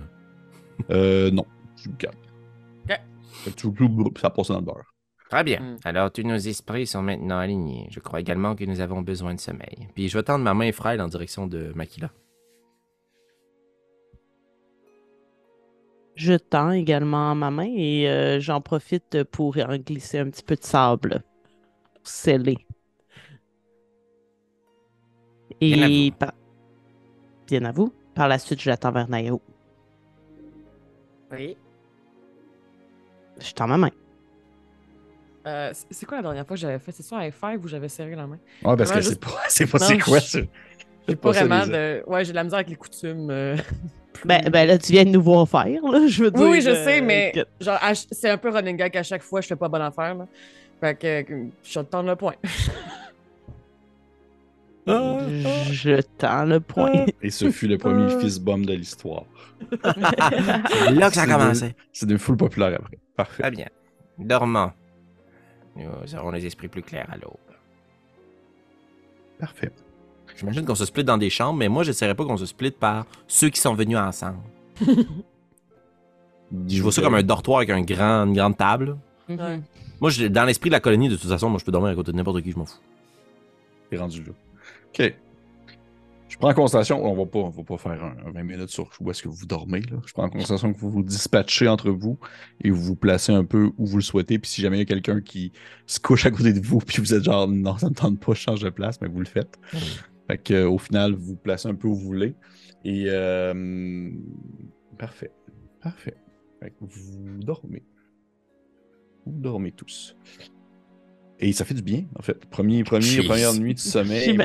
Euh, 0.88 1.30
non. 1.30 1.44
Je 1.76 1.90
me 1.90 1.96
calme. 1.96 2.14
Ok. 3.46 4.18
Ça 4.18 4.30
passe 4.30 4.48
dans 4.48 4.56
le 4.56 4.64
beurre. 4.64 4.95
Très 5.30 5.44
bien. 5.44 5.60
Hmm. 5.60 5.76
Alors, 5.84 6.12
tous 6.12 6.22
nos 6.22 6.36
esprits 6.36 6.86
sont 6.86 7.02
maintenant 7.02 7.38
alignés. 7.38 7.88
Je 7.90 8.00
crois 8.00 8.20
également 8.20 8.54
que 8.54 8.64
nous 8.64 8.80
avons 8.80 9.02
besoin 9.02 9.34
de 9.34 9.40
sommeil. 9.40 9.88
Puis 9.94 10.08
je 10.08 10.16
vais 10.16 10.22
tendre 10.22 10.44
ma 10.44 10.54
main 10.54 10.70
frêle 10.72 11.00
en 11.00 11.08
direction 11.08 11.46
de 11.46 11.72
Makila. 11.74 12.10
Je 16.14 16.34
tends 16.34 16.70
également 16.70 17.34
ma 17.34 17.50
main 17.50 17.68
et 17.76 18.08
euh, 18.08 18.40
j'en 18.40 18.62
profite 18.62 19.24
pour 19.24 19.58
en 19.58 19.76
glisser 19.76 20.18
un 20.18 20.30
petit 20.30 20.42
peu 20.42 20.56
de 20.56 20.64
sable 20.64 21.22
scellé 22.02 22.56
et 25.60 25.74
bien 25.74 26.12
à, 26.20 26.34
Bien 27.46 27.64
à 27.64 27.72
vous. 27.72 27.92
Par 28.14 28.28
la 28.28 28.38
suite, 28.38 28.60
je 28.60 28.70
l'attends 28.70 28.92
vers 28.92 29.08
Nao. 29.08 29.40
Oui. 31.32 31.56
Je 33.38 33.52
tends 33.52 33.68
ma 33.68 33.76
main. 33.76 33.90
Euh, 35.46 35.72
c'est 35.90 36.06
quoi 36.06 36.16
la 36.18 36.22
dernière 36.22 36.46
fois 36.46 36.56
que 36.56 36.60
j'avais 36.60 36.78
fait? 36.78 36.92
C'est 36.92 37.04
ça 37.04 37.16
un 37.16 37.28
F5 37.28 37.58
où 37.62 37.68
j'avais 37.68 37.88
serré 37.88 38.16
la 38.16 38.26
main? 38.26 38.38
Ouais, 38.64 38.76
parce 38.76 38.90
que 38.90 39.00
c'est 39.00 39.20
pas, 39.20 39.42
c'est 39.48 39.66
pas 39.66 39.78
c'est 39.78 39.98
quoi 39.98 40.20
ça? 40.20 40.40
J'ai 41.08 41.14
pas, 41.14 41.30
vraiment 41.30 41.66
de. 41.66 42.02
Ouais, 42.06 42.24
j'ai 42.24 42.32
de 42.32 42.36
la 42.36 42.44
misère 42.44 42.58
avec 42.58 42.68
les 42.68 42.74
coutumes. 42.74 43.28
Euh, 43.30 43.56
ben, 44.24 44.48
ben, 44.50 44.66
là, 44.66 44.76
tu 44.76 44.90
viens 44.90 45.04
de 45.04 45.10
nous 45.10 45.22
voir 45.22 45.48
faire, 45.48 45.82
là, 45.84 46.06
je 46.08 46.24
veux 46.24 46.30
dire. 46.32 46.48
Oui, 46.48 46.60
je 46.60 46.70
euh, 46.70 46.84
sais, 46.84 47.00
mais 47.00 47.32
genre, 47.60 47.78
c'est 48.10 48.28
un 48.28 48.38
peu 48.38 48.50
running 48.50 48.76
gag 48.76 48.96
à 48.96 49.04
chaque 49.04 49.22
fois, 49.22 49.40
je 49.40 49.46
fais 49.46 49.56
pas 49.56 49.68
bonne 49.68 49.82
affaire, 49.82 50.16
là. 50.16 50.26
Fait 50.80 50.94
que 50.94 51.24
je 51.62 51.80
te 51.80 51.96
le 51.96 52.16
point. 52.16 52.34
Je 54.88 56.00
tends 56.16 56.44
le 56.44 56.60
point. 56.60 57.06
Et 57.20 57.30
ce 57.30 57.50
fut 57.50 57.66
le 57.66 57.76
premier 57.76 58.08
fist 58.20 58.40
bomb 58.40 58.64
de 58.64 58.72
l'histoire. 58.72 59.24
C'est 59.82 60.92
là 60.92 61.08
que 61.08 61.16
ça 61.16 61.22
a 61.22 61.26
commencé. 61.26 61.74
C'est 61.92 62.08
une 62.08 62.18
foule 62.18 62.36
populaire 62.36 62.78
après. 62.78 62.96
Parfait. 63.16 63.42
Très 63.42 63.50
bien. 63.50 63.66
Dormant. 64.16 64.72
Nous 65.76 66.14
aurons 66.14 66.30
les 66.30 66.46
esprits 66.46 66.68
plus 66.68 66.82
clairs 66.82 67.08
à 67.10 67.16
l'aube. 67.16 67.36
Parfait. 69.38 69.70
J'imagine 70.36 70.64
qu'on 70.64 70.74
se 70.74 70.84
split 70.84 71.04
dans 71.04 71.18
des 71.18 71.30
chambres, 71.30 71.58
mais 71.58 71.68
moi, 71.68 71.82
je 71.82 71.90
n'essaierais 71.90 72.14
pas 72.14 72.24
qu'on 72.24 72.36
se 72.36 72.46
split 72.46 72.70
par 72.70 73.06
ceux 73.26 73.48
qui 73.48 73.60
sont 73.60 73.74
venus 73.74 73.96
ensemble. 73.96 74.38
je 76.68 76.82
vois 76.82 76.92
ça 76.92 77.02
comme 77.02 77.14
un 77.14 77.22
dortoir 77.22 77.58
avec 77.58 77.70
un 77.70 77.82
grand, 77.82 78.26
une 78.26 78.34
grande 78.34 78.56
table. 78.56 78.96
Moi, 79.28 80.10
dans 80.30 80.44
l'esprit 80.44 80.70
de 80.70 80.74
la 80.74 80.80
colonie, 80.80 81.08
de 81.08 81.16
toute 81.16 81.30
façon, 81.30 81.48
moi, 81.48 81.58
je 81.58 81.64
peux 81.64 81.72
dormir 81.72 81.90
à 81.90 81.94
côté 81.94 82.12
de 82.12 82.16
n'importe 82.16 82.42
qui, 82.42 82.52
je 82.52 82.58
m'en 82.58 82.66
fous. 82.66 82.80
C'est 83.90 83.98
rendu 83.98 84.22
là. 84.24 84.32
OK. 84.88 85.14
Je 86.36 86.40
prends 86.40 86.50
en 86.50 86.54
considération, 86.54 87.02
on 87.02 87.16
va 87.16 87.24
pas, 87.24 87.38
on 87.38 87.48
va 87.48 87.62
pas 87.62 87.78
faire 87.78 88.04
un, 88.04 88.30
20 88.30 88.42
minutes 88.42 88.68
sur 88.68 88.90
où 89.00 89.10
est-ce 89.10 89.22
que 89.22 89.28
vous 89.28 89.46
dormez. 89.46 89.80
Là. 89.80 89.96
Je 90.04 90.12
prends 90.12 90.24
en 90.24 90.28
considération 90.28 90.70
que 90.70 90.78
vous 90.78 90.90
vous 90.90 91.02
dispatchez 91.02 91.66
entre 91.66 91.88
vous 91.88 92.18
et 92.62 92.68
vous 92.68 92.82
vous 92.82 92.94
placez 92.94 93.32
un 93.32 93.44
peu 93.44 93.70
où 93.78 93.86
vous 93.86 93.96
le 93.96 94.02
souhaitez. 94.02 94.38
Puis 94.38 94.50
si 94.50 94.60
jamais 94.60 94.76
il 94.76 94.80
y 94.80 94.82
a 94.82 94.84
quelqu'un 94.84 95.22
qui 95.22 95.52
se 95.86 95.98
couche 95.98 96.26
à 96.26 96.30
côté 96.30 96.52
de 96.52 96.60
vous, 96.60 96.78
puis 96.80 96.98
vous 97.00 97.14
êtes 97.14 97.24
genre 97.24 97.48
non, 97.48 97.78
ça 97.78 97.88
ne 97.88 97.94
tente 97.94 98.20
pas, 98.20 98.34
je 98.34 98.40
change 98.40 98.60
de 98.60 98.68
place, 98.68 99.00
mais 99.00 99.08
vous 99.08 99.20
le 99.20 99.24
faites. 99.24 99.58
Fait 100.28 100.36
que, 100.36 100.64
au 100.64 100.76
final, 100.76 101.14
vous 101.14 101.24
vous 101.24 101.36
placez 101.36 101.68
un 101.68 101.74
peu 101.74 101.88
où 101.88 101.94
vous 101.94 102.04
voulez. 102.04 102.34
Et 102.84 103.06
euh, 103.08 104.10
parfait. 104.98 105.32
Parfait. 105.80 106.18
Fait 106.60 106.68
que 106.68 106.76
vous 106.80 107.38
dormez. 107.38 107.82
Vous 109.24 109.40
dormez 109.40 109.72
tous. 109.72 110.14
Et 111.38 111.52
ça 111.52 111.64
fait 111.66 111.74
du 111.74 111.82
bien, 111.82 112.04
en 112.18 112.22
fait. 112.22 112.46
Premier, 112.46 112.82
premier, 112.82 113.22
première 113.22 113.52
nuit 113.54 113.74
de 113.74 113.78
sommeil, 113.78 114.38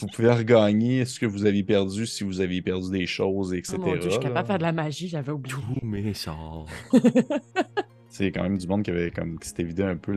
vous 0.00 0.06
pouvez, 0.06 0.30
regagner 0.30 1.04
ce 1.04 1.18
que 1.18 1.26
vous 1.26 1.44
avez 1.44 1.64
perdu 1.64 2.06
si 2.06 2.22
vous 2.22 2.40
avez 2.40 2.62
perdu 2.62 2.90
des 2.90 3.06
choses, 3.06 3.52
etc. 3.52 3.76
Oh 3.78 3.80
mon 3.80 3.92
Dieu, 3.94 4.02
je 4.04 4.10
suis 4.10 4.20
capable 4.20 4.42
de 4.42 4.46
faire 4.46 4.58
de 4.58 4.62
la 4.62 4.72
magie, 4.72 5.08
j'avais 5.08 5.32
oublié. 5.32 5.56
Tous 5.56 5.84
mes 5.84 6.14
sorts. 6.14 6.66
C'est 8.08 8.30
quand 8.30 8.44
même 8.44 8.58
du 8.58 8.66
monde 8.66 8.84
qui 8.84 8.90
avait 8.90 9.10
comme 9.10 9.38
qui 9.38 9.48
s'était 9.48 9.64
vidé 9.64 9.82
un 9.82 9.96
peu 9.96 10.16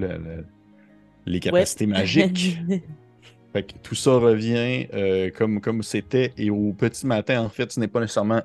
les 1.26 1.39
capacités 1.39 1.88
magiques. 1.88 2.59
fait 3.53 3.64
que 3.64 3.74
tout 3.82 3.95
ça 3.95 4.14
revient 4.14 4.88
euh, 4.93 5.30
comme 5.32 5.61
comme 5.61 5.84
c'était. 5.84 6.34
Et 6.38 6.49
au 6.49 6.74
petit 6.74 7.05
matin, 7.05 7.41
en 7.41 7.49
fait, 7.49 7.72
ce 7.72 7.80
n'est 7.80 7.88
pas 7.88 7.99
nécessairement 7.99 8.41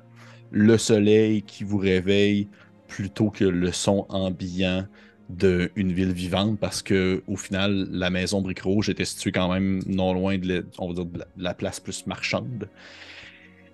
le 0.51 0.77
soleil 0.77 1.41
qui 1.41 1.63
vous 1.63 1.77
réveille 1.77 2.47
plutôt 2.87 3.29
que 3.29 3.43
le 3.43 3.71
son 3.71 4.05
ambiant 4.09 4.85
d'une 5.29 5.93
ville 5.93 6.11
vivante 6.11 6.59
parce 6.59 6.81
que 6.81 7.23
au 7.27 7.35
final, 7.35 7.87
la 7.91 8.09
maison 8.09 8.41
Brique 8.41 8.61
Rouge 8.61 8.89
était 8.89 9.05
située 9.05 9.31
quand 9.31 9.51
même 9.51 9.81
non 9.85 10.13
loin 10.13 10.37
de 10.37 10.65
la, 11.37 11.53
place 11.53 11.79
plus 11.79 12.07
marchande. 12.07 12.67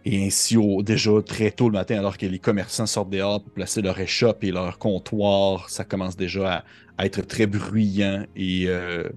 Et 0.04 0.28
ainsi, 0.28 0.58
déjà 0.84 1.12
très 1.26 1.52
tôt 1.52 1.70
le 1.70 1.74
matin, 1.74 1.98
alors 1.98 2.18
que 2.18 2.26
les 2.26 2.40
commerçants 2.40 2.86
sortent 2.86 3.10
dehors 3.10 3.42
pour 3.42 3.54
placer 3.54 3.82
leur 3.82 4.00
échoppe 4.00 4.44
et 4.44 4.52
leur 4.52 4.78
comptoir, 4.78 5.70
ça 5.70 5.84
commence 5.84 6.16
déjà 6.16 6.64
à, 6.98 7.06
être 7.06 7.22
très 7.22 7.48
bruyant 7.48 8.26
et 8.36 8.66
euh, 8.68 9.10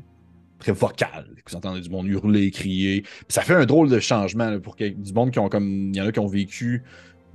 très 0.59 0.72
vocal. 0.72 1.26
Vous 1.47 1.57
entendez 1.57 1.80
du 1.80 1.91
monde 1.91 2.07
hurler, 2.07 2.51
crier. 2.51 3.05
Ça 3.28 3.43
fait 3.43 3.55
un 3.55 3.66
drôle 3.66 3.91
de 3.91 3.99
changement 3.99 4.59
pour 4.61 4.76
du 4.76 5.12
monde 5.12 5.30
qui 5.30 5.39
ont 5.39 5.49
comme. 5.49 5.91
Il 5.93 5.97
y 5.97 6.01
en 6.01 6.07
a 6.07 6.12
qui 6.12 6.20
ont 6.20 6.26
vécu 6.26 6.84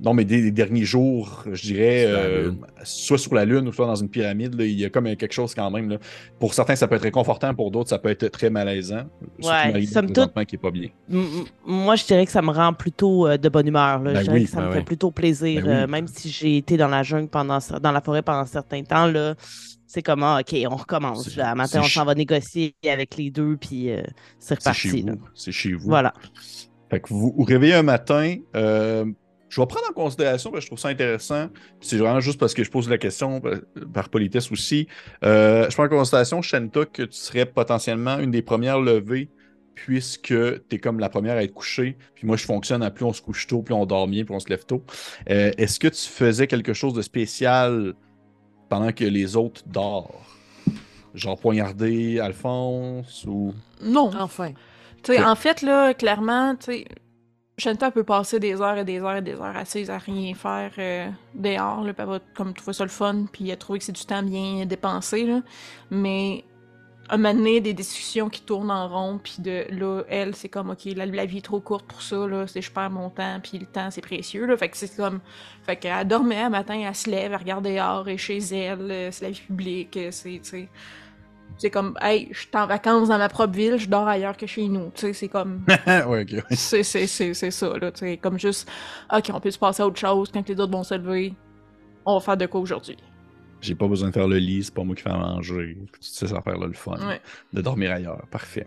non, 0.00 0.12
mais 0.12 0.24
des, 0.24 0.42
des 0.42 0.50
derniers 0.50 0.84
jours, 0.84 1.44
je 1.52 1.62
dirais, 1.62 2.04
euh, 2.06 2.50
soit 2.82 3.16
sur 3.18 3.34
la 3.34 3.44
Lune 3.44 3.68
ou 3.68 3.72
soit 3.72 3.86
dans 3.86 3.94
une 3.94 4.08
pyramide, 4.08 4.54
là, 4.58 4.64
il 4.64 4.78
y 4.78 4.84
a 4.84 4.90
comme 4.90 5.04
quelque 5.16 5.32
chose 5.32 5.54
quand 5.54 5.70
même. 5.70 5.88
là. 5.88 5.98
Pour 6.40 6.52
certains, 6.52 6.74
ça 6.76 6.88
peut 6.88 6.96
être 6.96 7.02
réconfortant, 7.02 7.54
pour 7.54 7.70
d'autres, 7.70 7.90
ça 7.90 7.98
peut 7.98 8.08
être 8.10 8.26
très 8.28 8.50
malaisant. 8.50 9.04
Surtout 9.40 9.48
Ouais, 9.72 9.86
somme 9.86 10.12
toute- 10.12 10.44
qui 10.46 10.56
est 10.56 10.58
pas 10.58 10.70
bien. 10.72 10.88
Moi, 11.64 11.96
je 11.96 12.04
dirais 12.04 12.26
que 12.26 12.32
ça 12.32 12.42
me 12.42 12.50
rend 12.50 12.72
plutôt 12.72 13.26
euh, 13.28 13.36
de 13.36 13.48
bonne 13.48 13.68
humeur. 13.68 14.00
là. 14.00 14.12
Ben 14.12 14.18
je 14.18 14.24
dirais 14.24 14.36
oui, 14.38 14.44
que 14.44 14.50
ça 14.50 14.56
ben 14.58 14.64
me 14.64 14.68
oui. 14.72 14.78
fait 14.78 14.84
plutôt 14.84 15.10
plaisir. 15.10 15.62
Ben 15.64 15.68
oui. 15.70 15.74
euh, 15.76 15.86
même 15.86 16.06
si 16.08 16.28
j'ai 16.28 16.56
été 16.56 16.76
dans 16.76 16.88
la 16.88 17.02
jungle 17.02 17.28
pendant 17.28 17.58
dans 17.80 17.92
la 17.92 18.00
forêt 18.00 18.22
pendant 18.22 18.40
un 18.40 18.46
certain 18.46 18.82
temps, 18.82 19.06
là, 19.06 19.34
c'est 19.86 20.02
comme 20.02 20.24
ah, 20.24 20.40
OK, 20.40 20.56
on 20.68 20.74
recommence. 20.76 21.36
Là. 21.36 21.54
Matin, 21.54 21.68
c'est 21.70 21.78
on 21.78 21.82
ch- 21.82 21.94
s'en 21.94 22.04
va 22.04 22.14
négocier 22.16 22.74
avec 22.90 23.16
les 23.16 23.30
deux, 23.30 23.56
puis 23.56 23.90
euh, 23.90 24.02
c'est 24.40 24.60
C'est 24.60 24.72
chez 24.72 24.88
reparti. 24.88 25.02
vous. 25.08 25.24
C'est 25.34 25.52
chez 25.52 25.72
vous. 25.72 25.88
Voilà. 25.88 26.12
Fait 26.90 27.00
que 27.00 27.08
vous 27.08 27.32
vous 27.36 27.44
réveillez 27.44 27.74
un 27.74 27.82
matin. 27.84 28.36
euh, 28.56 29.04
je 29.54 29.60
vais 29.60 29.66
prendre 29.66 29.86
en 29.88 29.92
considération 29.92 30.50
parce 30.50 30.60
que 30.60 30.64
je 30.64 30.66
trouve 30.68 30.78
ça 30.80 30.88
intéressant. 30.88 31.48
C'est 31.80 31.96
vraiment 31.98 32.18
juste 32.20 32.40
parce 32.40 32.54
que 32.54 32.64
je 32.64 32.70
pose 32.70 32.88
la 32.88 32.98
question 32.98 33.40
euh, 33.44 33.60
par 33.92 34.08
politesse 34.08 34.50
aussi. 34.50 34.88
Euh, 35.24 35.68
je 35.70 35.74
prends 35.74 35.84
en 35.84 35.88
considération, 35.88 36.42
Shenta, 36.42 36.84
que 36.86 37.02
tu 37.04 37.16
serais 37.16 37.46
potentiellement 37.46 38.18
une 38.18 38.32
des 38.32 38.42
premières 38.42 38.80
levées 38.80 39.30
puisque 39.76 40.28
tu 40.28 40.60
es 40.72 40.78
comme 40.78 40.98
la 40.98 41.08
première 41.08 41.36
à 41.36 41.42
être 41.44 41.54
couchée. 41.54 41.96
Puis 42.16 42.26
moi, 42.26 42.36
je 42.36 42.44
fonctionne 42.44 42.82
à 42.82 42.90
plus 42.90 43.04
on 43.04 43.12
se 43.12 43.22
couche 43.22 43.46
tôt, 43.46 43.62
plus 43.62 43.74
on 43.74 43.86
dort 43.86 44.08
bien, 44.08 44.24
plus 44.24 44.34
on 44.34 44.40
se 44.40 44.48
lève 44.48 44.64
tôt. 44.66 44.82
Euh, 45.30 45.52
Est-ce 45.56 45.78
que 45.78 45.88
tu 45.88 46.08
faisais 46.08 46.46
quelque 46.48 46.72
chose 46.72 46.92
de 46.94 47.02
spécial 47.02 47.94
pendant 48.68 48.90
que 48.92 49.04
les 49.04 49.36
autres 49.36 49.62
dorment? 49.66 50.08
Genre 51.14 51.38
poignarder 51.38 52.18
Alphonse 52.18 53.24
ou? 53.28 53.54
Non. 53.80 54.10
Enfin. 54.18 54.50
Tu 55.04 55.12
sais, 55.12 55.20
Ok. 55.20 55.26
en 55.26 55.34
fait, 55.36 55.62
là, 55.62 55.92
clairement, 55.94 56.56
tu 56.56 56.64
sais, 56.66 56.84
Shanta 57.56 57.90
peut 57.90 58.02
passer 58.02 58.40
des 58.40 58.60
heures 58.60 58.78
et 58.78 58.84
des 58.84 59.00
heures 59.00 59.16
et 59.16 59.22
des 59.22 59.34
heures 59.34 59.56
assise 59.56 59.88
à 59.88 59.98
rien 59.98 60.34
faire 60.34 60.72
euh, 60.78 61.08
dehors, 61.34 61.84
là, 61.84 61.92
elle 61.96 62.04
va 62.06 62.18
comme 62.34 62.52
trouver 62.52 62.72
ça 62.72 62.82
le 62.84 62.90
fun, 62.90 63.26
puis 63.32 63.48
elle 63.48 63.58
trouver 63.58 63.78
que 63.78 63.84
c'est 63.84 63.92
du 63.92 64.04
temps 64.04 64.22
bien 64.22 64.66
dépensé, 64.66 65.24
là. 65.24 65.40
Mais 65.90 66.44
à 67.08 67.16
donné, 67.16 67.60
des 67.60 67.74
discussions 67.74 68.28
qui 68.28 68.42
tournent 68.42 68.70
en 68.70 68.88
rond, 68.88 69.20
puis 69.22 69.36
de 69.38 69.66
là, 69.70 70.02
elle, 70.08 70.34
c'est 70.34 70.48
comme, 70.48 70.70
OK, 70.70 70.84
la, 70.96 71.06
la 71.06 71.26
vie 71.26 71.38
est 71.38 71.42
trop 71.42 71.60
courte 71.60 71.86
pour 71.86 72.02
ça, 72.02 72.26
là, 72.26 72.46
c'est 72.48 72.62
je 72.62 72.72
perds 72.72 72.90
mon 72.90 73.10
temps, 73.10 73.38
puis 73.40 73.58
le 73.58 73.66
temps, 73.66 73.90
c'est 73.90 74.00
précieux, 74.00 74.46
là. 74.46 74.56
Fait 74.56 74.68
que 74.68 74.76
c'est 74.76 74.96
comme... 74.96 75.20
Fait 75.62 75.76
qu'elle 75.76 76.08
dormait, 76.08 76.42
un 76.42 76.50
matin, 76.50 76.82
elle 76.84 76.94
se 76.94 77.08
lève, 77.08 77.32
elle 77.32 77.38
regarde 77.38 77.64
dehors, 77.64 78.08
et 78.08 78.16
chez 78.18 78.38
elle, 78.38 78.90
euh, 78.90 79.10
c'est 79.12 79.26
la 79.26 79.30
vie 79.30 79.40
publique, 79.40 79.96
euh, 79.96 80.08
c'est, 80.10 80.40
tu 80.42 80.50
sais... 80.50 80.68
C'est 81.56 81.70
comme, 81.70 81.96
hey, 82.00 82.28
je 82.32 82.40
suis 82.40 82.48
en 82.54 82.66
vacances 82.66 83.08
dans 83.08 83.18
ma 83.18 83.28
propre 83.28 83.54
ville, 83.54 83.76
je 83.78 83.88
dors 83.88 84.08
ailleurs 84.08 84.36
que 84.36 84.46
chez 84.46 84.66
nous. 84.68 84.90
Tu 84.94 85.02
sais, 85.02 85.12
c'est 85.12 85.28
comme. 85.28 85.64
ouais, 85.86 86.22
ok. 86.22 86.32
ouais. 86.32 86.42
c'est, 86.50 86.82
c'est, 86.82 87.06
c'est, 87.06 87.32
c'est 87.32 87.50
ça, 87.50 87.78
là. 87.78 87.92
Tu 87.92 88.00
sais, 88.00 88.16
comme 88.16 88.38
juste, 88.38 88.68
OK, 89.14 89.30
on 89.32 89.40
peut 89.40 89.50
se 89.50 89.58
passer 89.58 89.82
à 89.82 89.86
autre 89.86 89.98
chose 89.98 90.30
quand 90.32 90.46
les 90.48 90.58
autres 90.58 90.72
vont 90.72 90.82
se 90.82 90.94
lever? 90.94 91.34
On 92.04 92.14
va 92.14 92.20
faire 92.20 92.36
de 92.36 92.46
quoi 92.46 92.60
aujourd'hui? 92.60 92.96
J'ai 93.60 93.74
pas 93.74 93.88
besoin 93.88 94.08
de 94.08 94.14
faire 94.14 94.28
le 94.28 94.36
lit, 94.36 94.64
c'est 94.64 94.74
pas 94.74 94.84
moi 94.84 94.94
qui 94.94 95.02
fais 95.02 95.10
à 95.10 95.16
manger. 95.16 95.78
Tu 95.92 95.98
sais, 96.00 96.26
ça 96.26 96.42
faire 96.42 96.58
là, 96.58 96.66
le 96.66 96.74
fun. 96.74 96.96
Ouais. 97.06 97.20
De 97.52 97.62
dormir 97.62 97.92
ailleurs. 97.92 98.26
Parfait. 98.30 98.66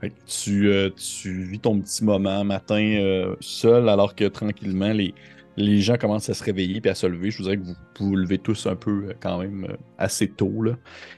Fait 0.00 0.10
que 0.10 0.14
tu, 0.26 0.68
euh, 0.68 0.90
tu 0.90 1.42
vis 1.42 1.58
ton 1.58 1.80
petit 1.80 2.04
moment 2.04 2.44
matin 2.44 2.80
euh, 2.80 3.36
seul, 3.40 3.88
alors 3.88 4.14
que 4.14 4.24
tranquillement, 4.24 4.92
les, 4.92 5.14
les 5.56 5.80
gens 5.80 5.96
commencent 5.96 6.28
à 6.28 6.34
se 6.34 6.42
réveiller 6.44 6.80
et 6.84 6.88
à 6.88 6.94
se 6.94 7.06
lever. 7.06 7.30
Je 7.30 7.38
vous 7.38 7.44
dirais 7.44 7.56
que 7.56 7.62
vous 7.62 7.74
vous, 8.00 8.16
levez 8.16 8.38
tous 8.38 8.66
un 8.66 8.76
peu 8.76 9.08
euh, 9.08 9.12
quand 9.20 9.38
même 9.38 9.66
euh, 9.70 9.76
assez 9.98 10.28
tôt. 10.28 10.64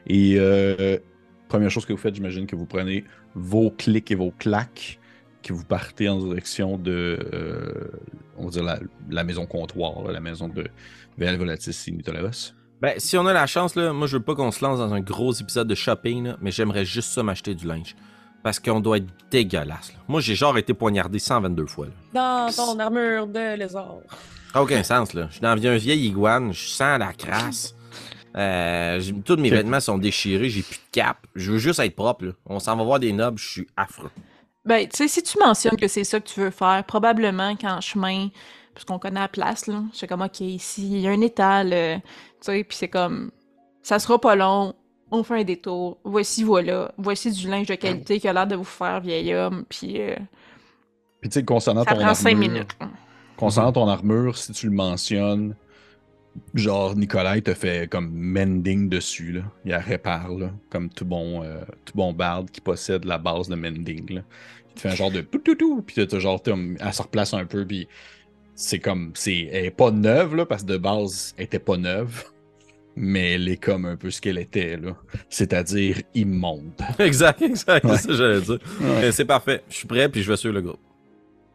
Et 0.07 0.37
euh, 0.39 0.99
première 1.49 1.71
chose 1.71 1.87
que 1.87 1.93
vous 1.93 1.99
faites, 1.99 2.15
j'imagine 2.15 2.47
que 2.47 2.57
vous 2.57 2.67
prenez 2.67 3.05
vos 3.35 3.71
clics 3.71 4.11
et 4.11 4.15
vos 4.15 4.33
claques, 4.33 4.99
que 5.43 5.53
vous 5.53 5.65
partez 5.65 6.09
en 6.09 6.19
direction 6.19 6.77
de 6.77 7.19
la, 9.11 9.25
maison 9.25 9.47
comptoir, 9.47 10.03
la 10.11 10.21
maison 10.21 10.49
de 10.49 10.67
Véal 11.19 11.37
Volatis. 11.37 11.91
Ben, 12.83 12.95
si 12.99 13.17
on 13.17 13.27
a 13.27 13.33
la 13.33 13.47
chance, 13.47 13.75
là, 13.75 13.93
moi 13.93 14.07
je 14.07 14.17
veux 14.17 14.23
pas 14.23 14.35
qu'on 14.35 14.51
se 14.51 14.65
lance 14.65 14.79
dans 14.79 14.93
un 14.93 15.01
gros 15.01 15.33
épisode 15.33 15.69
de 15.69 15.75
shopping, 15.75 16.33
mais 16.43 16.51
j'aimerais 16.51 16.85
juste 16.85 17.11
ça 17.11 17.23
m'acheter 17.23 17.55
du 17.55 17.67
linge. 17.67 17.97
Parce 18.47 18.61
qu'on 18.61 18.79
doit 18.79 18.99
être 18.99 19.09
dégueulasse. 19.29 19.89
là. 19.93 19.99
Moi 20.07 20.21
j'ai 20.21 20.37
genre 20.37 20.57
été 20.57 20.73
poignardé 20.73 21.19
122 21.19 21.67
fois. 21.67 21.87
Là. 22.15 22.47
Dans 22.47 22.53
ton 22.55 22.79
armure 22.79 23.27
de 23.27 23.57
lézard. 23.57 23.97
Ça 24.53 24.61
a 24.61 24.63
aucun 24.63 24.85
sens, 24.85 25.15
là. 25.15 25.27
Je 25.29 25.33
suis 25.33 25.41
dans 25.41 25.49
un 25.67 25.77
vieil 25.77 26.07
iguane, 26.07 26.53
je 26.53 26.69
sens 26.69 26.97
la 27.01 27.13
crasse. 27.13 27.75
Euh, 28.37 29.01
j'ai- 29.01 29.13
tous 29.15 29.35
mes 29.35 29.49
Ok. 29.49 29.55
vêtements 29.57 29.81
sont 29.81 29.99
déchirés, 29.99 30.49
j'ai 30.49 30.63
plus 30.63 30.77
de 30.77 30.91
cap. 30.93 31.17
Je 31.35 31.51
veux 31.51 31.59
juste 31.59 31.81
être 31.81 31.97
propre, 31.97 32.27
là. 32.27 32.33
On 32.47 32.61
s'en 32.61 32.77
va 32.77 32.85
voir 32.85 33.01
des 33.01 33.13
nobs, 33.13 33.37
je 33.37 33.49
suis 33.51 33.67
affreux. 33.77 34.11
Ben, 34.65 34.87
tu 34.89 34.97
sais, 34.97 35.09
si 35.09 35.25
tu 35.25 35.39
mentionnes 35.41 35.77
que 35.77 35.89
c'est 35.89 36.05
ça 36.05 36.21
que 36.21 36.29
tu 36.29 36.39
veux 36.39 36.51
faire, 36.51 36.85
probablement 36.87 37.57
qu'en 37.57 37.81
chemin, 37.81 38.29
puisqu'on 38.75 39.01
connaît 39.01 39.19
la 39.19 39.27
place, 39.29 39.67
là, 39.67 39.83
c'est 39.93 40.07
comme, 40.07 40.23
OK, 40.23 40.39
ici, 40.41 40.87
il 40.89 40.99
y 41.01 41.09
a 41.09 41.11
un 41.11 41.21
étal, 41.21 41.73
euh, 41.73 41.97
tu 41.97 42.03
sais, 42.43 42.63
puis 42.63 42.77
c'est 42.79 42.89
comme, 42.89 43.33
ça 43.83 43.99
sera 43.99 44.21
pas 44.21 44.37
long, 44.37 44.73
on 45.11 45.23
fait 45.23 45.41
un 45.41 45.45
détour, 45.45 45.99
voici, 46.05 46.43
voilà, 46.45 46.93
voici 46.99 47.31
du 47.33 47.49
linge 47.49 47.67
de 47.69 47.75
qualité 47.77 48.21
qui 48.21 48.29
a 48.29 48.33
l'air 48.33 48.47
de 48.47 48.57
vous 48.57 48.65
faire, 48.65 49.01
vieil 49.01 49.35
homme, 49.35 49.65
puis 49.69 50.01
euh, 50.01 50.17
Puis 51.21 51.31
tu 51.31 51.35
sais, 51.41 51.45
concernant 51.45 51.85
ça 51.85 51.95
ton 51.95 51.97
prend 51.97 52.15
cinq 52.15 52.37
armure, 52.37 52.39
minutes. 52.39 52.77
concernant 53.37 53.73
ton 53.73 53.89
armure, 53.89 54.37
si 54.39 54.53
tu 54.53 54.67
le 54.67 54.73
mentionnes, 54.73 55.57
genre 56.55 56.97
Nicolas 56.97 57.37
il 57.37 57.43
te 57.43 57.55
fait 57.55 57.89
comme 57.91 58.11
mending 58.13 58.89
dessus, 58.89 59.33
là. 59.33 59.43
Il 59.65 59.71
la 59.73 59.81
répare, 59.81 60.31
là, 60.35 60.53
comme 60.71 60.91
tout 60.91 61.05
bon, 61.07 61.43
euh, 61.45 61.65
tout 61.85 61.95
bon 61.97 62.13
barde 62.13 62.51
qui 62.51 62.61
possède 62.61 63.05
la 63.05 63.19
base 63.19 63.49
de 63.49 63.57
mending, 63.57 64.15
là. 64.15 64.23
Il 64.71 64.75
te 64.75 64.81
fait 64.83 64.91
un 64.91 64.95
genre 64.95 65.11
de 65.13 65.23
tout 65.23 65.39
tout 65.39 65.55
tout, 65.57 65.83
puis 65.83 66.07
t'as 66.07 66.19
genre, 66.19 66.43
elle 66.47 66.93
se 66.95 67.03
replace 67.03 67.35
un 67.35 67.47
peu, 67.47 67.67
puis 67.67 67.89
c'est 68.55 68.81
comme, 68.81 69.13
c'est, 69.15 69.49
elle 69.53 69.67
est 69.67 69.71
pas 69.71 69.91
neuve, 69.91 70.37
là, 70.37 70.47
parce 70.47 70.63
que 70.63 70.69
de 70.69 70.79
base, 70.79 71.35
elle 71.39 71.45
était 71.45 71.59
pas 71.61 71.77
neuve. 71.79 72.25
Mais 72.97 73.33
elle 73.35 73.49
est 73.49 73.59
comme 73.59 73.85
un 73.85 73.97
peu 73.97 74.11
ce 74.11 74.21
qu'elle 74.23 74.39
était, 74.39 74.77
là. 74.79 74.97
C'est-à-dire 75.29 76.01
immonde. 76.15 76.73
exact, 76.99 77.43
exact, 77.43 77.85
Ouais. 77.85 77.97
c'est 77.99 78.09
ça 78.09 78.15
j'allais 78.15 78.41
dire. 78.41 78.59
Ouais. 78.81 79.13
C'est 79.13 79.25
parfait, 79.27 79.63
je 79.69 79.75
suis 79.77 79.87
prêt, 79.87 80.09
puis 80.09 80.23
je 80.23 80.31
vais 80.31 80.37
suivre 80.37 80.55
le 80.55 80.63
groupe. 80.63 80.81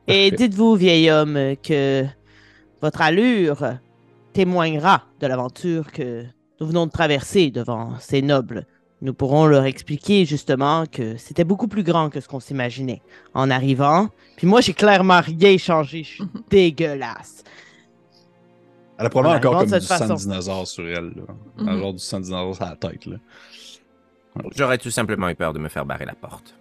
Et 0.07 0.29
Parfait. 0.29 0.47
dites-vous, 0.47 0.75
vieil 0.75 1.09
homme, 1.09 1.55
que 1.63 2.05
votre 2.81 3.01
allure 3.01 3.63
témoignera 4.33 5.03
de 5.19 5.27
l'aventure 5.27 5.91
que 5.91 6.23
nous 6.59 6.67
venons 6.67 6.85
de 6.85 6.91
traverser 6.91 7.49
devant 7.51 7.97
ces 7.99 8.21
nobles. 8.21 8.65
Nous 9.01 9.13
pourrons 9.15 9.47
leur 9.47 9.65
expliquer 9.65 10.25
justement 10.25 10.85
que 10.85 11.17
c'était 11.17 11.43
beaucoup 11.43 11.67
plus 11.67 11.81
grand 11.83 12.09
que 12.11 12.19
ce 12.21 12.27
qu'on 12.27 12.39
s'imaginait 12.39 13.01
en 13.33 13.49
arrivant. 13.49 14.09
Puis 14.37 14.45
moi, 14.45 14.61
j'ai 14.61 14.73
clairement 14.73 15.21
rien 15.21 15.57
changé. 15.57 16.03
Je 16.03 16.09
suis 16.15 16.23
dégueulasse. 16.51 17.43
Elle 19.01 19.07
a 19.07 19.09
probablement 19.09 19.33
En 19.33 19.37
encore 19.39 19.57
comme 19.61 19.69
du 19.71 19.71
cette 19.71 19.81
sang 19.81 20.07
de 20.07 20.13
façon. 20.13 20.13
dinosaure 20.13 20.67
sur 20.67 20.87
elle, 20.87 21.11
là. 21.15 21.23
Un 21.57 21.77
genre 21.79 21.93
du 21.93 21.99
sang 21.99 22.19
de 22.19 22.25
dinosaure 22.25 22.55
sur 22.55 22.65
la 22.65 22.75
tête, 22.75 23.07
là. 23.07 23.17
J'aurais 24.55 24.77
tout 24.77 24.91
simplement 24.91 25.27
eu 25.27 25.33
peur 25.35 25.53
de 25.53 25.59
me 25.59 25.69
faire 25.69 25.87
barrer 25.87 26.05
la 26.05 26.13
porte. 26.13 26.53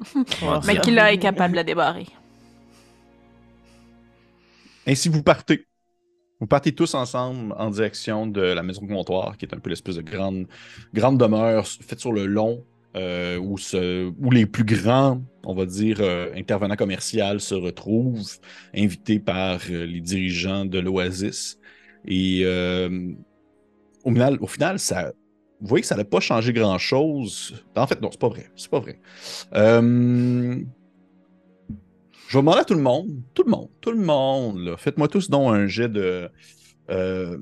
Mais 0.66 0.80
qui 0.80 0.90
là 0.90 1.12
est 1.12 1.18
capable 1.18 1.52
de 1.52 1.56
la 1.56 1.64
débarrer. 1.64 2.06
Ainsi, 4.86 5.10
vous 5.10 5.22
partez. 5.22 5.66
Vous 6.40 6.46
partez 6.46 6.74
tous 6.74 6.94
ensemble 6.94 7.54
en 7.58 7.68
direction 7.68 8.26
de 8.26 8.40
la 8.40 8.62
maison 8.62 8.86
comptoir, 8.86 9.36
qui 9.36 9.44
est 9.44 9.54
un 9.54 9.58
peu 9.58 9.68
l'espèce 9.68 9.96
de 9.96 10.02
grande, 10.02 10.46
grande 10.94 11.18
demeure 11.18 11.66
faite 11.66 12.00
sur 12.00 12.12
le 12.12 12.24
long, 12.24 12.64
euh, 12.94 13.38
où, 13.38 13.56
les 14.30 14.44
plus 14.44 14.64
grands, 14.64 15.22
on 15.44 15.54
va 15.54 15.64
dire, 15.64 15.96
euh, 16.00 16.30
intervenants 16.36 16.76
commerciaux 16.76 17.38
se 17.38 17.54
retrouvent, 17.54 18.38
invités 18.74 19.18
par 19.18 19.60
euh, 19.70 19.86
les 19.86 20.00
dirigeants 20.00 20.66
de 20.66 20.78
l'Oasis. 20.78 21.58
Et 22.06 22.44
au, 24.04 24.10
final, 24.10 24.36
au 24.40 24.46
final, 24.46 24.76
vous 24.76 25.68
voyez 25.68 25.80
que 25.80 25.86
ça 25.86 25.96
n'a 25.96 26.04
pas 26.04 26.20
changé 26.20 26.52
grand-chose. 26.52 27.64
En 27.76 27.86
fait, 27.86 28.00
non, 28.02 28.10
c'est 28.10 28.20
pas 28.20 28.28
vrai. 28.28 28.50
C'est 28.56 28.70
pas 28.70 28.80
vrai. 28.80 29.00
Je 29.52 30.64
vais 32.38 32.42
demander 32.42 32.58
à 32.58 32.64
tout 32.64 32.74
le 32.74 32.82
monde, 32.82 33.22
tout 33.34 33.44
le 33.44 33.50
monde, 33.50 33.68
tout 33.80 33.92
le 33.92 34.02
monde, 34.02 34.74
faites-moi 34.78 35.06
tous 35.08 35.30
donc 35.30 35.54
un 35.54 35.66
jet 35.66 35.88
de. 35.88 36.28
un 36.88 37.38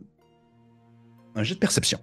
jet 1.43 1.55
de 1.55 1.61
perception. 1.61 1.99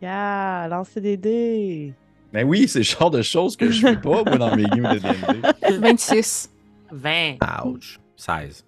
Yeah, 0.00 0.68
lancez 0.68 1.00
des 1.00 1.16
dés. 1.16 1.94
Ben 2.32 2.46
oui, 2.46 2.68
c'est 2.68 2.78
le 2.80 2.84
genre 2.84 3.10
de 3.10 3.22
choses 3.22 3.56
que 3.56 3.70
je 3.70 3.80
fais 3.86 3.96
pas, 3.96 4.22
moi, 4.24 4.38
dans 4.38 4.54
mes 4.56 4.64
games 4.64 4.94
de 4.94 4.98
D&D. 4.98 5.78
26. 5.80 6.50
20. 6.92 7.36
Ouch. 7.66 7.98
16. 8.16 8.64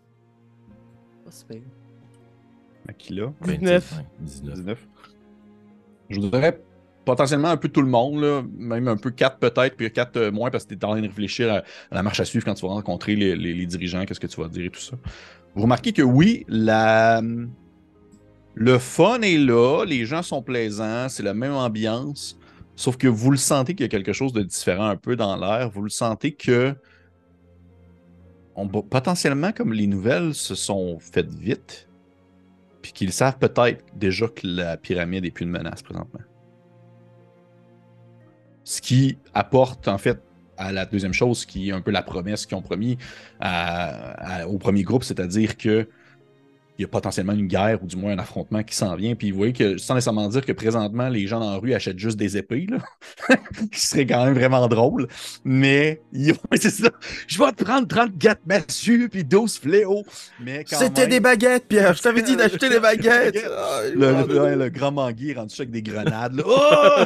Pas 1.24 1.30
super. 1.30 1.58
Aquila, 2.88 3.32
19. 3.42 3.94
19. 4.20 4.54
19. 4.56 4.78
Je 6.10 6.20
voudrais 6.20 6.60
potentiellement 7.04 7.48
un 7.48 7.56
peu 7.56 7.68
tout 7.68 7.80
le 7.82 7.88
monde, 7.88 8.20
là, 8.20 8.42
même 8.56 8.88
un 8.88 8.96
peu 8.96 9.10
quatre 9.10 9.38
peut-être, 9.38 9.76
puis 9.76 9.90
quatre 9.92 10.16
euh, 10.16 10.30
moins 10.32 10.50
parce 10.50 10.64
que 10.64 10.74
tu 10.74 10.80
es 10.80 10.84
en 10.84 10.90
train 10.90 11.00
de 11.00 11.06
réfléchir 11.06 11.52
à, 11.52 11.56
à 11.58 11.62
la 11.94 12.02
marche 12.02 12.20
à 12.20 12.24
suivre 12.24 12.44
quand 12.44 12.54
tu 12.54 12.66
vas 12.66 12.72
rencontrer 12.72 13.14
les, 13.16 13.34
les- 13.36 13.54
les 13.54 13.66
dirigeants, 13.66 14.04
qu'est-ce 14.04 14.20
que 14.20 14.26
tu 14.26 14.40
vas 14.40 14.48
dire 14.48 14.66
et 14.66 14.70
tout 14.70 14.80
ça. 14.80 14.96
Vous 15.54 15.62
remarquez 15.62 15.92
que 15.92 16.02
oui, 16.02 16.44
la... 16.48 17.22
le 18.54 18.78
fun 18.78 19.20
est 19.22 19.38
là, 19.38 19.84
les 19.84 20.04
gens 20.04 20.22
sont 20.22 20.42
plaisants, 20.42 21.08
c'est 21.08 21.22
la 21.22 21.34
même 21.34 21.54
ambiance, 21.54 22.38
sauf 22.76 22.96
que 22.96 23.08
vous 23.08 23.30
le 23.30 23.36
sentez 23.36 23.74
qu'il 23.74 23.84
y 23.84 23.86
a 23.86 23.88
quelque 23.88 24.12
chose 24.12 24.32
de 24.32 24.42
différent 24.42 24.88
un 24.88 24.96
peu 24.96 25.16
dans 25.16 25.36
l'air, 25.36 25.70
vous 25.70 25.82
le 25.82 25.90
sentez 25.90 26.32
que 26.32 26.74
potentiellement 28.90 29.52
comme 29.52 29.72
les 29.72 29.86
nouvelles 29.86 30.34
se 30.34 30.54
sont 30.54 30.98
faites 30.98 31.32
vite, 31.32 31.88
puis 32.82 32.92
qu'ils 32.92 33.12
savent 33.12 33.38
peut-être 33.38 33.84
déjà 33.96 34.28
que 34.28 34.46
la 34.46 34.76
pyramide 34.76 35.24
est 35.24 35.30
plus 35.30 35.44
une 35.44 35.50
menace 35.50 35.82
présentement. 35.82 36.20
Ce 38.64 38.80
qui 38.80 39.18
apporte 39.32 39.88
en 39.88 39.98
fait 39.98 40.22
à 40.58 40.70
la 40.70 40.84
deuxième 40.84 41.14
chose, 41.14 41.46
qui 41.46 41.70
est 41.70 41.72
un 41.72 41.80
peu 41.80 41.90
la 41.90 42.02
promesse 42.02 42.44
qu'ils 42.44 42.56
ont 42.56 42.62
promis 42.62 42.98
au 44.46 44.58
premier 44.58 44.82
groupe, 44.82 45.04
c'est-à-dire 45.04 45.56
que 45.56 45.88
il 46.78 46.82
y 46.82 46.84
a 46.84 46.88
potentiellement 46.88 47.34
une 47.34 47.46
guerre 47.46 47.82
ou 47.82 47.86
du 47.86 47.96
moins 47.96 48.12
un 48.12 48.18
affrontement 48.18 48.62
qui 48.62 48.74
s'en 48.74 48.96
vient. 48.96 49.14
Puis 49.14 49.30
vous 49.30 49.36
voyez 49.36 49.52
que, 49.52 49.76
sans 49.76 49.94
nécessairement 49.94 50.28
dire 50.28 50.44
que 50.44 50.52
présentement, 50.52 51.08
les 51.10 51.26
gens 51.26 51.38
dans 51.40 51.50
la 51.52 51.58
rue 51.58 51.74
achètent 51.74 51.98
juste 51.98 52.16
des 52.16 52.36
épées, 52.38 52.66
là, 52.68 52.78
qui 53.72 53.80
serait 53.80 54.06
quand 54.06 54.24
même 54.24 54.34
vraiment 54.34 54.66
drôle. 54.68 55.06
Mais 55.44 56.00
ils 56.12 56.34
c'est 56.54 56.70
ça. 56.70 56.88
Je 57.26 57.38
vais 57.38 57.52
te 57.52 57.62
prendre 57.62 57.86
34 57.86 58.40
massues 58.46 59.08
puis 59.10 59.22
12 59.24 59.58
fléaux. 59.58 60.02
Mais 60.40 60.64
C'était 60.66 61.02
même- 61.02 61.10
des 61.10 61.20
baguettes, 61.20 61.68
Pierre. 61.68 61.92
Je 61.94 62.02
t'avais 62.02 62.22
dit 62.22 62.36
d'acheter 62.36 62.68
des 62.70 62.80
baguettes. 62.80 63.38
Ah, 63.50 63.80
le, 63.94 64.26
le- 64.26 64.40
ouais, 64.42 64.56
le 64.56 64.68
grand 64.70 64.92
manguier 64.92 65.32
est 65.32 65.34
rendu 65.34 65.54
ça 65.54 65.62
avec 65.64 65.72
des 65.72 65.82
grenades. 65.82 66.34
là. 66.34 66.42
Oh! 66.46 67.04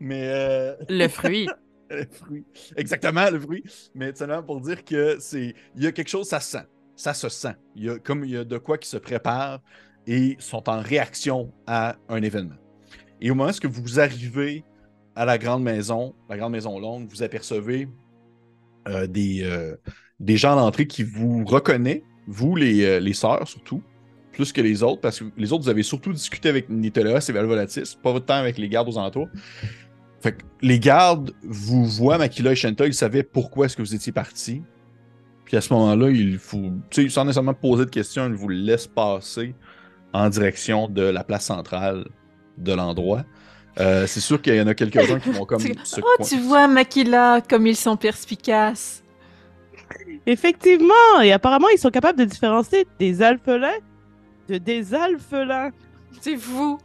Mais 0.00 0.22
euh, 0.28 0.74
Le 0.88 1.08
fruit. 1.08 1.48
le 1.90 2.04
fruit. 2.10 2.44
Exactement, 2.76 3.30
le 3.30 3.38
fruit. 3.40 3.62
Mais 3.94 4.14
seulement 4.14 4.42
pour 4.42 4.60
dire 4.60 4.84
que 4.84 5.16
c'est. 5.20 5.54
Il 5.76 5.84
y 5.84 5.86
a 5.86 5.92
quelque 5.92 6.08
chose, 6.08 6.26
ça 6.28 6.40
se 6.40 6.52
sent. 6.52 6.66
Ça 6.96 7.14
se 7.14 7.28
sent. 7.28 7.54
Il 7.74 7.84
y 7.84 7.90
a, 7.90 7.98
comme 7.98 8.24
il 8.24 8.30
y 8.30 8.36
a 8.36 8.44
de 8.44 8.58
quoi 8.58 8.78
qui 8.78 8.88
se 8.88 8.96
prépare 8.96 9.60
et 10.06 10.36
sont 10.38 10.68
en 10.68 10.80
réaction 10.80 11.52
à 11.66 11.96
un 12.08 12.22
événement. 12.22 12.56
Et 13.20 13.30
au 13.30 13.34
moment 13.34 13.50
où 13.50 13.68
vous 13.68 14.00
arrivez 14.00 14.64
à 15.14 15.24
la 15.24 15.38
grande 15.38 15.62
maison, 15.62 16.14
la 16.28 16.36
grande 16.36 16.52
maison 16.52 16.78
longue, 16.78 17.08
vous 17.08 17.22
apercevez 17.22 17.88
euh, 18.88 19.06
des, 19.06 19.42
euh, 19.42 19.76
des 20.20 20.36
gens 20.36 20.52
à 20.52 20.56
l'entrée 20.56 20.86
qui 20.86 21.02
vous 21.02 21.44
reconnaissent, 21.44 22.02
vous, 22.26 22.56
les, 22.56 22.84
euh, 22.84 23.00
les 23.00 23.14
sœurs 23.14 23.48
surtout, 23.48 23.82
plus 24.32 24.52
que 24.52 24.60
les 24.60 24.82
autres, 24.82 25.00
parce 25.00 25.20
que 25.20 25.24
les 25.36 25.52
autres, 25.52 25.64
vous 25.64 25.70
avez 25.70 25.82
surtout 25.82 26.12
discuté 26.12 26.48
avec 26.48 26.68
Nitola 26.68 27.18
et 27.26 27.32
Valvolatis, 27.32 27.96
pas 28.02 28.12
votre 28.12 28.26
temps 28.26 28.34
avec 28.34 28.58
les 28.58 28.68
gardes 28.68 28.88
aux 28.88 28.98
alentours. 28.98 29.28
Fait 30.20 30.32
que 30.32 30.44
les 30.60 30.78
gardes 30.78 31.32
vous 31.42 31.86
voient, 31.86 32.18
Makila 32.18 32.52
et 32.52 32.56
Shenta, 32.56 32.86
ils 32.86 32.94
savaient 32.94 33.22
pourquoi 33.22 33.66
est-ce 33.66 33.76
que 33.76 33.82
vous 33.82 33.94
étiez 33.94 34.12
partis. 34.12 34.62
Puis 35.46 35.56
à 35.56 35.60
ce 35.62 35.72
moment-là, 35.72 36.10
il 36.10 36.38
faut, 36.38 36.70
tu 36.90 37.04
sais, 37.04 37.08
sans 37.08 37.24
nécessairement 37.24 37.54
poser 37.54 37.86
de 37.86 37.90
questions, 37.90 38.26
ils 38.26 38.34
vous 38.34 38.48
laissent 38.50 38.86
passer 38.88 39.54
en 40.12 40.28
direction 40.28 40.88
de 40.88 41.02
la 41.02 41.24
place 41.24 41.44
centrale 41.46 42.04
de 42.58 42.72
l'endroit. 42.74 43.24
Euh, 43.78 44.06
c'est 44.06 44.20
sûr 44.20 44.40
qu'il 44.42 44.54
y 44.56 44.60
en 44.60 44.66
a 44.66 44.74
quelques-uns 44.74 45.18
qui 45.20 45.30
vont 45.30 45.44
comme 45.46 45.60
Tu- 45.60 45.72
se 45.84 46.00
Oh, 46.00 46.04
coin- 46.18 46.26
tu 46.26 46.38
vois, 46.40 46.66
Makila, 46.66 47.40
comme 47.48 47.66
ils 47.66 47.76
sont 47.76 47.96
perspicaces. 47.96 49.02
Effectivement, 50.26 51.20
et 51.22 51.32
apparemment, 51.32 51.68
ils 51.72 51.78
sont 51.78 51.90
capables 51.90 52.18
de 52.18 52.24
différencier 52.24 52.86
des 52.98 53.22
alphelins 53.22 53.78
de 54.48 54.58
des 54.58 54.94
alphelins. 54.94 55.70
C'est 56.20 56.36
fou. 56.36 56.78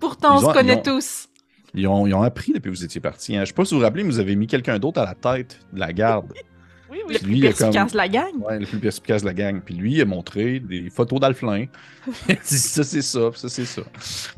Pourtant, 0.00 0.36
on 0.40 0.44
ont- 0.44 0.48
se 0.48 0.54
connaît 0.54 0.74
ils 0.74 0.78
ont- 0.90 0.96
tous. 0.96 1.28
Ils 1.74 1.86
ont, 1.88 2.06
ils 2.06 2.14
ont 2.14 2.22
appris 2.22 2.52
depuis 2.52 2.70
que 2.70 2.76
vous 2.76 2.84
étiez 2.84 3.00
partis. 3.00 3.36
hein. 3.36 3.40
Je 3.42 3.46
sais 3.46 3.52
pas 3.54 3.64
si 3.64 3.74
vous 3.74 3.80
vous 3.80 3.84
rappelez, 3.86 4.02
mais 4.04 4.10
vous 4.10 4.18
avez 4.20 4.36
mis 4.36 4.46
quelqu'un 4.46 4.78
d'autre 4.78 5.00
à 5.00 5.04
la 5.04 5.14
tête 5.14 5.58
de 5.72 5.80
la 5.80 5.92
garde. 5.92 6.32
Oui, 6.92 6.98
Le 6.98 7.04
oui. 7.08 7.14
Puis 7.14 7.18
plus 7.24 7.28
lui, 7.32 7.38
il 7.38 7.46
a 7.46 7.52
comme- 7.52 7.58
perspicace 7.58 7.92
de 7.92 7.96
la 7.96 8.08
gang. 8.08 8.32
Ouais, 8.40 8.58
le 8.60 8.66
plus 8.66 8.78
perspicace 8.78 9.22
de 9.22 9.26
la 9.26 9.34
gang. 9.34 9.60
Puis 9.64 9.74
lui, 9.74 9.94
il 9.94 10.00
a 10.00 10.04
montré 10.04 10.60
des 10.60 10.90
photos 10.90 11.18
d'Alflin. 11.18 11.66
Il 12.28 12.36
dit 12.36 12.58
ça, 12.58 12.84
c'est 12.84 13.02
ça, 13.02 13.30
ça, 13.34 13.48
c'est 13.48 13.64
ça. 13.64 13.82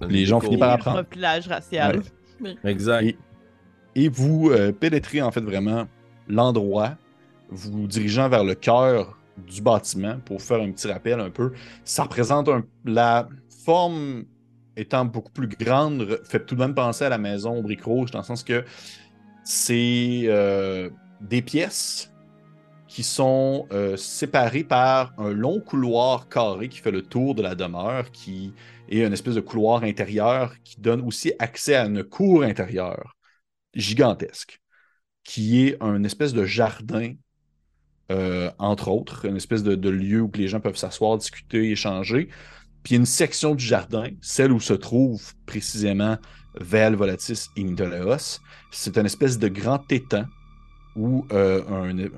Les 0.08 0.24
gens 0.24 0.40
finissent 0.40 0.58
par 0.60 0.68
Le 0.68 0.74
apprendre. 0.74 1.02
profilage 1.02 1.48
racial. 1.48 2.02
Ouais. 2.40 2.56
Exact. 2.64 3.02
Et- 3.04 3.16
Et 3.96 4.08
vous 4.08 4.50
euh, 4.50 4.72
pénétrez 4.72 5.20
en 5.22 5.30
fait 5.30 5.40
vraiment 5.42 5.86
l'endroit, 6.28 6.96
vous 7.50 7.86
dirigeant 7.86 8.28
vers 8.28 8.42
le 8.44 8.54
cœur 8.54 9.18
du 9.48 9.60
bâtiment 9.62 10.18
pour 10.24 10.40
faire 10.42 10.60
un 10.60 10.70
petit 10.72 10.86
rappel 10.88 11.20
un 11.20 11.30
peu. 11.30 11.52
Ça 11.84 12.04
représente 12.04 12.48
un- 12.48 12.64
la 12.84 13.28
forme 13.64 14.24
étant 14.76 15.04
beaucoup 15.04 15.30
plus 15.32 15.46
grande, 15.48 16.20
fait 16.24 16.44
tout 16.44 16.54
de 16.56 16.60
même 16.60 16.74
penser 16.74 17.04
à 17.04 17.08
la 17.08 17.18
maison 17.18 17.56
au 17.58 17.62
briques 17.62 17.84
rouges, 17.84 18.10
dans 18.10 18.18
le 18.20 18.24
sens 18.24 18.42
que 18.42 18.64
c'est 19.44 20.22
euh, 20.26 20.90
des 21.20 21.42
pièces 21.42 22.10
qui 22.94 23.02
sont 23.02 23.66
euh, 23.72 23.96
séparées 23.96 24.62
par 24.62 25.14
un 25.18 25.32
long 25.32 25.58
couloir 25.58 26.28
carré 26.28 26.68
qui 26.68 26.78
fait 26.78 26.92
le 26.92 27.02
tour 27.02 27.34
de 27.34 27.42
la 27.42 27.56
demeure, 27.56 28.12
qui 28.12 28.52
est 28.88 29.00
une 29.00 29.12
espèce 29.12 29.34
de 29.34 29.40
couloir 29.40 29.82
intérieur 29.82 30.54
qui 30.62 30.80
donne 30.80 31.00
aussi 31.00 31.32
accès 31.40 31.74
à 31.74 31.86
une 31.86 32.04
cour 32.04 32.44
intérieure 32.44 33.16
gigantesque, 33.74 34.60
qui 35.24 35.66
est 35.66 35.76
un 35.82 36.04
espèce 36.04 36.32
de 36.34 36.44
jardin, 36.44 37.14
euh, 38.12 38.52
entre 38.60 38.86
autres, 38.86 39.24
une 39.24 39.38
espèce 39.38 39.64
de, 39.64 39.90
lieu 39.90 40.20
où 40.20 40.30
les 40.36 40.46
gens 40.46 40.60
peuvent 40.60 40.76
s'asseoir, 40.76 41.18
discuter, 41.18 41.72
échanger. 41.72 42.28
Puis 42.84 42.94
une 42.94 43.06
section 43.06 43.56
du 43.56 43.64
jardin, 43.64 44.06
celle 44.20 44.52
où 44.52 44.60
se 44.60 44.74
trouve 44.74 45.34
précisément 45.46 46.16
Vel, 46.60 46.94
Volatis 46.94 47.48
et 47.56 47.64
Nidolaos. 47.64 48.38
C'est 48.70 48.96
une 48.96 49.06
espèce 49.06 49.40
de 49.40 49.48
grand 49.48 49.82
étang 49.90 50.26
où 50.96 51.26
euh, 51.32 51.62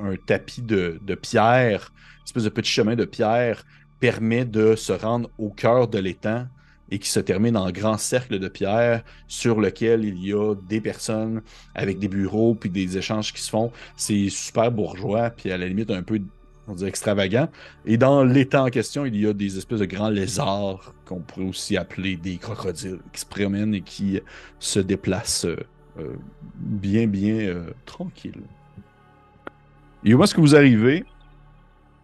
un, 0.02 0.16
tapis 0.26 0.62
de, 0.62 0.98
pierre, 1.20 1.92
une 2.18 2.24
espèce 2.24 2.44
de 2.44 2.48
petit 2.48 2.70
chemin 2.70 2.94
de 2.94 3.04
pierre, 3.04 3.64
permet 4.00 4.44
de 4.44 4.76
se 4.76 4.92
rendre 4.92 5.30
au 5.38 5.50
cœur 5.50 5.88
de 5.88 5.98
l'étang 5.98 6.46
et 6.90 6.98
qui 6.98 7.08
se 7.08 7.18
termine 7.18 7.56
en 7.56 7.70
grand 7.70 7.98
cercle 7.98 8.38
de 8.38 8.48
pierre 8.48 9.02
sur 9.26 9.60
lequel 9.60 10.04
il 10.04 10.24
y 10.24 10.32
a 10.32 10.54
des 10.54 10.80
personnes 10.80 11.42
avec 11.74 11.98
des 11.98 12.08
bureaux 12.08 12.54
puis 12.54 12.70
des 12.70 12.96
échanges 12.96 13.32
qui 13.32 13.40
se 13.40 13.50
font. 13.50 13.72
C'est 13.96 14.28
super 14.28 14.70
bourgeois, 14.70 15.30
puis 15.30 15.50
à 15.50 15.58
la 15.58 15.66
limite 15.66 15.90
un 15.90 16.02
peu 16.02 16.20
on 16.68 16.74
dirait 16.74 16.88
extravagant. 16.88 17.48
Et 17.84 17.96
dans 17.96 18.24
l'étang 18.24 18.66
en 18.66 18.70
question, 18.70 19.06
il 19.06 19.16
y 19.16 19.26
a 19.26 19.32
des 19.32 19.56
espèces 19.58 19.80
de 19.80 19.86
grands 19.86 20.10
lézards 20.10 20.94
qu'on 21.04 21.20
pourrait 21.20 21.46
aussi 21.46 21.76
appeler 21.76 22.16
des 22.16 22.36
crocodiles 22.38 22.98
qui 23.12 23.20
se 23.20 23.26
promènent 23.26 23.74
et 23.74 23.82
qui 23.82 24.20
se 24.58 24.80
déplacent 24.80 25.46
euh, 25.46 25.56
euh, 25.98 26.16
bien, 26.56 27.06
bien 27.06 27.36
euh, 27.36 27.70
tranquille. 27.84 28.42
Et 30.04 30.14
où 30.14 30.22
est-ce 30.22 30.34
que 30.34 30.40
vous 30.40 30.54
arrivez? 30.54 31.04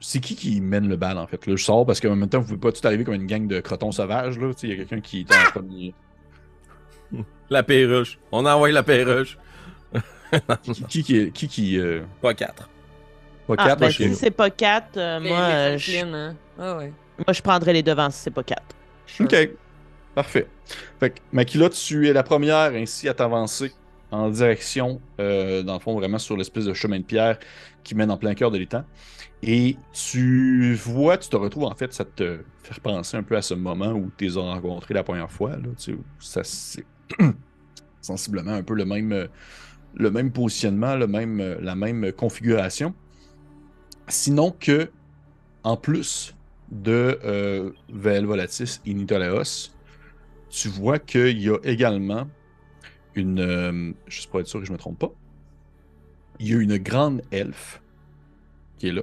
C'est 0.01 0.19
qui 0.21 0.35
qui 0.35 0.61
mène 0.61 0.89
le 0.89 0.97
bal 0.97 1.17
en 1.19 1.27
fait? 1.27 1.47
Là, 1.47 1.55
je 1.57 1.63
sors 1.63 1.87
parce 1.87 2.01
qu'en 2.01 2.17
même 2.17 2.29
temps, 2.29 2.41
vous 2.41 2.47
pouvez 2.57 2.59
pas 2.59 2.73
tout 2.73 2.85
arriver 2.87 3.05
comme 3.05 3.15
une 3.15 3.27
gang 3.27 3.47
de 3.47 3.61
crotons 3.61 3.93
sauvages. 3.93 4.39
là. 4.39 4.53
Tu 4.55 4.61
sais, 4.61 4.67
Il 4.67 4.71
y 4.71 4.73
a 4.73 4.77
quelqu'un 4.85 5.01
qui 5.01 5.21
est 5.21 5.33
en 5.33 5.51
premier. 5.53 5.95
La 7.51 7.63
perruche. 7.63 8.19
On 8.33 8.45
envoie 8.47 8.71
la 8.73 8.83
perruche. 8.83 9.39
Qui, 10.89 11.03
qui, 11.05 11.31
qui, 11.49 11.79
euh, 11.79 12.03
Pas 12.23 12.33
quatre. 12.35 12.69
pas 13.47 13.55
Ah, 13.59 13.67
quatre, 13.69 13.81
ben, 13.81 13.91
si 13.91 14.15
c'est 14.15 14.31
pas 14.31 14.49
4, 14.51 14.97
moi, 14.97 15.19
Les- 15.21 15.29
les 15.29 15.35
euh, 15.35 15.79
je, 15.79 15.93
Franklin, 15.93 16.15
hein. 16.15 16.37
Ah 16.59 16.77
ouais. 16.79 16.93
moi, 17.19 17.33
je 17.35 17.43
prendrais 17.43 17.75
les 17.75 17.83
devants 17.83 18.09
si 18.11 18.19
c'est 18.21 18.31
pas 18.31 18.43
4. 18.43 18.63
Sure. 19.07 19.27
OK. 19.27 19.51
Parfait. 20.15 20.47
Fait 20.99 21.11
que, 21.11 21.21
Makila, 21.33 21.69
tu 21.69 22.09
es 22.09 22.13
la 22.15 22.23
première 22.23 22.73
ainsi 22.73 23.09
à 23.09 23.15
t'avancer 23.15 23.73
en 24.13 24.29
direction, 24.29 25.01
euh, 25.21 25.63
dans 25.63 25.73
le 25.73 25.81
fond, 25.81 25.95
vraiment 25.97 26.19
sur 26.19 26.37
l'espèce 26.37 26.67
de 26.67 26.75
chemin 26.75 26.99
de 26.99 27.05
pierre 27.05 27.39
qui 27.83 27.95
mène 27.95 28.11
en 28.11 28.19
plein 28.19 28.35
cœur 28.35 28.51
de 28.51 28.59
l'étang. 28.59 28.85
Et 29.43 29.77
tu 29.93 30.75
vois, 30.75 31.17
tu 31.17 31.31
te 31.31 31.37
retrouves 31.37 31.65
en 31.65 31.75
fait, 31.75 31.93
ça 31.93 32.05
te 32.05 32.41
fait 32.63 32.81
penser 32.81 33.17
un 33.17 33.23
peu 33.23 33.37
à 33.37 33.43
ce 33.43 33.55
moment 33.55 33.91
où 33.91 34.11
tu 34.17 34.27
les 34.27 34.37
as 34.37 34.41
rencontrés 34.41 34.95
la 34.95 35.03
première 35.03 35.31
fois. 35.31 35.53
Tu 35.79 35.99
ça, 36.21 36.45
c'est 36.45 36.85
sensiblement 38.03 38.53
un 38.53 38.63
peu 38.63 38.75
le 38.75 38.85
même, 38.85 39.29
le 39.95 40.11
même 40.11 40.31
positionnement, 40.31 40.95
le 40.95 41.07
même, 41.07 41.57
la 41.61 41.75
même 41.75 42.13
configuration. 42.13 42.95
Sinon 44.09 44.51
que, 44.51 44.91
en 45.65 45.77
plus 45.77 46.37
de 46.71 47.19
euh, 47.25 47.71
Volatis 47.89 48.81
et 48.85 48.93
Nitolaos, 48.93 49.71
tu 50.51 50.69
vois 50.69 50.99
qu'il 50.99 51.41
y 51.41 51.49
a 51.49 51.57
également 51.65 52.27
une. 53.15 53.41
euh, 53.41 53.93
juste 54.07 54.31
pour 54.31 54.41
être 54.41 54.47
sûr 54.47 54.61
que 54.61 54.67
je 54.67 54.71
ne 54.71 54.77
me 54.77 54.79
trompe 54.79 54.99
pas. 54.99 55.13
Il 56.41 56.49
y 56.51 56.55
a 56.55 56.59
une 56.61 56.77
grande 56.79 57.23
elfe 57.31 57.81
qui 58.79 58.89
est 58.89 58.93
là. 58.93 59.03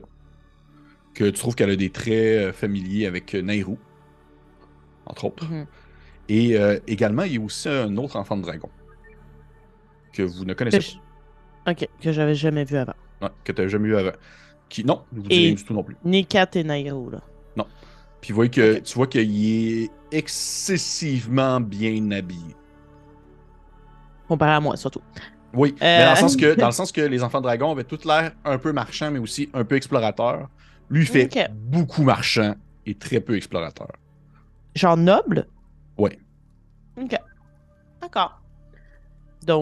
Que 1.13 1.25
tu 1.25 1.33
trouves 1.33 1.55
qu'elle 1.55 1.69
a 1.69 1.75
des 1.75 1.89
traits 1.89 2.13
euh, 2.49 2.53
familiers 2.53 3.05
avec 3.05 3.33
euh, 3.35 3.41
Nairou, 3.41 3.77
entre 5.05 5.25
autres. 5.25 5.45
Mhm. 5.51 5.65
Et 6.29 6.57
euh, 6.57 6.79
également, 6.87 7.23
il 7.23 7.33
y 7.33 7.37
a 7.37 7.41
aussi 7.41 7.67
un 7.69 7.95
autre 7.97 8.15
enfant 8.15 8.37
de 8.37 8.41
dragon 8.43 8.69
que 10.13 10.21
vous 10.23 10.45
ne 10.45 10.53
connaissez 10.53 10.81
je- 10.81 11.71
Ok, 11.71 11.87
que 12.01 12.11
j'avais 12.11 12.35
jamais 12.35 12.63
vu 12.63 12.77
avant. 12.77 12.93
pas. 13.19 13.27
Ouais, 13.27 13.31
que 13.43 13.51
tu 13.51 13.61
n'as 13.61 13.67
jamais 13.67 13.89
eu 13.89 13.95
avant. 13.95 14.11
Qui, 14.69 14.85
non, 14.85 15.03
vous 15.11 15.23
ne 15.23 15.55
du 15.55 15.63
tout 15.63 15.73
non 15.73 15.83
plus. 15.83 15.97
Ni 16.05 16.25
Kat 16.25 16.49
et 16.53 16.63
Nairo, 16.63 17.09
là. 17.09 17.21
Puis 18.21 18.31
vous 18.31 18.35
voyez 18.35 18.51
que, 18.51 18.77
Ok. 18.77 18.83
tu 18.83 18.95
vois 18.95 19.07
qu'il 19.07 19.83
est 19.83 19.89
excessivement 20.11 21.61
bien 21.61 22.11
habillé. 22.11 22.55
Comparé 24.29 24.51
à 24.51 24.59
moi, 24.61 24.77
surtout. 24.77 25.01
Oui, 25.53 25.75
mais 25.81 26.05
dans 26.05 26.11
le, 26.11 26.17
Euh. 26.17 26.21
sens 26.21 26.35
que, 26.37 26.55
dans 26.59 26.67
le 26.67 26.71
sens 26.71 26.91
que 26.91 27.01
les 27.01 27.23
enfants 27.23 27.41
dragons 27.41 27.71
avaient 27.71 27.83
tout 27.83 27.99
l'air 28.05 28.31
un 28.45 28.57
peu 28.59 28.71
marchand, 28.71 29.09
mais 29.11 29.19
aussi 29.19 29.49
un 29.53 29.65
peu 29.65 29.75
explorateur. 29.75 30.47
Lui, 30.91 31.05
fait 31.05 31.51
beaucoup 31.53 32.03
marchand 32.03 32.53
et 32.85 32.95
très 32.95 33.19
peu 33.19 33.35
explorateur. 33.35 33.91
Genre 34.75 34.95
noble? 34.95 35.47
Ouais. 35.97 36.17
Ok. 36.95 37.17
D'accord. 38.01 38.39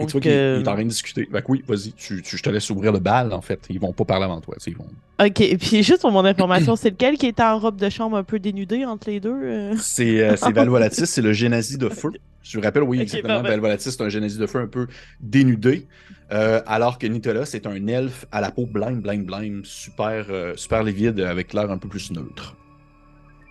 Donc, 0.00 0.06
tu 0.06 0.12
vois 0.12 0.20
qu'il 0.20 0.30
euh, 0.30 0.58
il 0.60 0.64
est 0.64 0.68
en 0.68 0.74
train 0.74 0.84
de 0.84 0.88
discuter. 0.88 1.28
Fait 1.30 1.42
que 1.42 1.46
oui, 1.52 1.64
vas-y, 1.66 1.92
tu, 1.92 2.22
tu- 2.22 2.36
je 2.36 2.42
te 2.42 2.50
laisse 2.50 2.68
ouvrir 2.70 2.92
le 2.92 2.98
bal, 3.00 3.32
en 3.32 3.40
fait. 3.40 3.60
Ils 3.70 3.80
vont 3.80 3.92
pas 3.92 4.04
parler 4.04 4.24
avant 4.26 4.40
toi. 4.40 4.54
tu 4.58 4.64
sais, 4.64 4.70
Ils 4.70 4.76
vont... 4.76 4.86
ok. 5.24 5.40
Et 5.40 5.56
puis, 5.58 5.82
juste 5.82 6.00
pour 6.02 6.10
mon 6.12 6.24
information, 6.24 6.76
c'est 6.76 6.90
lequel 6.90 7.16
qui 7.18 7.26
était 7.26 7.42
en 7.42 7.58
robe 7.58 7.76
de 7.76 7.88
chambre 7.88 8.16
un 8.16 8.24
peu 8.24 8.38
dénudée 8.38 8.84
entre 8.84 9.10
les 9.10 9.20
deux? 9.20 9.30
euh? 9.42 9.74
C'est 9.78 10.20
euh, 10.22 10.36
c'est 10.36 10.52
Valvolatis, 10.52 11.06
c'est 11.06 11.22
le 11.22 11.32
génésie 11.32 11.78
de 11.78 11.88
feu. 11.88 12.10
Je 12.42 12.56
vous 12.58 12.64
rappelle, 12.64 12.82
oui, 12.84 13.00
exactement. 13.00 13.42
Valvolatis, 13.42 13.90
c'est 13.90 14.02
un 14.02 14.08
génésie 14.08 14.38
de 14.38 14.46
feu 14.46 14.60
un 14.60 14.66
peu 14.68 14.86
dénudé. 15.20 15.86
euh, 16.32 16.62
alors 16.66 16.98
que 16.98 17.06
Nitola, 17.06 17.44
c'est 17.44 17.66
un 17.66 17.86
elfe 17.88 18.24
à 18.32 18.40
la 18.40 18.50
peau 18.50 18.66
blême, 18.66 19.00
blême, 19.00 19.24
blême, 19.24 19.62
super, 19.64 20.26
euh, 20.30 20.54
super 20.56 20.82
livide, 20.82 21.20
avec 21.20 21.52
l'air 21.52 21.70
un 21.70 21.78
peu 21.78 21.88
plus 21.88 22.10
neutre. 22.10 22.56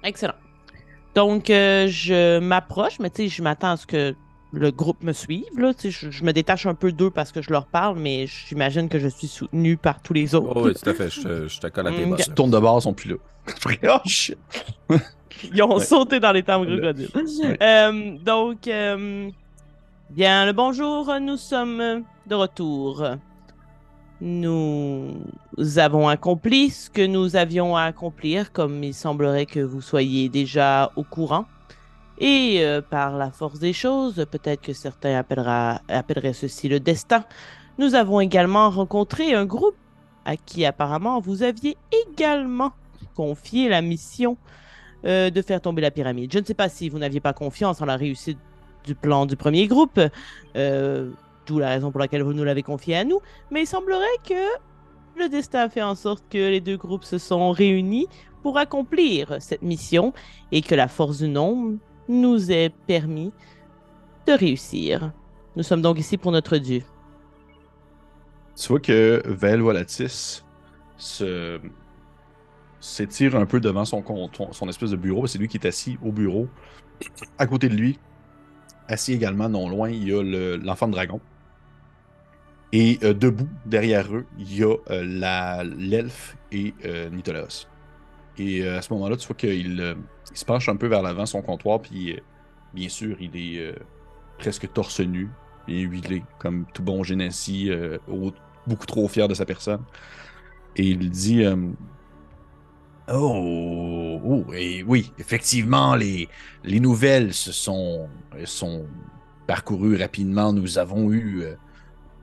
Excellent. 0.03 0.33
Donc, 1.15 1.49
euh, 1.49 1.87
je 1.87 2.39
m'approche, 2.39 2.99
mais 2.99 3.09
tu 3.09 3.23
sais, 3.23 3.27
je 3.29 3.41
m'attends 3.41 3.71
à 3.71 3.77
ce 3.77 3.87
que 3.87 4.13
le 4.53 4.71
groupe 4.71 5.03
me 5.03 5.11
suive. 5.13 5.45
Là. 5.57 5.73
Je, 5.83 6.09
je 6.09 6.23
me 6.23 6.31
détache 6.33 6.65
un 6.65 6.73
peu 6.75 6.91
d'eux 6.91 7.09
parce 7.11 7.31
que 7.31 7.41
je 7.41 7.49
leur 7.51 7.65
parle, 7.65 7.97
mais 7.99 8.27
j'imagine 8.27 8.87
que 8.89 8.99
je 8.99 9.07
suis 9.07 9.27
soutenu 9.27 9.77
par 9.77 10.01
tous 10.01 10.13
les 10.13 10.33
autres. 10.35 10.53
Oh, 10.55 10.61
oui, 10.65 10.73
tout 10.73 10.89
à 10.89 10.93
fait. 10.93 11.09
Je, 11.09 11.21
te- 11.21 11.47
je 11.47 11.59
te 11.59 11.67
colle 11.67 11.87
à 11.87 11.91
tes 11.91 12.05
Mm, 12.05 12.09
bottes. 12.11 12.23
Tu 12.23 12.31
tournes 12.31 12.51
de 12.51 12.59
bord, 12.59 12.79
ils 12.79 12.81
sont 12.83 12.93
plus 12.93 13.09
là. 13.11 13.17
oh 14.03 14.07
shit! 14.07 14.37
Ils 15.53 15.61
ont 15.61 15.75
Ouais. 15.77 15.83
sauté 15.83 16.19
dans 16.19 16.31
les 16.31 16.41
temps 16.41 16.63
Le- 16.63 16.77
crocodiles. 16.79 17.09
Ouais. 17.43 17.57
Euh, 17.61 18.17
donc, 18.25 18.67
euh, 18.67 19.29
bien, 20.09 20.47
le 20.47 20.51
bonjour, 20.53 21.13
nous 21.21 21.37
sommes 21.37 22.03
de 22.25 22.33
retour. 22.35 23.03
Nous 24.19 25.13
avons 25.77 26.07
accompli 26.07 26.71
ce 26.71 26.89
que 26.89 27.05
nous 27.05 27.35
avions 27.35 27.75
à 27.77 27.83
accomplir, 27.83 28.51
comme 28.51 28.83
il 28.83 28.93
semblerait 28.95 29.45
que 29.45 29.59
vous 29.59 29.81
soyez 29.81 30.27
déjà 30.27 30.91
au 30.95 31.03
courant. 31.03 31.45
Et 32.19 32.59
euh, 32.61 32.81
par 32.81 33.15
la 33.15 33.31
force 33.31 33.59
des 33.59 33.73
choses, 33.73 34.25
peut-être 34.31 34.61
que 34.61 34.73
certains 34.73 35.19
appellera- 35.19 35.81
appelleraient 35.87 36.33
ceci 36.33 36.67
le 36.67 36.79
destin, 36.79 37.23
nous 37.77 37.93
avons 37.93 38.19
également 38.19 38.69
rencontré 38.69 39.33
un 39.33 39.45
groupe 39.45 39.75
à 40.25 40.35
qui 40.35 40.65
apparemment 40.65 41.19
vous 41.19 41.43
aviez 41.43 41.77
également 42.09 42.71
confié 43.15 43.69
la 43.69 43.81
mission 43.81 44.35
euh, 45.05 45.29
de 45.29 45.41
faire 45.41 45.61
tomber 45.61 45.81
la 45.81 45.91
pyramide. 45.91 46.33
Je 46.33 46.39
ne 46.39 46.45
sais 46.45 46.55
pas 46.55 46.69
si 46.69 46.89
vous 46.89 46.97
n'aviez 46.97 47.19
pas 47.19 47.33
confiance 47.33 47.81
en 47.81 47.85
la 47.85 47.95
réussite 47.95 48.39
du 48.83 48.95
plan 48.95 49.25
du 49.25 49.35
premier 49.35 49.67
groupe, 49.67 49.99
euh, 50.55 51.11
d'où 51.45 51.59
la 51.59 51.69
raison 51.69 51.91
pour 51.91 51.99
laquelle 51.99 52.23
vous 52.23 52.33
nous 52.33 52.43
l'avez 52.43 52.63
confié 52.63 52.97
à 52.97 53.03
nous, 53.03 53.19
mais 53.51 53.61
il 53.63 53.67
semblerait 53.67 54.05
que 54.27 55.19
le 55.19 55.29
destin 55.29 55.61
a 55.61 55.69
fait 55.69 55.83
en 55.83 55.95
sorte 55.95 56.23
que 56.29 56.37
les 56.37 56.61
deux 56.61 56.77
groupes 56.77 57.03
se 57.03 57.17
sont 57.17 57.51
réunis 57.51 58.07
pour 58.43 58.57
accomplir 58.57 59.37
cette 59.39 59.61
mission 59.61 60.13
et 60.51 60.61
que 60.61 60.73
la 60.75 60.87
force 60.87 61.19
du 61.19 61.27
nombre 61.27 61.77
nous 62.07 62.51
ait 62.51 62.71
permis 62.87 63.31
de 64.27 64.33
réussir. 64.33 65.11
Nous 65.55 65.63
sommes 65.63 65.81
donc 65.81 65.99
ici 65.99 66.17
pour 66.17 66.31
notre 66.31 66.57
Dieu. 66.57 66.83
Tu 68.55 68.67
vois 68.69 68.79
que 68.79 69.21
Vel 69.25 69.61
Volatis 69.61 70.43
s'étire 72.79 73.35
un 73.35 73.45
peu 73.45 73.59
devant 73.59 73.85
son, 73.85 74.03
son, 74.51 74.69
espèce 74.69 74.91
de 74.91 74.95
bureau. 74.95 75.27
C'est 75.27 75.37
lui 75.37 75.47
qui 75.47 75.57
est 75.57 75.67
assis 75.67 75.97
au 76.03 76.11
bureau. 76.11 76.47
À 77.37 77.45
côté 77.45 77.69
de 77.69 77.75
lui, 77.75 77.99
assis 78.87 79.13
également 79.13 79.49
non 79.49 79.69
loin, 79.69 79.89
il 79.89 80.07
y 80.07 80.13
a 80.13 80.23
le- 80.23 80.57
l'enfant 80.57 80.87
de 80.87 80.93
dragon. 80.93 81.21
Et 82.73 82.99
euh, 83.03 83.13
debout, 83.13 83.47
derrière 83.65 84.13
eux, 84.13 84.25
il 84.37 84.57
y 84.57 84.63
a 84.63 84.75
euh, 84.89 85.63
l'elfe 85.77 86.35
et 86.51 86.73
euh, 86.85 87.09
Nitolas. 87.09 87.67
Et 88.37 88.61
euh, 88.63 88.77
à 88.77 88.81
ce 88.81 88.93
moment-là, 88.93 89.17
tu 89.17 89.27
vois 89.27 89.35
qu'il 89.35 89.81
euh, 89.81 89.95
se 90.33 90.45
penche 90.45 90.69
un 90.69 90.75
peu 90.77 90.87
vers 90.87 91.01
l'avant 91.01 91.25
son 91.25 91.41
comptoir, 91.41 91.81
puis 91.81 92.13
euh, 92.13 92.19
bien 92.73 92.89
sûr, 92.89 93.17
il 93.21 93.35
est 93.35 93.75
presque 94.37 94.71
torse 94.73 94.99
nu 95.01 95.29
et 95.67 95.81
huilé, 95.81 96.23
comme 96.39 96.65
tout 96.73 96.83
bon 96.83 97.03
au- 98.07 98.33
beaucoup 98.67 98.85
trop 98.85 99.07
fier 99.07 99.27
de 99.27 99.33
sa 99.33 99.45
personne. 99.45 99.85
Et 100.75 100.87
il 100.89 101.09
dit 101.09 101.43
Oh, 103.09 104.19
oh, 104.23 104.53
et 104.53 104.83
oui, 104.83 105.13
effectivement, 105.17 105.95
les, 105.95 106.27
les 106.63 106.79
nouvelles 106.81 107.33
se 107.33 107.53
sont, 107.53 108.09
parcourues 109.47 109.95
rapidement. 109.95 110.51
Nous 110.51 110.77
avons 110.77 111.11
eu, 111.13 111.45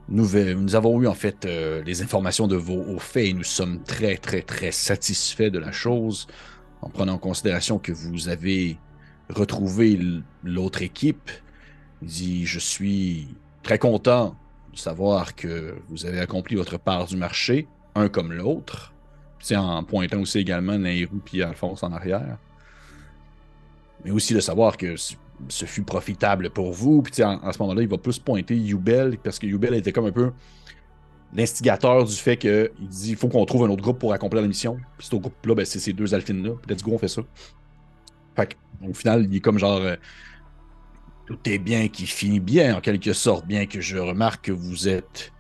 nous 0.09 0.75
avons 0.75 1.01
eu 1.01 1.07
en 1.07 1.15
fait 1.15 1.45
euh, 1.45 1.83
les 1.83 2.03
informations 2.03 2.47
de 2.47 2.57
vos 2.57 2.99
faits 2.99 3.27
et 3.27 3.33
nous 3.33 3.45
sommes 3.45 3.83
très, 3.83 4.17
très, 4.17 4.43
très 4.43 4.71
satisfaits 4.71 5.51
de 5.51 5.59
la 5.59 5.73
chose 5.73 6.27
en 6.83 6.91
prenant 6.91 7.15
en 7.15 7.19
considération 7.19 7.79
que 7.79 7.93
vous 7.93 8.29
avez 8.29 8.77
retrouvé 9.31 9.99
l'autre 10.43 10.83
équipe. 10.83 11.31
Il 12.03 12.09
dit 12.09 12.47
Je 12.47 12.59
suis 12.59 13.29
très 13.63 13.79
content 13.79 14.37
de 14.73 14.79
savoir 14.79 15.35
que 15.35 15.77
vous 15.89 16.05
avez 16.05 16.21
accompli 16.21 16.57
votre 16.57 16.79
part 16.79 17.07
du 17.07 17.17
marché, 17.17 17.67
un 17.95 18.09
comme 18.09 18.33
l'autre. 18.33 18.93
C'est 19.41 19.57
en 19.57 19.85
pointant 19.85 20.21
aussi 20.21 20.39
également 20.39 20.79
Nairou 20.79 21.21
puis 21.25 21.43
Alphonse 21.43 21.83
en 21.83 21.93
arrière. 21.93 22.39
Mais 24.05 24.11
aussi 24.11 24.35
de 24.35 24.41
savoir 24.41 24.77
que 24.77 24.97
ce- 25.49 25.57
ce 25.61 25.65
fut 25.67 25.83
profitable 25.83 26.51
pour 26.51 26.73
vous. 26.73 27.03
Puis 27.03 27.23
en, 27.23 27.43
en 27.43 27.53
ce 27.53 27.59
moment-là, 27.61 27.83
il 27.83 27.89
va 27.89 27.99
plus 27.99 28.19
pointer 28.19 28.57
Yubel, 28.57 29.19
parce 29.19 29.39
que 29.39 29.47
Yubel 29.47 29.75
était 29.75 29.93
comme 29.93 30.07
un 30.07 30.13
peu 30.13 30.33
l'instigateur 31.33 32.05
du 32.05 32.15
fait 32.15 32.37
qu'il 32.37 32.71
dit 32.81 33.11
il 33.11 33.17
faut 33.17 33.29
qu'on 33.29 33.45
trouve 33.45 33.65
un 33.65 33.71
autre 33.71 33.83
groupe 33.83 33.99
pour 33.99 34.13
accomplir 34.13 34.43
la 34.43 34.49
mission. 34.49 34.79
Puis 34.99 35.09
autre 35.13 35.23
groupe-là, 35.23 35.55
ben, 35.55 35.65
c'est 35.65 35.81
ces 35.81 35.93
deux 35.93 36.15
alphines-là. 36.15 36.53
Let's 36.69 36.83
go, 36.83 36.93
on 36.95 36.99
fait 36.99 37.09
ça. 37.09 37.23
Fait 38.37 38.57
au 38.87 38.93
final, 38.95 39.27
il 39.29 39.37
est 39.37 39.41
comme 39.41 39.59
genre 39.59 39.81
euh, 39.81 39.97
tout 41.27 41.39
est 41.47 41.59
bien 41.59 41.89
qui 41.89 42.07
finit 42.07 42.41
bien, 42.41 42.77
en 42.77 42.81
quelque 42.81 43.13
sorte, 43.13 43.47
bien 43.47 43.67
que 43.67 43.81
je 43.81 43.97
remarque 43.99 44.47
que 44.47 44.53
vous 44.53 44.89
êtes 44.89 45.33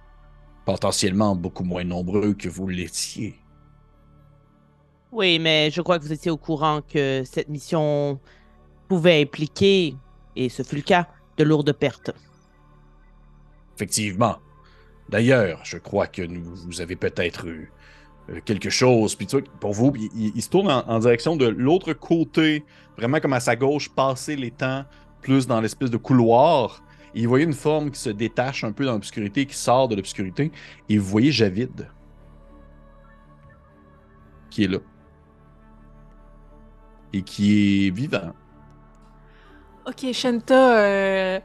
potentiellement 0.64 1.36
beaucoup 1.36 1.64
moins 1.64 1.84
nombreux 1.84 2.32
que 2.34 2.48
vous 2.48 2.66
l'étiez. 2.68 3.34
Oui, 5.12 5.38
mais 5.38 5.70
je 5.70 5.80
crois 5.82 5.98
que 5.98 6.04
vous 6.04 6.12
étiez 6.12 6.30
au 6.30 6.36
courant 6.38 6.80
que 6.80 7.22
cette 7.24 7.48
mission 7.48 8.18
pouvait 8.88 9.22
impliquer, 9.22 9.94
et 10.36 10.48
ce 10.48 10.62
fut 10.62 10.76
le 10.76 10.82
cas, 10.82 11.08
de 11.36 11.44
lourdes 11.44 11.72
pertes. 11.72 12.12
Effectivement. 13.76 14.36
D'ailleurs, 15.08 15.60
je 15.64 15.76
crois 15.78 16.06
que 16.06 16.22
nous, 16.22 16.44
vous 16.44 16.80
avez 16.80 16.96
peut-être 16.96 17.46
eu 17.46 17.70
euh, 18.30 18.40
quelque 18.44 18.70
chose. 18.70 19.14
Puis 19.14 19.26
tu 19.26 19.38
vois, 19.38 19.46
pour 19.60 19.72
vous, 19.72 19.92
il, 19.96 20.32
il- 20.36 20.42
se 20.42 20.48
tourne 20.48 20.70
en, 20.70 20.98
direction 20.98 21.36
de 21.36 21.46
l'autre 21.46 21.92
côté, 21.92 22.64
vraiment 22.96 23.20
comme 23.20 23.32
à 23.34 23.40
sa 23.40 23.56
gauche, 23.56 23.90
passer 23.90 24.36
les 24.36 24.50
temps, 24.50 24.84
plus 25.20 25.46
dans 25.46 25.60
l'espèce 25.60 25.90
de 25.90 25.96
couloir. 25.98 26.82
Et 27.14 27.20
il 27.20 27.28
voyait 27.28 27.44
une 27.44 27.52
forme 27.52 27.90
qui 27.90 28.00
se 28.00 28.10
détache 28.10 28.64
un 28.64 28.72
peu 28.72 28.84
dans 28.86 28.92
l'obscurité, 28.94 29.46
qui 29.46 29.54
sort 29.56 29.88
de 29.88 29.96
l'obscurité. 29.96 30.50
Et 30.88 30.98
vous 30.98 31.06
voyez 31.06 31.30
Javid, 31.32 31.88
qui 34.50 34.64
est 34.64 34.68
là. 34.68 34.78
Et 37.12 37.22
qui 37.22 37.86
est 37.86 37.90
vivant. 37.90 38.32
Ok, 39.86 40.12
Shanta, 40.12 40.78
euh, 40.78 41.40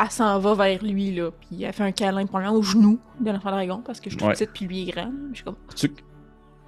elle 0.00 0.10
s'en 0.10 0.38
va 0.38 0.54
vers 0.54 0.82
lui, 0.84 1.14
là, 1.14 1.30
puis 1.30 1.62
elle 1.64 1.72
fait 1.72 1.82
un 1.82 1.92
câlin 1.92 2.26
probablement 2.26 2.58
au 2.58 2.62
genou 2.62 2.98
de 3.20 3.30
l'enfant 3.30 3.50
dragon, 3.50 3.82
parce 3.84 4.00
que 4.00 4.10
je 4.10 4.16
suis 4.16 4.24
Ouais. 4.24 4.32
petite, 4.32 4.50
puis 4.52 4.66
lui 4.66 4.82
est 4.88 4.92
grand. 4.92 5.10
Je 5.30 5.36
suis 5.36 5.44
comme, 5.44 5.56
tu, 5.74 5.88
puis 5.88 6.04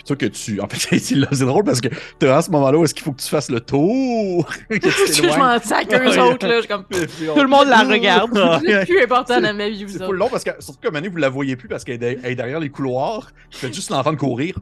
toi 0.06 0.16
que 0.16 0.26
tu. 0.26 0.58
En 0.62 0.66
fait, 0.68 0.98
c'est 0.98 1.14
là, 1.14 1.26
c'est 1.30 1.44
drôle 1.44 1.62
parce 1.64 1.80
que 1.82 1.88
t'es 2.18 2.26
à 2.28 2.40
ce 2.40 2.50
moment-là 2.50 2.78
où 2.78 2.84
est-ce 2.84 2.94
qu'il 2.94 3.02
faut 3.04 3.12
que 3.12 3.20
tu 3.20 3.28
fasses 3.28 3.50
le 3.50 3.60
tour? 3.60 4.46
que 4.70 4.74
tu 4.78 4.90
je 4.90 5.20
t'éloignes. 5.20 5.38
m'en 5.38 5.58
sac 5.60 5.92
eux 5.92 6.18
autres, 6.22 6.46
là, 6.46 6.54
je 6.56 6.60
suis 6.60 6.68
comme, 6.68 6.84
Tout 6.90 7.42
le 7.42 7.46
monde 7.48 7.68
la 7.68 7.82
regarde. 7.84 8.30
vous 8.32 8.66
êtes 8.66 8.88
plus 8.88 9.02
important 9.02 9.38
dans 9.40 9.54
ma 9.54 9.68
vie, 9.68 9.84
vous 9.84 9.90
C'est 9.90 9.96
autres. 9.96 10.06
full 10.06 10.16
long 10.16 10.28
parce 10.30 10.42
que, 10.44 10.50
surtout 10.58 10.80
que 10.80 10.88
Mané, 10.92 11.08
vous 11.08 11.18
la 11.18 11.28
voyez 11.28 11.56
plus 11.56 11.68
parce 11.68 11.84
qu'elle 11.84 12.02
est, 12.02 12.18
elle 12.22 12.32
est 12.32 12.36
derrière 12.36 12.58
les 12.60 12.70
couloirs. 12.70 13.30
Tu 13.50 13.58
fais 13.58 13.72
juste 13.72 13.90
l'entendre 13.90 14.16
courir. 14.18 14.54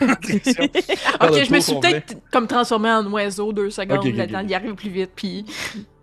Ok, 1.20 1.44
je 1.44 1.52
me 1.52 1.60
suis 1.60 1.74
peut-être 1.80 2.16
comme 2.30 2.46
transformé 2.46 2.90
en 2.90 3.04
oiseau 3.12 3.52
deux 3.52 3.70
secondes, 3.70 3.98
Ok, 3.98 4.06
ok, 4.06 4.14
le 4.16 4.22
ok. 4.24 4.32
temps 4.32 4.42
d'y 4.44 4.54
arriver 4.54 4.74
plus 4.74 4.90
vite, 4.90 5.10
puis 5.14 5.44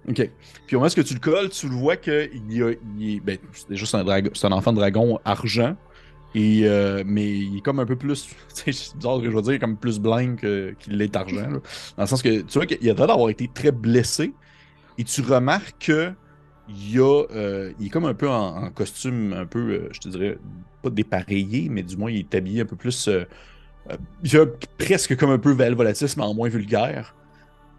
Ok. 0.08 0.30
Puis 0.68 0.76
au 0.76 0.80
moment 0.80 0.92
où 0.96 1.04
tu 1.04 1.14
le 1.14 1.20
colles, 1.20 1.50
tu 1.50 1.68
le 1.68 1.76
vois 1.76 1.96
qu'il 1.98 2.30
y 2.50 2.62
a. 2.62 2.72
il 3.00 3.16
est- 3.16 3.20
ben, 3.20 3.38
c'est 3.54 3.76
juste 3.76 3.96
un, 3.96 4.04
dragon, 4.04 4.30
c'est 4.34 4.46
un 4.48 4.52
enfant 4.52 4.72
de 4.72 4.78
dragon 4.78 5.20
argent. 5.26 5.76
Et, 6.36 6.64
euh, 6.66 7.02
mais 7.06 7.32
il 7.32 7.58
est 7.58 7.62
comme 7.62 7.80
un 7.80 7.86
peu 7.86 7.96
plus. 7.96 8.28
C'est 8.50 8.72
bizarre 8.98 9.20
que 9.22 9.26
je 9.32 9.36
veux 9.36 9.42
dire, 9.42 9.58
comme 9.58 9.78
plus 9.78 10.00
blind 10.00 10.36
que- 10.38 10.76
qu'il 10.80 10.98
l'est 10.98 11.16
argent. 11.16 11.36
là. 11.50 11.60
Dans 11.96 12.04
le 12.04 12.08
sens 12.08 12.22
que 12.22 12.42
tu 12.42 12.54
vois 12.60 12.66
qu'il 12.66 12.78
a 12.90 12.94
l'air 12.94 13.08
d'avoir 13.08 13.30
été 13.30 13.50
très 13.54 13.72
blessé. 13.72 14.34
Et 14.98 15.06
tu 15.06 15.22
remarques 15.22 15.76
que 15.80 16.12
il, 16.68 16.96
y 16.96 17.00
a, 17.00 17.24
euh, 17.32 17.72
il 17.80 17.88
est 17.88 17.90
comme 17.90 18.06
un 18.06 18.14
peu 18.14 18.28
en, 18.30 18.64
en 18.66 18.70
costume, 18.70 19.34
un 19.34 19.46
peu, 19.46 19.60
euh, 19.60 19.90
je 19.94 20.00
te 20.02 20.10
dirais, 20.10 20.38
pas 20.82 20.90
dépareillé, 20.90 21.70
mais 21.70 21.84
du 21.84 21.96
moins 21.96 22.12
il 22.12 22.20
est 22.20 22.36
habillé 22.36 22.62
un 22.62 22.66
peu 22.66 22.76
plus. 22.76 23.08
Il 24.24 24.30
fait 24.30 24.70
presque 24.78 25.16
comme 25.18 25.32
un 25.32 25.38
peu 25.38 25.52
Val 25.52 25.74
Volatis, 25.76 26.16
mais 26.18 26.24
en 26.24 26.34
moins 26.34 26.50
vulgaire. 26.50 27.16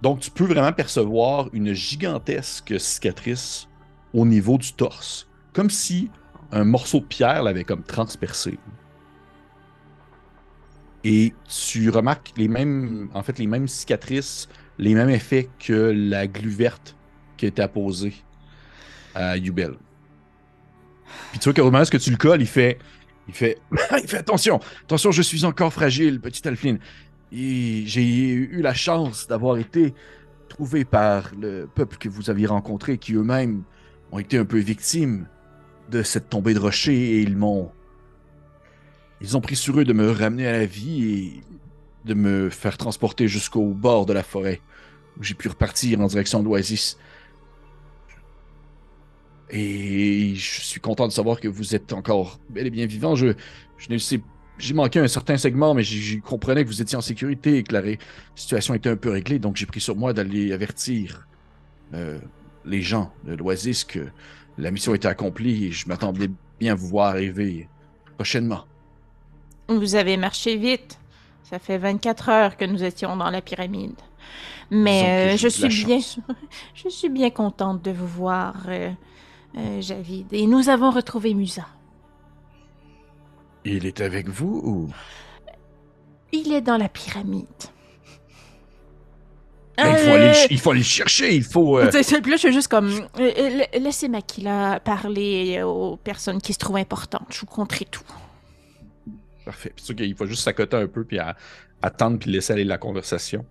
Donc, 0.02 0.20
tu 0.20 0.30
peux 0.30 0.44
vraiment 0.44 0.72
percevoir 0.72 1.48
une 1.52 1.72
gigantesque 1.72 2.78
cicatrice 2.78 3.68
au 4.12 4.26
niveau 4.26 4.58
du 4.58 4.72
torse. 4.72 5.26
Comme 5.52 5.70
si 5.70 6.10
un 6.52 6.64
morceau 6.64 7.00
de 7.00 7.04
pierre 7.04 7.42
l'avait 7.42 7.64
comme 7.64 7.82
transpercé. 7.82 8.58
Et 11.02 11.34
tu 11.48 11.90
remarques 11.90 12.32
les 12.36 12.48
mêmes, 12.48 13.08
en 13.14 13.22
fait, 13.22 13.38
les 13.38 13.46
mêmes 13.46 13.68
cicatrices, 13.68 14.48
les 14.78 14.94
mêmes 14.94 15.10
effets 15.10 15.48
que 15.58 15.92
la 15.94 16.26
glu 16.26 16.50
verte 16.50 16.96
qui 17.36 17.46
été 17.46 17.62
apposée 17.62 18.14
à 19.14 19.36
Yubel. 19.36 19.74
Puis 21.30 21.38
tu 21.38 21.44
vois 21.44 21.54
que 21.54 21.60
au 21.60 21.70
moment 21.70 21.82
où 21.82 21.98
tu 21.98 22.10
le 22.10 22.16
colles, 22.16 22.40
il 22.40 22.46
fait, 22.46 22.78
il 23.28 23.34
fait, 23.34 23.58
attention, 24.14 24.60
attention, 24.82 25.10
je 25.10 25.22
suis 25.22 25.44
encore 25.44 25.72
fragile, 25.72 26.20
petit 26.20 26.46
Alfline. 26.46 26.78
Et 27.32 27.82
j'ai 27.86 28.04
eu 28.04 28.60
la 28.62 28.72
chance 28.72 29.26
d'avoir 29.26 29.58
été 29.58 29.94
trouvé 30.48 30.84
par 30.84 31.32
le 31.38 31.66
peuple 31.66 31.96
que 31.96 32.08
vous 32.08 32.30
aviez 32.30 32.46
rencontré, 32.46 32.98
qui 32.98 33.14
eux-mêmes 33.14 33.64
ont 34.12 34.18
été 34.18 34.38
un 34.38 34.44
peu 34.44 34.58
victimes 34.58 35.26
de 35.90 36.02
cette 36.02 36.28
tombée 36.28 36.54
de 36.54 36.60
rocher 36.60 36.94
et 36.94 37.20
ils 37.20 37.36
m'ont. 37.36 37.70
Ils 39.20 39.36
ont 39.36 39.40
pris 39.40 39.56
sur 39.56 39.80
eux 39.80 39.84
de 39.84 39.92
me 39.92 40.10
ramener 40.10 40.46
à 40.46 40.52
la 40.52 40.66
vie 40.66 41.04
et 41.04 41.42
de 42.04 42.14
me 42.14 42.50
faire 42.50 42.76
transporter 42.76 43.28
jusqu'au 43.28 43.72
bord 43.72 44.06
de 44.06 44.12
la 44.12 44.22
forêt, 44.22 44.60
où 45.18 45.24
j'ai 45.24 45.34
pu 45.34 45.48
repartir 45.48 46.00
en 46.00 46.06
direction 46.06 46.40
de 46.40 46.44
l'Oasis. 46.44 46.96
Et 49.50 50.34
je 50.34 50.60
suis 50.60 50.80
content 50.80 51.06
de 51.06 51.12
savoir 51.12 51.40
que 51.40 51.48
vous 51.48 51.74
êtes 51.74 51.92
encore 51.92 52.40
bel 52.50 52.66
et 52.66 52.70
bien 52.70 52.86
vivant. 52.86 53.14
Je, 53.14 53.34
je 53.78 53.90
ne 53.90 53.98
sais 53.98 54.20
j'ai 54.58 54.74
manqué 54.74 54.98
un 54.98 55.08
certain 55.08 55.36
segment, 55.36 55.74
mais 55.74 55.82
je 55.82 56.18
comprenais 56.20 56.64
que 56.64 56.68
vous 56.68 56.80
étiez 56.80 56.96
en 56.96 57.02
sécurité 57.02 57.58
et 57.58 57.62
que 57.62 57.74
la 57.74 57.82
situation 58.34 58.74
était 58.74 58.88
un 58.88 58.96
peu 58.96 59.10
réglée, 59.10 59.38
donc 59.38 59.56
j'ai 59.56 59.66
pris 59.66 59.80
sur 59.80 59.96
moi 59.96 60.12
d'aller 60.12 60.52
avertir 60.52 61.26
euh, 61.94 62.18
les 62.64 62.80
gens 62.80 63.12
de 63.24 63.34
l'Oasis 63.34 63.84
que 63.84 64.08
la 64.58 64.70
mission 64.70 64.94
était 64.94 65.08
accomplie 65.08 65.66
et 65.66 65.72
je 65.72 65.86
m'attendais 65.88 66.30
bien 66.58 66.72
à 66.72 66.74
vous 66.74 66.88
voir 66.88 67.10
arriver 67.10 67.68
prochainement. 68.16 68.64
Vous 69.68 69.94
avez 69.94 70.16
marché 70.16 70.56
vite. 70.56 70.98
Ça 71.42 71.58
fait 71.58 71.78
24 71.78 72.28
heures 72.28 72.56
que 72.56 72.64
nous 72.64 72.82
étions 72.82 73.16
dans 73.16 73.30
la 73.30 73.40
pyramide. 73.40 73.94
Mais 74.70 75.34
euh, 75.34 75.36
je 75.36 75.46
suis 75.46 75.84
bien, 75.84 76.00
je 76.74 76.88
suis 76.88 77.08
bien 77.08 77.30
contente 77.30 77.82
de 77.82 77.92
vous 77.92 78.06
voir, 78.06 78.64
euh, 78.68 78.90
Javid. 79.80 80.26
Et 80.32 80.46
nous 80.46 80.68
avons 80.68 80.90
retrouvé 80.90 81.34
Musa. 81.34 81.66
Il 83.64 83.86
est 83.86 84.00
avec 84.00 84.28
vous 84.28 84.60
ou? 84.64 84.88
Il 86.32 86.52
est 86.52 86.60
dans 86.60 86.76
la 86.76 86.88
pyramide. 86.88 87.46
Ben, 89.76 89.88
il, 89.90 89.98
faut 89.98 90.10
aller, 90.10 90.28
euh, 90.28 90.46
il, 90.50 90.58
faut 90.58 90.70
aller, 90.70 90.80
le 90.80 90.84
chercher, 90.84 91.34
il 91.34 91.44
faut. 91.44 91.78
Euh... 91.78 91.90
Je 91.92 92.36
suis 92.36 92.52
juste 92.52 92.68
comme. 92.68 92.88
Euh, 93.18 93.64
laissez 93.78 94.08
Makila 94.08 94.80
parler 94.80 95.62
aux 95.62 95.96
personnes 95.96 96.40
qui 96.40 96.54
se 96.54 96.58
trouvent 96.58 96.76
importantes. 96.76 97.26
Je 97.30 97.40
vous 97.40 97.46
conterai 97.46 97.84
tout. 97.84 98.02
Parfait. 99.44 99.72
Puis 99.76 99.94
il 100.00 100.14
faut 100.14 100.26
juste 100.26 100.42
s'accoter 100.42 100.76
un 100.76 100.86
peu, 100.86 101.04
puis 101.04 101.18
attendre, 101.82 102.18
puis 102.18 102.30
laisser 102.30 102.54
aller 102.54 102.64
la 102.64 102.78
conversation. 102.78 103.44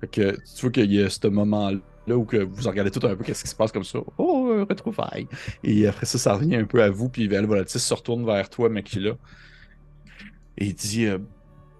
Fait 0.00 0.08
que 0.08 0.32
tu 0.32 0.60
vois 0.60 0.70
qu'il 0.70 0.92
y 0.92 1.02
a 1.02 1.08
ce 1.08 1.26
moment-là 1.26 1.78
où 2.08 2.24
que 2.24 2.38
vous 2.38 2.68
regardez 2.68 2.90
tout 2.90 3.04
un 3.06 3.14
peu 3.14 3.24
qu'est-ce 3.24 3.44
qui 3.44 3.50
se 3.50 3.54
passe 3.54 3.72
comme 3.72 3.84
ça. 3.84 4.00
Oh, 4.18 4.64
retrouvaille. 4.68 5.28
Et 5.62 5.86
après 5.86 6.06
ça, 6.06 6.18
ça 6.18 6.34
revient 6.34 6.56
un 6.56 6.64
peu 6.64 6.82
à 6.82 6.90
vous, 6.90 7.08
puis 7.08 7.32
elle 7.32 7.46
Volatis 7.46 7.78
se 7.78 7.94
retourne 7.94 8.24
vers 8.24 8.48
toi, 8.48 8.68
Makila. 8.68 9.12
Et 10.58 10.72
dit 10.72 11.06
euh, 11.06 11.18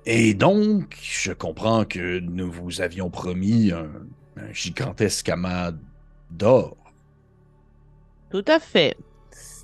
Et 0.06 0.34
donc, 0.34 0.96
je 1.00 1.32
comprends 1.32 1.84
que 1.84 2.20
nous 2.20 2.50
vous 2.50 2.80
avions 2.80 3.10
promis 3.10 3.72
un, 3.72 3.90
gigantesque 4.52 5.28
amas 5.28 5.72
d'or. 6.30 6.76
Tout 8.30 8.44
à 8.46 8.58
fait. 8.58 8.96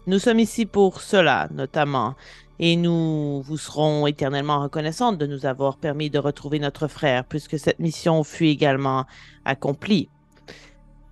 Nous 0.07 0.19
sommes 0.19 0.39
ici 0.41 0.67
pour 0.67 1.01
cela, 1.01 1.49
notamment. 1.53 2.15
Et 2.61 2.77
nous 2.77 3.41
vous 3.43 3.57
serons 3.57 4.07
éternellement 4.07 4.61
reconnaissantes 4.61 5.17
de 5.17 5.27
nous 5.27 5.47
avoir 5.47 5.79
permis 5.79 6.11
de 6.11 6.19
retrouver 6.19 6.59
notre 6.59 6.89
frère, 6.89 7.25
puisque 7.25 7.59
cette 7.59 7.79
mission 7.79 8.25
fut 8.25 8.47
également 8.47 9.07
accomplie. 9.45 10.09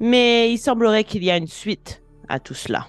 Mais 0.01 0.53
il 0.53 0.59
semblerait 0.59 1.05
qu'il 1.05 1.25
y 1.25 1.31
a 1.31 1.37
une 1.37 1.47
suite 1.47 2.03
à 2.29 2.39
tout 2.39 2.55
cela. 2.55 2.89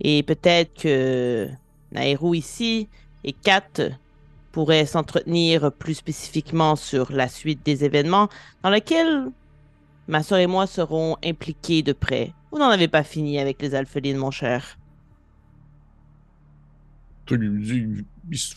Et 0.00 0.22
peut-être 0.22 0.74
que 0.82 1.48
Nairou 1.92 2.34
ici 2.34 2.88
et 3.24 3.32
Kat 3.32 3.90
pourrait 4.50 4.86
s'entretenir 4.86 5.72
plus 5.72 5.94
spécifiquement 5.94 6.76
sur 6.76 7.12
la 7.12 7.28
suite 7.28 7.64
des 7.64 7.84
événements 7.84 8.28
dans 8.62 8.70
lesquels 8.70 9.26
ma 10.08 10.22
soeur 10.22 10.38
et 10.38 10.46
moi 10.46 10.66
serons 10.66 11.16
impliqués 11.24 11.82
de 11.82 11.92
près. 11.92 12.32
Vous 12.50 12.58
n'en 12.58 12.68
avez 12.68 12.88
pas 12.88 13.02
fini 13.02 13.38
avec 13.38 13.62
les 13.62 13.74
alphelines, 13.74 14.18
mon 14.18 14.30
cher. 14.30 14.78
Il 17.30 18.04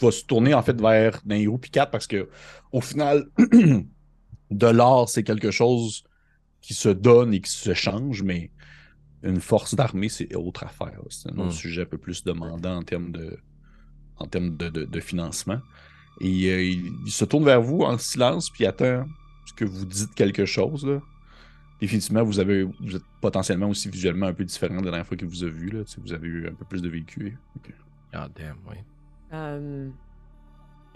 va 0.02 0.12
se 0.12 0.26
tourner 0.26 0.54
en 0.54 0.64
fait 0.64 0.80
vers 0.80 1.22
Nairou 1.26 1.60
et 1.64 1.70
Kat 1.70 1.86
parce 1.86 2.08
que 2.08 2.28
au 2.72 2.82
final, 2.82 3.28
de 4.52 4.68
l'or, 4.68 5.08
c'est 5.08 5.24
quelque 5.24 5.52
chose 5.52 6.04
qui 6.66 6.74
se 6.74 6.90
donne 6.90 7.32
et 7.32 7.42
qui 7.42 7.52
se 7.52 7.76
change, 7.76 8.24
mais 8.24 8.50
une 9.22 9.40
force 9.40 9.76
d'armée, 9.76 10.10
c'est 10.10 10.36
autre 10.36 10.64
affaire. 10.64 11.00
C'est 11.10 11.30
un 11.30 11.38
autre 11.38 11.50
hmm. 11.50 11.52
sujet 11.52 11.82
un 11.84 11.86
peu 11.86 12.00
plus 12.00 12.24
demandant 12.24 12.78
en 12.78 12.82
termes 12.82 13.12
de, 13.12 13.38
en 14.18 14.26
termes 14.26 14.58
de, 14.58 15.00
financement. 15.00 15.60
Et 16.22 16.50
euh, 16.50 16.64
il, 16.64 17.12
se 17.12 17.24
tourne 17.24 17.46
vers 17.46 17.62
vous 17.62 17.82
en 17.82 18.00
silence, 18.00 18.50
puis 18.50 18.66
attend 18.66 19.06
ce 19.46 19.54
que 19.54 19.66
vous 19.66 19.86
dites 19.86 20.16
quelque 20.16 20.46
chose. 20.46 20.84
Là. 20.88 21.02
Définitivement, 21.82 22.24
vous, 22.24 22.40
avez, 22.40 22.64
vous 22.64 22.96
êtes 22.96 23.04
potentiellement 23.22 23.70
aussi 23.70 23.88
visuellement 23.90 24.26
un 24.26 24.34
peu 24.34 24.44
différent 24.44 24.80
de 24.80 24.86
la 24.86 24.92
dernière 24.92 25.06
fois 25.06 25.18
qu'il 25.18 25.28
vous 25.28 25.44
a 25.44 25.50
vu. 25.50 25.70
Là. 25.70 25.84
Vous 26.00 26.14
avez 26.14 26.28
eu 26.28 26.48
un 26.48 26.54
peu 26.54 26.66
plus 26.66 26.82
de 26.82 26.90
vécu. 26.90 27.38
Ah, 28.12 28.28
damn, 28.36 28.58
oui. 28.68 28.78
Euh, 29.34 29.90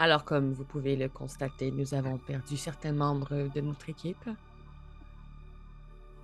alors, 0.00 0.24
comme 0.24 0.52
vous 0.52 0.64
pouvez 0.64 0.96
le 0.96 1.08
constater, 1.08 1.70
nous 1.70 1.94
avons 1.94 2.18
perdu 2.18 2.56
certains 2.56 2.92
membres 2.92 3.50
de 3.54 3.60
notre 3.60 3.88
équipe. 3.88 4.28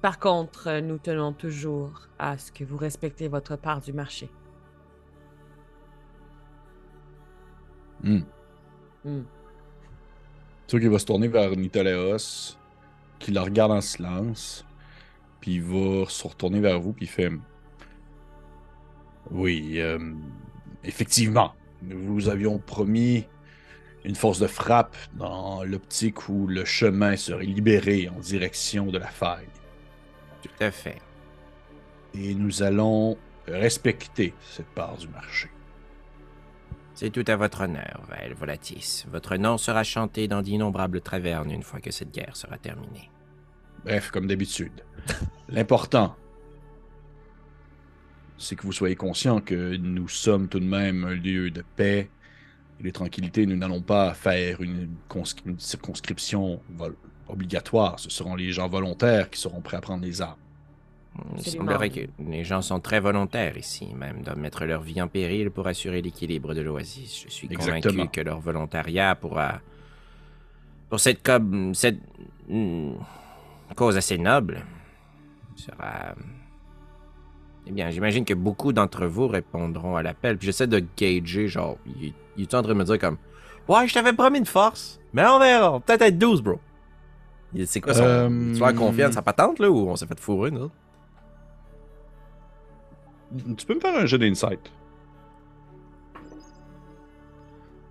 Par 0.03 0.19
contre, 0.19 0.81
nous 0.81 0.99
tenons 0.99 1.33
toujours 1.33 2.09
à 2.19 2.39
ce 2.39 2.53
que 2.53 2.65
vous 2.65 2.77
respectez 2.77 3.29
votre 3.29 3.57
part 3.57 3.81
du 3.81 3.93
marché. 3.93 4.31
Hmm. 8.03 8.21
Tu 10.67 10.73
vois 10.73 10.81
qu'il 10.81 10.91
va 10.91 10.99
se 10.99 11.07
tourner 11.07 11.29
vers 11.29 11.51
Nitaleos, 11.51 12.57
qui 13.19 13.31
la 13.33 13.43
regarde 13.43 13.73
en 13.73 13.81
silence, 13.81 14.65
puis 15.41 15.55
il 15.55 15.63
va 15.63 16.09
se 16.09 16.27
retourner 16.27 16.61
vers 16.61 16.81
vous, 16.81 16.93
puis 16.93 17.07
il 17.07 17.09
fait 17.09 17.31
Oui, 19.31 19.81
euh, 19.81 19.99
effectivement, 20.85 21.55
nous 21.83 21.99
vous 21.99 22.29
avions 22.29 22.59
promis 22.59 23.27
une 24.05 24.15
force 24.15 24.39
de 24.39 24.47
frappe 24.47 24.97
dans 25.15 25.65
l'optique 25.65 26.29
où 26.29 26.47
le 26.47 26.65
chemin 26.65 27.17
serait 27.17 27.45
libéré 27.45 28.09
en 28.09 28.21
direction 28.21 28.87
de 28.87 28.99
la 28.99 29.09
faille. 29.09 29.49
Tout 30.47 30.65
à 30.65 30.71
fait. 30.71 31.01
Et 32.15 32.35
nous 32.35 32.63
allons 32.63 33.17
respecter 33.47 34.35
cette 34.43 34.69
part 34.69 34.97
du 34.97 35.09
marché. 35.09 35.49
C'est 36.95 37.11
tout 37.11 37.25
à 37.27 37.37
votre 37.37 37.61
honneur, 37.61 38.01
Vael 38.09 38.33
Volatis. 38.33 39.05
Votre 39.11 39.37
nom 39.37 39.59
sera 39.59 39.85
chanté 39.85 40.29
dans 40.29 40.41
d'innombrables 40.41 41.03
tavernes 41.03 41.51
une 41.51 41.63
fois 41.63 41.81
que 41.81 41.91
cette 41.91 42.11
guerre 42.11 42.37
sera 42.37 42.57
terminée. 42.57 43.11
Bref, 43.85 44.11
comme 44.11 44.27
d'habitude. 44.27 44.83
L'important, 45.49 46.17
c'est 48.39 48.57
que 48.57 48.63
vous 48.63 48.73
soyez 48.73 48.97
conscient 48.97 49.41
que 49.41 49.77
nous 49.77 50.09
sommes 50.09 50.49
tout 50.49 50.61
de 50.61 50.65
même 50.65 51.05
un 51.05 51.15
lieu 51.15 51.51
de 51.51 51.63
paix 51.77 52.09
et 52.81 52.83
de 52.83 52.91
tranquillité. 52.91 53.47
Nous 53.47 53.57
n'allons 53.57 53.83
pas 53.83 54.15
faire 54.15 54.63
une, 54.63 54.89
circonscription 55.59 56.61
obligatoire. 57.29 57.99
Ce 57.99 58.11
seront 58.11 58.35
les 58.35 58.53
gens 58.53 58.69
volontaires 58.69 59.31
qui 59.31 59.41
seront 59.41 59.61
prêts 59.61 59.77
à 59.77 59.81
prendre 59.81 60.05
les 60.05 60.21
armes. 60.21 60.37
Il 61.37 61.43
semblerait 61.45 61.91
que 61.91 62.01
les 62.19 62.45
gens 62.45 62.63
sont 62.63 62.81
très 62.81 63.01
volontaires 63.01 63.57
ici, 63.57 63.89
même 63.95 64.23
de 64.23 64.33
mettre 64.33 64.65
leur 64.65 64.83
vie 64.83 65.01
en 65.01 65.09
péril 65.09 65.51
pour 65.51 65.67
assurer 65.67 66.03
l'équilibre 66.03 66.55
de 66.55 66.61
l'oasis. 66.61 67.25
Je 67.25 67.31
suis 67.31 67.49
convaincu 67.49 68.09
que 68.09 68.21
leur 68.21 68.41
volontariat 68.41 69.15
pourra, 69.15 69.61
pour 70.91 71.01
cette, 71.01 71.27
cette 71.73 71.99
hmm, 72.49 72.93
cause 73.75 73.97
assez 73.97 74.19
noble, 74.19 74.63
sera. 75.57 76.15
Eh 77.69 77.73
bien, 77.73 77.91
j'imagine 77.91 78.25
que 78.25 78.35
beaucoup 78.35 78.73
d'entre 78.73 79.07
vous 79.07 79.27
répondront 79.27 79.97
à 79.97 80.03
l'appel. 80.03 80.39
Puis 80.39 80.47
j'essaie 80.47 80.69
de 80.69 80.85
gager, 80.97 81.49
genre, 81.49 81.79
il, 82.01 82.15
est 82.43 82.55
en 82.55 82.63
train 82.63 82.73
de 82.73 82.79
me 82.79 82.85
dire 82.85 82.99
comme, 82.99 83.17
ouais, 83.69 83.89
je 83.89 83.95
t'avais 83.95 84.13
promis 84.13 84.39
une 84.39 84.47
force, 84.47 85.01
mais 85.13 85.25
on 85.27 85.41
verra, 85.41 85.81
peut-être 85.81 86.03
être 86.03 86.19
12, 86.19 86.43
bro. 86.43 86.61
C'est 87.65 87.81
quoi 87.81 87.95
son. 87.95 88.03
Euh... 88.03 88.55
Tu 88.55 88.77
confiance 88.77 89.15
sa 89.15 89.23
patente, 89.23 89.59
là, 89.59 89.71
ou 89.71 89.89
on 89.89 89.97
s'est 89.97 90.07
fait 90.07 90.21
fourrer, 90.21 90.51
nous 90.51 90.71
tu 93.57 93.67
peux 93.67 93.75
me 93.75 93.81
faire 93.81 93.97
un 93.97 94.07
jeu 94.07 94.19
d'insight. 94.19 94.73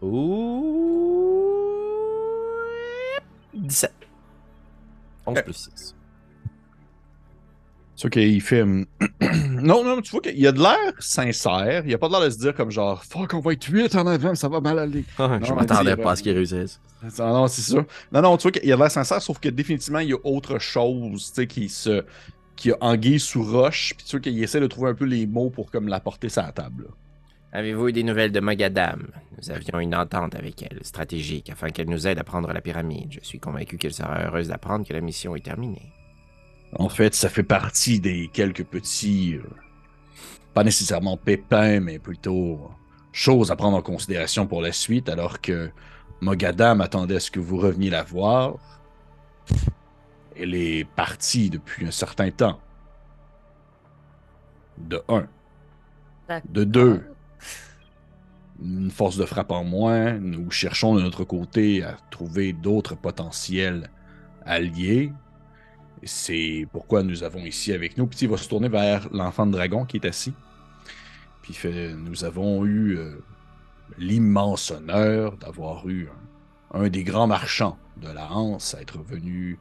Ouh. 0.02 1.52
17. 3.54 3.92
11 5.26 5.42
plus 5.44 5.54
6. 5.54 5.95
C'est 7.96 8.08
ok, 8.08 8.16
il 8.18 8.42
fait. 8.42 8.64
non, 8.66 9.84
non, 9.84 10.02
tu 10.02 10.12
vois 10.12 10.22
qu'il 10.22 10.38
y 10.38 10.48
a 10.48 10.52
de 10.52 10.60
l'air 10.62 10.94
sincère. 11.00 11.82
Il 11.86 11.88
n'y 11.88 11.94
a 11.94 11.98
pas 11.98 12.08
de 12.08 12.14
l'air 12.14 12.22
de 12.22 12.30
se 12.30 12.38
dire 12.38 12.54
comme 12.54 12.70
genre, 12.72 13.04
fuck, 13.04 13.34
on 13.34 13.40
va 13.40 13.54
être 13.54 13.66
8 13.66 13.96
en 13.96 14.08
avant, 14.08 14.36
ça 14.36 14.50
va 14.50 14.60
mal 14.60 14.80
aller. 14.80 15.06
je 15.18 15.24
Non, 15.24 15.56
m'attendais 15.56 15.96
pas 15.96 16.12
à 16.12 16.16
ce 16.16 16.24
qu'ils 16.24 16.34
réussissent. 16.34 16.82
Non, 17.20 17.34
non, 17.34 17.48
c'est 17.48 17.62
ça. 17.62 17.86
Non, 18.12 18.22
non, 18.22 18.38
tu 18.38 18.44
vois 18.44 18.52
qu'il 18.52 18.66
y 18.66 18.72
a 18.72 18.76
de 18.76 18.82
l'air 18.82 18.92
sincère, 18.92 19.22
sauf 19.22 19.40
que 19.40 19.50
définitivement, 19.50 20.00
il 20.00 20.10
y 20.10 20.14
a 20.14 20.18
autre 20.24 20.60
chose, 20.60 21.32
tu 21.34 21.42
sais, 21.42 21.48
qui 21.48 21.70
se. 21.70 22.04
qui 22.56 22.72
a 22.72 22.78
anguille 22.82 23.20
sous 23.20 23.44
roche, 23.44 23.94
puis 23.98 24.06
tu 24.06 24.12
vois 24.18 24.22
qu'il 24.22 24.44
essaie 24.44 24.60
de 24.60 24.68
trouver 24.68 24.90
un 24.90 24.96
peu 24.96 25.06
les 25.06 25.26
mots 25.26 25.50
pour 25.50 25.72
comme 25.72 25.88
la 25.88 26.00
porter 26.00 26.30
sur 26.30 26.42
la 26.42 26.52
table. 26.52 26.88
Avez-vous 27.54 27.88
eu 27.88 27.94
des 27.94 28.04
nouvelles 28.04 28.34
de 28.34 28.42
Mogadam 28.42 29.08
Nous 29.38 29.50
avions 29.52 29.80
une 29.80 29.96
entente 29.96 30.36
avec 30.36 30.62
elle, 30.64 30.80
stratégique, 30.84 31.50
afin 31.50 31.70
qu'elle 31.70 31.90
nous 31.90 32.06
aide 32.06 32.20
à 32.20 32.26
prendre 32.26 32.52
la 32.52 32.60
pyramide. 32.60 33.08
Je 33.12 33.20
suis 33.26 33.40
convaincu 33.40 33.78
qu'elle 33.78 33.94
sera 33.94 34.26
heureuse 34.26 34.50
d'apprendre 34.50 34.86
que 34.86 34.92
la 34.92 35.00
mission 35.00 35.38
est 35.38 35.46
terminée. 35.46 35.94
En 36.76 36.90
fait, 36.90 37.16
ça 37.16 37.30
fait 37.30 37.44
partie 37.44 38.00
des 38.00 38.30
quelques 38.34 38.66
petits. 38.66 39.36
euh, 39.36 39.44
pas 40.54 40.64
nécessairement 40.64 41.18
pépins, 41.18 41.80
mais 41.80 42.00
plutôt 42.00 42.72
choses 43.12 43.52
à 43.52 43.56
prendre 43.56 43.78
en 43.78 43.82
considération 43.82 44.48
pour 44.48 44.62
la 44.62 44.72
suite, 44.72 45.10
alors 45.10 45.42
que 45.42 45.70
Mogadam 46.22 46.82
attendait 46.82 47.16
à 47.18 47.20
ce 47.20 47.32
que 47.32 47.40
vous 47.40 47.58
reveniez 47.58 47.90
la 47.90 48.04
voir. 48.04 48.56
Elle 50.38 50.56
est 50.56 50.86
partie 50.96 51.50
depuis 51.50 51.86
un 51.86 51.92
certain 51.92 52.30
temps. 52.32 52.60
De 54.78 55.02
un. 55.08 55.28
De 56.46 56.64
deux. 56.64 57.04
Une 58.62 58.92
force 58.92 59.18
de 59.18 59.26
frappe 59.26 59.52
en 59.52 59.64
moins. 59.64 60.14
Nous 60.14 60.52
cherchons 60.52 60.96
de 60.96 61.02
notre 61.02 61.24
côté 61.24 61.84
à 61.84 61.98
trouver 62.12 62.54
d'autres 62.54 62.96
potentiels 62.96 63.90
alliés. 64.46 65.12
C'est 66.04 66.68
pourquoi 66.72 67.04
nous 67.04 67.24
avons 67.24 67.46
ici 67.46 67.74
avec 67.74 67.98
nous. 67.98 68.08
Puis 68.08 68.20
il 68.22 68.30
va 68.30 68.38
se 68.38 68.48
tourner 68.48 68.70
vers 68.70 69.08
l'enfant 69.12 69.46
de 69.46 69.52
dragon 69.52 69.86
qui 69.86 69.98
est 69.98 70.06
assis. 70.06 70.34
Puis 71.42 71.54
il 71.54 71.56
fait 71.56 71.94
Nous 71.94 72.24
avons 72.24 72.66
eu 72.66 72.98
euh, 72.98 73.24
l'immense 73.98 74.72
honneur 74.72 75.38
d'avoir 75.38 75.88
eu 75.88 76.10
un, 76.74 76.90
des 76.90 77.04
grands 77.04 77.28
marchands 77.28 77.78
de 77.98 78.10
la 78.10 78.32
Hanse 78.32 78.76
à 78.76 78.82
être 78.82 79.00
venu 79.00 79.58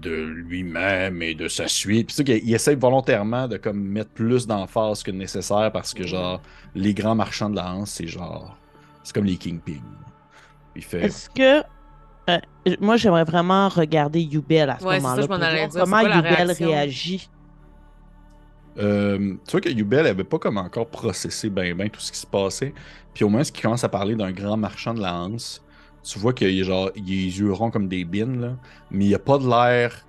de 0.00 0.14
lui-même 0.14 1.22
et 1.22 1.34
de 1.34 1.48
sa 1.48 1.68
suite. 1.68 2.14
Puis 2.14 2.24
qu'il 2.24 2.48
il 2.48 2.54
essaie 2.54 2.74
volontairement 2.74 3.48
de 3.48 3.56
comme 3.56 3.80
mettre 3.80 4.10
plus 4.10 4.46
d'emphase 4.46 5.02
que 5.02 5.10
nécessaire 5.10 5.70
parce 5.72 5.92
que 5.92 6.06
genre 6.06 6.40
les 6.74 6.94
grands 6.94 7.14
marchands 7.14 7.50
de 7.50 7.56
la 7.56 7.72
Hanse, 7.72 7.90
c'est 7.90 8.06
genre 8.06 8.56
c'est 9.02 9.14
comme 9.14 9.24
les 9.24 9.36
Kingpin. 9.36 9.80
Il 10.74 10.82
Est-ce 10.98 11.30
que. 11.30 11.62
Euh, 12.28 12.38
moi, 12.80 12.96
j'aimerais 12.96 13.24
vraiment 13.24 13.68
regarder 13.68 14.20
Yubel 14.20 14.70
à 14.70 14.78
ce 14.78 14.84
Ouais, 14.84 15.00
moment-là. 15.00 15.68
Comment 15.72 16.00
Yubel 16.00 16.52
réagit. 16.52 17.28
Euh, 18.78 19.34
tu 19.46 19.52
vois 19.52 19.60
que 19.60 19.70
Yubel 19.70 20.06
avait 20.06 20.24
pas 20.24 20.38
comme 20.38 20.58
encore 20.58 20.86
processé 20.88 21.48
ben 21.48 21.74
ben 21.74 21.88
tout 21.88 22.00
ce 22.00 22.12
qui 22.12 22.18
se 22.18 22.26
passait. 22.26 22.74
Puis 23.14 23.24
au 23.24 23.28
moment 23.30 23.42
où 23.42 23.46
il 23.46 23.62
commence 23.62 23.84
à 23.84 23.88
parler 23.88 24.14
d'un 24.14 24.32
grand 24.32 24.58
marchand 24.58 24.92
de 24.92 25.00
la 25.00 25.14
Hanse, 25.14 25.64
tu 26.02 26.18
vois 26.18 26.34
qu'il 26.34 26.48
est 26.48 26.64
genre 26.64 26.90
il 26.94 27.02
a 27.02 27.06
les 27.06 27.38
yeux 27.38 27.52
ronds 27.52 27.70
comme 27.70 27.88
des 27.88 28.04
bines 28.04 28.38
là, 28.38 28.52
mais 28.90 29.06
il 29.06 29.14
a 29.14 29.18
pas 29.18 29.38
de 29.38 29.48
l'air 29.48 30.04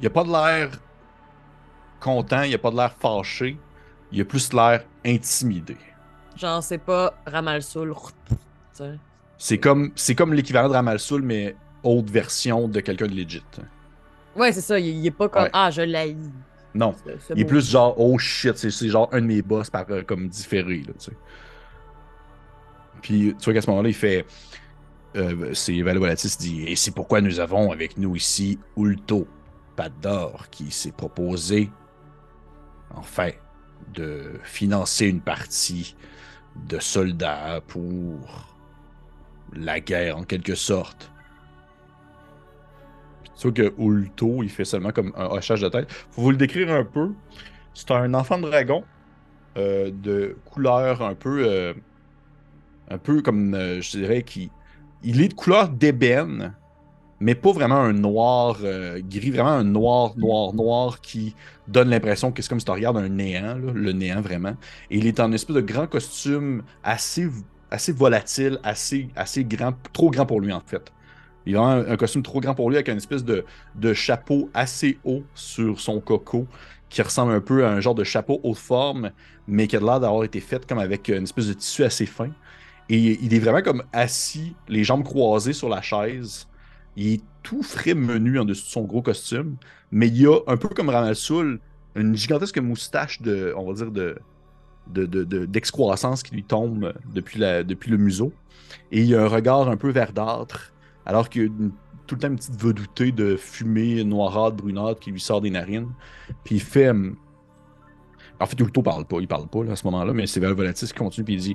il 0.00 0.06
a 0.06 0.10
pas 0.10 0.22
de 0.22 0.30
l'air 0.30 0.70
content, 2.00 2.42
il 2.42 2.54
a 2.54 2.58
pas 2.58 2.70
de 2.70 2.76
l'air 2.76 2.92
fâché, 2.92 3.58
il 4.12 4.20
a 4.20 4.24
plus 4.24 4.52
l'air 4.52 4.84
intimidé. 5.04 5.76
Genre, 6.36 6.62
c'est 6.62 6.78
pas 6.78 7.14
Ramalsoul. 7.26 7.94
C'est 9.38 9.58
comme 9.58 9.92
c'est 9.96 10.14
comme 10.14 10.32
l'équivalent 10.32 10.68
de 10.68 10.74
Ramalsoul 10.74 11.22
mais 11.22 11.56
autre 11.82 12.12
version 12.12 12.68
de 12.68 12.80
quelqu'un 12.80 13.06
de 13.06 13.14
legit. 13.14 13.42
Ouais, 14.36 14.52
c'est 14.52 14.60
ça. 14.60 14.78
Il, 14.78 14.86
il 14.86 15.06
est 15.06 15.10
pas 15.10 15.28
comme 15.28 15.44
Ouais. 15.44 15.50
Ah, 15.52 15.70
je 15.70 15.82
l'haïs. 15.82 16.16
Non, 16.74 16.94
il 17.36 17.42
est 17.42 17.44
plus 17.44 17.70
genre 17.70 17.94
oh 17.98 18.18
shit, 18.18 18.56
c'est 18.56 18.88
genre 18.88 19.08
un 19.12 19.20
de 19.20 19.26
mes 19.26 19.42
boss 19.42 19.70
par 19.70 19.84
euh, 19.90 20.02
comme 20.02 20.28
différé 20.28 20.78
là, 20.78 20.92
tu 20.98 21.04
sais. 21.10 21.12
Puis 23.00 23.34
tu 23.38 23.44
vois 23.44 23.54
qu'à 23.54 23.60
ce 23.60 23.70
moment-là, 23.70 23.88
il 23.90 23.94
fait 23.94 24.26
euh, 25.16 25.54
c'est 25.54 25.80
Valovolatis 25.82 26.36
dit 26.38 26.64
et 26.64 26.74
c'est 26.74 26.90
pourquoi 26.90 27.20
nous 27.20 27.38
avons 27.38 27.70
avec 27.70 27.96
nous 27.96 28.16
ici 28.16 28.58
Ulto 28.76 29.28
Patte 29.76 30.00
d'or 30.00 30.46
qui 30.50 30.70
s'est 30.72 30.90
proposé 30.92 31.70
enfin 32.90 33.30
de 33.92 34.40
financer 34.42 35.06
une 35.06 35.20
partie 35.20 35.94
de 36.56 36.78
soldats 36.80 37.60
pour 37.68 38.53
la 39.56 39.80
guerre 39.80 40.18
en 40.18 40.24
quelque 40.24 40.54
sorte. 40.54 41.10
Vois 43.42 43.52
que 43.52 43.74
Ulto, 43.78 44.42
il 44.42 44.48
fait 44.48 44.64
seulement 44.64 44.90
comme 44.90 45.12
un 45.16 45.26
hochage 45.26 45.60
de 45.60 45.68
tête. 45.68 45.92
Faut 46.10 46.22
vous 46.22 46.30
le 46.30 46.36
décrire 46.36 46.72
un 46.72 46.84
peu. 46.84 47.10
C'est 47.74 47.90
un 47.90 48.14
enfant 48.14 48.38
de 48.38 48.48
dragon 48.48 48.84
euh, 49.56 49.90
de 49.92 50.36
couleur 50.46 51.02
un 51.02 51.14
peu, 51.14 51.44
euh, 51.46 51.74
un 52.90 52.98
peu 52.98 53.22
comme 53.22 53.54
euh, 53.54 53.80
je 53.80 53.98
dirais 53.98 54.22
qui, 54.22 54.50
il 55.04 55.20
est 55.20 55.28
de 55.28 55.34
couleur 55.34 55.68
d'ébène, 55.68 56.54
mais 57.20 57.36
pas 57.36 57.52
vraiment 57.52 57.76
un 57.76 57.92
noir 57.92 58.58
gris, 59.08 59.30
vraiment 59.30 59.50
un 59.50 59.64
noir, 59.64 60.14
noir, 60.16 60.52
noir 60.54 61.00
qui 61.00 61.36
donne 61.68 61.90
l'impression 61.90 62.32
que 62.32 62.42
c'est 62.42 62.48
comme 62.48 62.58
si 62.58 62.66
tu 62.66 62.72
regardes 62.72 62.96
un 62.96 63.08
néant, 63.08 63.56
le 63.56 63.92
néant 63.92 64.20
vraiment. 64.20 64.56
Et 64.90 64.98
il 64.98 65.06
est 65.06 65.20
en 65.20 65.30
espèce 65.32 65.54
de 65.54 65.60
grand 65.60 65.86
costume 65.86 66.62
assez, 66.82 67.28
assez 67.74 67.92
volatile, 67.92 68.58
assez, 68.62 69.08
assez 69.16 69.44
grand, 69.44 69.74
trop 69.92 70.10
grand 70.10 70.26
pour 70.26 70.40
lui 70.40 70.52
en 70.52 70.62
fait. 70.64 70.92
Il 71.46 71.56
a 71.56 71.62
un, 71.62 71.96
costume 71.96 72.22
trop 72.22 72.40
grand 72.40 72.54
pour 72.54 72.70
lui 72.70 72.76
avec 72.76 72.88
une 72.88 72.96
espèce 72.96 73.22
de, 73.22 73.44
de 73.74 73.92
chapeau 73.92 74.48
assez 74.54 74.98
haut 75.04 75.24
sur 75.34 75.78
son 75.78 76.00
coco 76.00 76.46
qui 76.88 77.02
ressemble 77.02 77.32
un 77.32 77.40
peu 77.40 77.66
à 77.66 77.70
un 77.70 77.80
genre 77.80 77.94
de 77.94 78.04
chapeau 78.04 78.40
haute 78.44 78.56
forme, 78.56 79.10
mais 79.46 79.66
qui 79.66 79.76
a 79.76 79.80
l'air 79.80 80.00
d'avoir 80.00 80.24
été 80.24 80.40
fait 80.40 80.64
comme 80.66 80.78
avec 80.78 81.08
une 81.08 81.24
espèce 81.24 81.48
de 81.48 81.52
tissu 81.52 81.84
assez 81.84 82.06
fin. 82.06 82.30
Et 82.88 83.18
il 83.22 83.34
est 83.34 83.38
vraiment 83.38 83.62
comme 83.62 83.82
assis, 83.92 84.54
les 84.68 84.84
jambes 84.84 85.04
croisées 85.04 85.52
sur 85.52 85.68
la 85.68 85.82
chaise. 85.82 86.46
Il 86.96 87.14
est 87.14 87.22
tout 87.42 87.62
frais 87.62 87.94
menu 87.94 88.38
en 88.38 88.44
dessous 88.44 88.64
de 88.64 88.70
son 88.70 88.82
gros 88.82 89.02
costume, 89.02 89.56
mais 89.90 90.08
il 90.08 90.26
a 90.28 90.38
un 90.46 90.56
peu 90.56 90.68
comme 90.68 90.88
Ramalsoul, 90.88 91.60
une 91.96 92.16
gigantesque 92.16 92.58
moustache 92.58 93.20
de, 93.20 93.52
on 93.56 93.66
va 93.66 93.74
dire, 93.74 93.90
de, 93.90 94.16
de, 94.88 95.06
de- 95.06 95.24
de- 95.24 95.46
d'excroissance 95.46 96.22
qui 96.22 96.34
lui 96.34 96.44
tombe 96.44 96.92
depuis, 97.14 97.38
la, 97.38 97.62
depuis 97.64 97.90
le 97.90 97.96
museau. 97.96 98.32
Et 98.92 99.02
il 99.02 99.14
a 99.14 99.22
un 99.22 99.28
regard 99.28 99.68
un 99.68 99.76
peu 99.76 99.90
verdâtre, 99.90 100.72
alors 101.06 101.28
qu'il 101.28 101.42
y 101.42 101.44
a 101.44 101.48
une- 101.48 101.72
tout 102.06 102.16
le 102.16 102.20
temps 102.20 102.28
une 102.28 102.36
petite 102.36 102.60
vedoutée 102.62 103.12
de 103.12 103.36
fumée 103.36 104.04
noirâtre, 104.04 104.56
brunâtre 104.56 105.00
qui 105.00 105.10
lui 105.10 105.20
sort 105.20 105.40
des 105.40 105.50
narines. 105.50 105.88
Puis 106.44 106.56
il 106.56 106.60
fait. 106.60 106.90
hum, 106.90 107.16
En 108.40 108.46
fait, 108.46 108.58
Ulto 108.60 108.82
parle 108.82 109.06
pas, 109.06 109.18
il 109.20 109.28
parle 109.28 109.46
pas 109.48 109.60
à 109.70 109.76
ce 109.76 109.84
moment-là, 109.86 110.12
mais 110.12 110.26
c'est 110.26 110.40
Valvolatis 110.40 110.88
qui 110.88 110.98
continue 110.98 111.24
puis 111.24 111.34
il 111.34 111.40
dit 111.40 111.54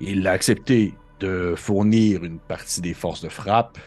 il 0.00 0.26
a 0.26 0.32
accepté 0.32 0.94
de 1.20 1.54
fournir 1.56 2.24
une 2.24 2.38
partie 2.40 2.80
des 2.82 2.92
forces 2.94 3.22
de 3.22 3.28
frappe 3.30 3.78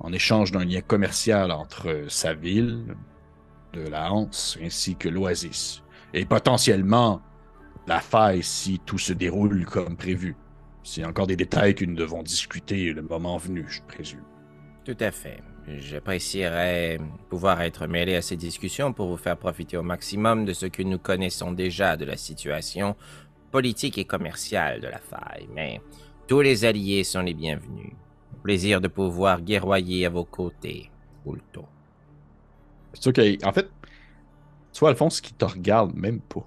en 0.00 0.12
échange 0.12 0.52
d'un 0.52 0.64
lien 0.64 0.80
commercial 0.80 1.50
entre 1.50 2.04
sa 2.08 2.32
ville, 2.34 2.94
de 3.74 3.80
la 3.88 4.10
Hanse, 4.12 4.56
ainsi 4.62 4.94
que 4.96 5.08
l'Oasis. 5.08 5.82
Et 6.14 6.24
potentiellement 6.24 7.20
la 7.86 8.00
faille 8.00 8.42
si 8.42 8.78
tout 8.80 8.98
se 8.98 9.12
déroule 9.12 9.64
comme 9.64 9.96
prévu. 9.96 10.36
C'est 10.82 11.04
encore 11.04 11.26
des 11.26 11.36
détails 11.36 11.74
que 11.74 11.84
nous 11.84 11.96
devons 11.96 12.22
discuter 12.22 12.92
le 12.92 13.02
moment 13.02 13.38
venu, 13.38 13.64
je 13.68 13.82
présume. 13.82 14.22
Tout 14.84 14.96
à 15.00 15.10
fait. 15.10 15.42
J'apprécierais 15.66 17.00
pouvoir 17.28 17.60
être 17.60 17.88
mêlé 17.88 18.14
à 18.14 18.22
ces 18.22 18.36
discussions 18.36 18.92
pour 18.92 19.08
vous 19.08 19.16
faire 19.16 19.36
profiter 19.36 19.76
au 19.76 19.82
maximum 19.82 20.44
de 20.44 20.52
ce 20.52 20.66
que 20.66 20.82
nous 20.82 20.98
connaissons 20.98 21.50
déjà 21.50 21.96
de 21.96 22.04
la 22.04 22.16
situation 22.16 22.94
politique 23.50 23.98
et 23.98 24.04
commerciale 24.04 24.80
de 24.80 24.86
la 24.86 24.98
faille. 24.98 25.48
Mais 25.52 25.80
tous 26.28 26.40
les 26.40 26.64
alliés 26.64 27.02
sont 27.02 27.22
les 27.22 27.34
bienvenus. 27.34 27.92
Plaisir 28.44 28.80
de 28.80 28.86
pouvoir 28.86 29.42
guerroyer 29.42 30.06
à 30.06 30.10
vos 30.10 30.24
côtés, 30.24 30.90
Ulto. 31.26 31.64
C'est 32.92 33.02
sûr 33.02 33.12
que, 33.12 33.44
en 33.44 33.52
fait, 33.52 33.68
vois, 34.78 34.90
Alphonse, 34.90 35.20
qui 35.20 35.32
te 35.32 35.44
regarde 35.44 35.94
même 35.94 36.20
pas. 36.20 36.46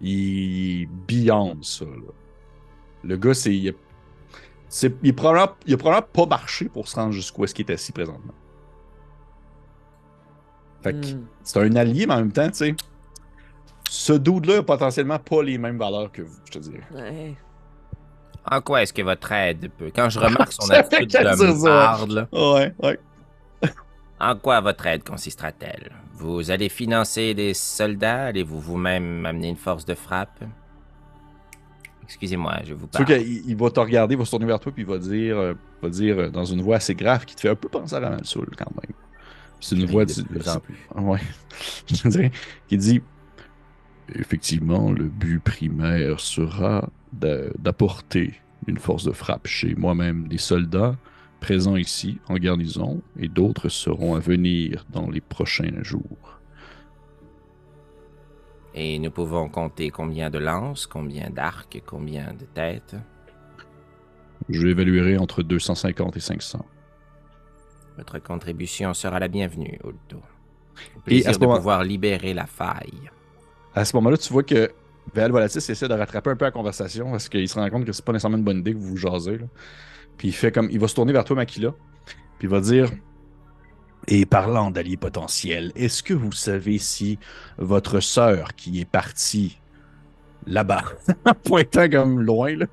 Il 0.00 0.82
est 0.82 0.86
beyond 1.06 1.58
ça, 1.62 1.84
là. 1.84 2.12
Le 3.04 3.16
gars, 3.16 3.34
c'est. 3.34 3.54
Il, 3.54 3.74
c'est- 4.68 4.94
il, 5.02 5.08
est 5.08 5.12
probablement, 5.12 5.56
il 5.66 5.74
a 5.74 5.76
probablement 5.76 6.08
pas 6.12 6.26
marché 6.26 6.66
pour 6.68 6.86
se 6.88 6.96
rendre 6.96 7.12
jusqu'où 7.12 7.44
est-ce 7.44 7.54
qu'il 7.54 7.68
est 7.70 7.74
assis 7.74 7.92
présentement. 7.92 8.34
Fait 10.82 10.92
que 10.92 11.06
Hmm. 11.14 11.26
c'est 11.42 11.58
un 11.60 11.76
allié, 11.76 12.06
mais 12.06 12.14
en 12.14 12.18
même 12.18 12.32
temps, 12.32 12.48
tu 12.48 12.54
sais. 12.54 12.74
Ce 13.90 14.12
dude-là 14.12 14.58
a 14.58 14.62
potentiellement 14.62 15.18
pas 15.18 15.42
les 15.42 15.58
mêmes 15.58 15.78
valeurs 15.78 16.12
que 16.12 16.22
vous, 16.22 16.36
je 16.44 16.50
te 16.52 16.58
dirais. 16.58 16.82
Ouais. 16.94 17.34
En 18.50 18.60
quoi 18.60 18.82
est-ce 18.82 18.92
que 18.92 19.02
votre 19.02 19.32
aide 19.32 19.70
peut... 19.76 19.90
Quand 19.94 20.08
je 20.10 20.18
remarque 20.20 20.52
son 20.52 20.70
attitude 20.70 21.08
de 21.10 21.62
marde, 21.68 22.10
là, 22.12 22.28
Ouais, 22.32 22.74
ouais. 22.82 22.98
En 24.20 24.36
quoi 24.36 24.60
votre 24.60 24.86
aide 24.86 25.04
consistera-t-elle 25.04 25.92
Vous 26.18 26.50
allez 26.50 26.68
financer 26.68 27.32
des 27.34 27.54
soldats? 27.54 28.26
Allez-vous 28.26 28.60
vous-même 28.60 29.24
amener 29.24 29.48
une 29.48 29.56
force 29.56 29.84
de 29.84 29.94
frappe? 29.94 30.42
Excusez-moi, 32.04 32.56
je 32.64 32.72
vous 32.74 32.88
sûr 32.92 33.04
parle. 33.04 33.18
qu'il 33.22 33.48
il 33.50 33.56
va 33.56 33.70
te 33.70 33.80
regarder, 33.80 34.14
il 34.14 34.18
va 34.18 34.24
se 34.24 34.30
tourner 34.30 34.46
vers 34.46 34.58
toi, 34.58 34.72
puis 34.72 34.82
il 34.82 34.88
va 34.88 34.98
dire, 34.98 35.36
euh, 35.36 35.54
va 35.82 35.90
dire 35.90 36.18
euh, 36.18 36.28
dans 36.30 36.44
une 36.44 36.62
voix 36.62 36.76
assez 36.76 36.94
grave 36.94 37.24
qui 37.26 37.34
te 37.36 37.42
fait 37.42 37.50
un 37.50 37.54
peu 37.54 37.68
penser 37.68 37.94
à 37.94 38.00
Ramalsoul 38.00 38.48
quand 38.56 38.70
même. 38.74 38.96
C'est 39.60 39.74
une 39.76 39.86
Je 39.86 39.92
voix 39.92 40.04
de 40.06 40.12
du- 40.14 40.22
plus 40.24 40.48
en 40.48 40.58
plus. 40.60 40.74
Ouais. 40.96 41.20
Je 41.86 42.08
dirais 42.08 42.32
qui 42.68 42.76
dit 42.78 43.02
effectivement, 44.14 44.90
le 44.90 45.04
but 45.04 45.38
primaire 45.42 46.18
sera 46.20 46.88
d'a- 47.12 47.50
d'apporter 47.58 48.34
une 48.66 48.78
force 48.78 49.04
de 49.04 49.12
frappe 49.12 49.46
chez 49.46 49.74
moi-même 49.74 50.28
des 50.28 50.38
soldats 50.38 50.96
présents 51.40 51.76
ici 51.76 52.18
en 52.28 52.34
garnison 52.36 53.00
et 53.18 53.28
d'autres 53.28 53.68
seront 53.68 54.14
à 54.14 54.20
venir 54.20 54.84
dans 54.90 55.08
les 55.10 55.20
prochains 55.20 55.82
jours. 55.82 56.40
Et 58.74 58.98
nous 58.98 59.10
pouvons 59.10 59.48
compter 59.48 59.90
combien 59.90 60.30
de 60.30 60.38
lances, 60.38 60.86
combien 60.86 61.30
d'arcs, 61.30 61.82
combien 61.86 62.32
de 62.34 62.44
têtes? 62.44 62.96
Je 64.48 64.66
évaluerai 64.66 65.18
entre 65.18 65.42
250 65.42 66.16
et 66.16 66.20
500. 66.20 66.64
Votre 67.96 68.18
contribution 68.20 68.94
sera 68.94 69.18
la 69.18 69.28
bienvenue, 69.28 69.78
Ulto. 69.84 70.18
Au 70.18 70.20
Et 70.20 70.98
à 70.98 71.00
plaisir 71.02 71.34
ce 71.34 71.38
de 71.38 71.44
moment- 71.44 71.56
pouvoir 71.56 71.82
libérer 71.82 72.34
la 72.34 72.46
faille. 72.46 73.10
À 73.74 73.84
ce 73.84 73.96
moment-là, 73.96 74.16
tu 74.16 74.32
vois 74.32 74.44
que 74.44 74.70
Val 75.12 75.32
Volatis 75.32 75.58
essaie 75.58 75.88
de 75.88 75.94
rattraper 75.94 76.30
un 76.30 76.36
peu 76.36 76.44
la 76.44 76.50
conversation 76.52 77.10
parce 77.10 77.28
qu'il 77.28 77.48
se 77.48 77.58
rend 77.58 77.68
compte 77.70 77.84
que 77.84 77.92
c'est 77.92 78.04
pas 78.04 78.12
nécessairement 78.12 78.36
une 78.38 78.44
bonne 78.44 78.58
idée 78.58 78.72
que 78.74 78.78
vous 78.78 78.90
vous 78.90 78.96
jasez. 78.96 79.38
là. 79.38 79.46
Puis 80.18 80.28
il 80.28 80.32
fait 80.32 80.52
comme. 80.52 80.68
Il 80.70 80.78
va 80.78 80.88
se 80.88 80.94
tourner 80.94 81.12
vers 81.12 81.24
toi, 81.24 81.36
Makila. 81.36 81.70
Puis 82.38 82.46
il 82.46 82.48
va 82.48 82.60
dire 82.60 82.90
Et 84.06 84.26
parlant 84.26 84.70
d'alliés 84.70 84.96
potentiels, 84.96 85.72
est-ce 85.74 86.02
que 86.02 86.12
vous 86.12 86.32
savez 86.32 86.78
si 86.78 87.18
votre 87.56 88.00
sœur 88.00 88.54
qui 88.54 88.80
est 88.80 88.90
partie 88.90 89.58
là-bas, 90.46 90.84
pointant 91.44 91.88
comme 91.88 92.20
loin, 92.20 92.56
là, 92.56 92.66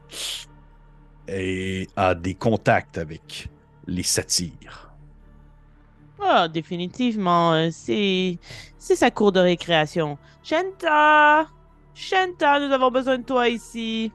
a 1.95 2.15
des 2.15 2.35
contacts 2.35 2.97
avec 2.97 3.49
les 3.87 4.03
satyres? 4.03 4.91
Ah, 6.19 6.47
définitivement, 6.47 7.53
euh, 7.53 7.69
c'est 7.71 8.39
c'est 8.77 8.95
sa 8.95 9.11
cour 9.11 9.31
de 9.31 9.39
récréation. 9.39 10.17
Shanta! 10.43 11.47
Shanta, 11.93 12.59
nous 12.59 12.73
avons 12.73 12.89
besoin 12.89 13.17
de 13.17 13.23
toi 13.23 13.47
ici. 13.49 14.11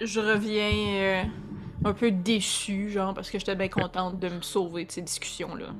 Je 0.00 0.20
reviens 0.20 0.72
euh, 0.72 1.22
un 1.84 1.92
peu 1.92 2.10
déçue, 2.10 2.90
genre, 2.90 3.14
parce 3.14 3.30
que 3.30 3.38
j'étais 3.38 3.56
bien 3.56 3.68
contente 3.68 4.18
de 4.18 4.28
me 4.28 4.42
sauver 4.42 4.84
de 4.84 4.92
ces 4.92 5.02
discussions-là. 5.02 5.74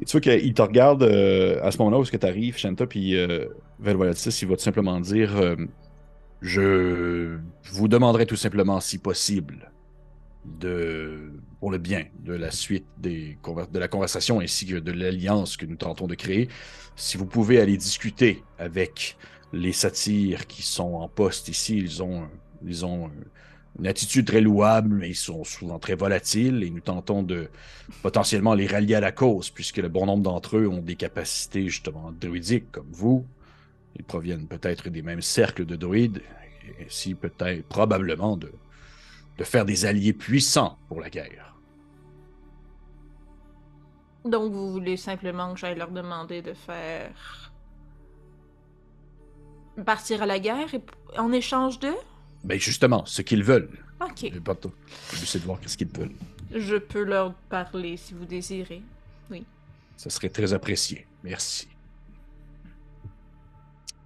Et 0.00 0.04
tu 0.04 0.12
vois 0.12 0.20
qu'il 0.20 0.54
te 0.54 0.62
regarde 0.62 1.02
euh, 1.02 1.60
à 1.62 1.70
ce 1.70 1.78
moment-là 1.78 1.98
où 1.98 2.04
tu 2.04 2.18
arrives, 2.26 2.56
Shanta, 2.56 2.86
puis 2.86 3.16
euh, 3.16 3.46
il 3.84 3.96
va 3.96 4.14
tout 4.14 4.56
simplement 4.58 5.00
dire 5.00 5.36
euh, 5.36 5.56
Je 6.40 7.38
vous 7.70 7.88
demanderai 7.88 8.26
tout 8.26 8.36
simplement, 8.36 8.80
si 8.80 8.98
possible, 8.98 9.70
de 10.44 11.32
pour 11.60 11.70
le 11.70 11.78
bien 11.78 12.04
de 12.18 12.34
la 12.34 12.50
suite 12.50 12.84
des 12.98 13.38
de 13.72 13.78
la 13.78 13.88
conversation 13.88 14.40
ainsi 14.40 14.66
que 14.66 14.76
de 14.76 14.92
l'alliance 14.92 15.56
que 15.56 15.64
nous 15.64 15.76
tentons 15.76 16.06
de 16.06 16.14
créer, 16.14 16.48
si 16.96 17.16
vous 17.16 17.26
pouvez 17.26 17.60
aller 17.60 17.76
discuter 17.76 18.42
avec 18.58 19.16
les 19.54 19.72
satyres 19.72 20.46
qui 20.46 20.62
sont 20.62 20.94
en 20.94 21.08
poste 21.08 21.48
ici, 21.48 21.76
ils 21.78 22.02
ont, 22.02 22.28
ils 22.64 22.84
ont 22.84 23.10
une 23.78 23.86
attitude 23.86 24.26
très 24.26 24.40
louable, 24.40 24.94
mais 24.94 25.10
ils 25.10 25.16
sont 25.16 25.44
souvent 25.44 25.78
très 25.78 25.94
volatiles 25.94 26.62
et 26.62 26.70
nous 26.70 26.80
tentons 26.80 27.22
de 27.22 27.48
potentiellement 28.02 28.54
les 28.54 28.66
rallier 28.66 28.96
à 28.96 29.00
la 29.00 29.12
cause, 29.12 29.50
puisque 29.50 29.78
le 29.78 29.88
bon 29.88 30.06
nombre 30.06 30.22
d'entre 30.22 30.58
eux 30.58 30.68
ont 30.68 30.82
des 30.82 30.96
capacités 30.96 31.68
justement 31.68 32.12
druidiques 32.12 32.70
comme 32.70 32.90
vous. 32.90 33.26
Ils 33.96 34.04
proviennent 34.04 34.46
peut-être 34.46 34.90
des 34.90 35.02
mêmes 35.02 35.22
cercles 35.22 35.66
de 35.66 35.76
druides, 35.76 36.22
et 36.66 36.86
ainsi 36.86 37.14
peut-être 37.14 37.64
probablement 37.68 38.36
de, 38.36 38.52
de 39.38 39.44
faire 39.44 39.64
des 39.64 39.84
alliés 39.84 40.12
puissants 40.12 40.78
pour 40.88 41.00
la 41.00 41.10
guerre. 41.10 41.54
Donc, 44.24 44.52
vous 44.52 44.72
voulez 44.72 44.96
simplement 44.96 45.52
que 45.52 45.60
j'aille 45.60 45.76
leur 45.76 45.90
demander 45.90 46.40
de 46.40 46.54
faire. 46.54 47.43
Partir 49.82 50.22
à 50.22 50.26
la 50.26 50.38
guerre 50.38 50.72
et... 50.74 50.80
en 51.18 51.32
échange 51.32 51.78
de. 51.80 51.90
Ben 52.44 52.58
justement, 52.60 53.04
ce 53.06 53.22
qu'ils 53.22 53.42
veulent. 53.42 53.70
Ok. 54.00 54.30
Le 54.32 54.40
c'est 55.24 55.38
de 55.38 55.44
voir 55.44 55.58
ce 55.66 55.76
qu'ils 55.76 55.88
veulent. 55.88 56.12
Je 56.54 56.76
peux 56.76 57.02
leur 57.04 57.32
parler 57.48 57.96
si 57.96 58.12
vous 58.14 58.26
désirez. 58.26 58.82
Ça 59.96 60.10
serait 60.10 60.28
très 60.28 60.52
apprécié. 60.52 61.06
Merci. 61.22 61.68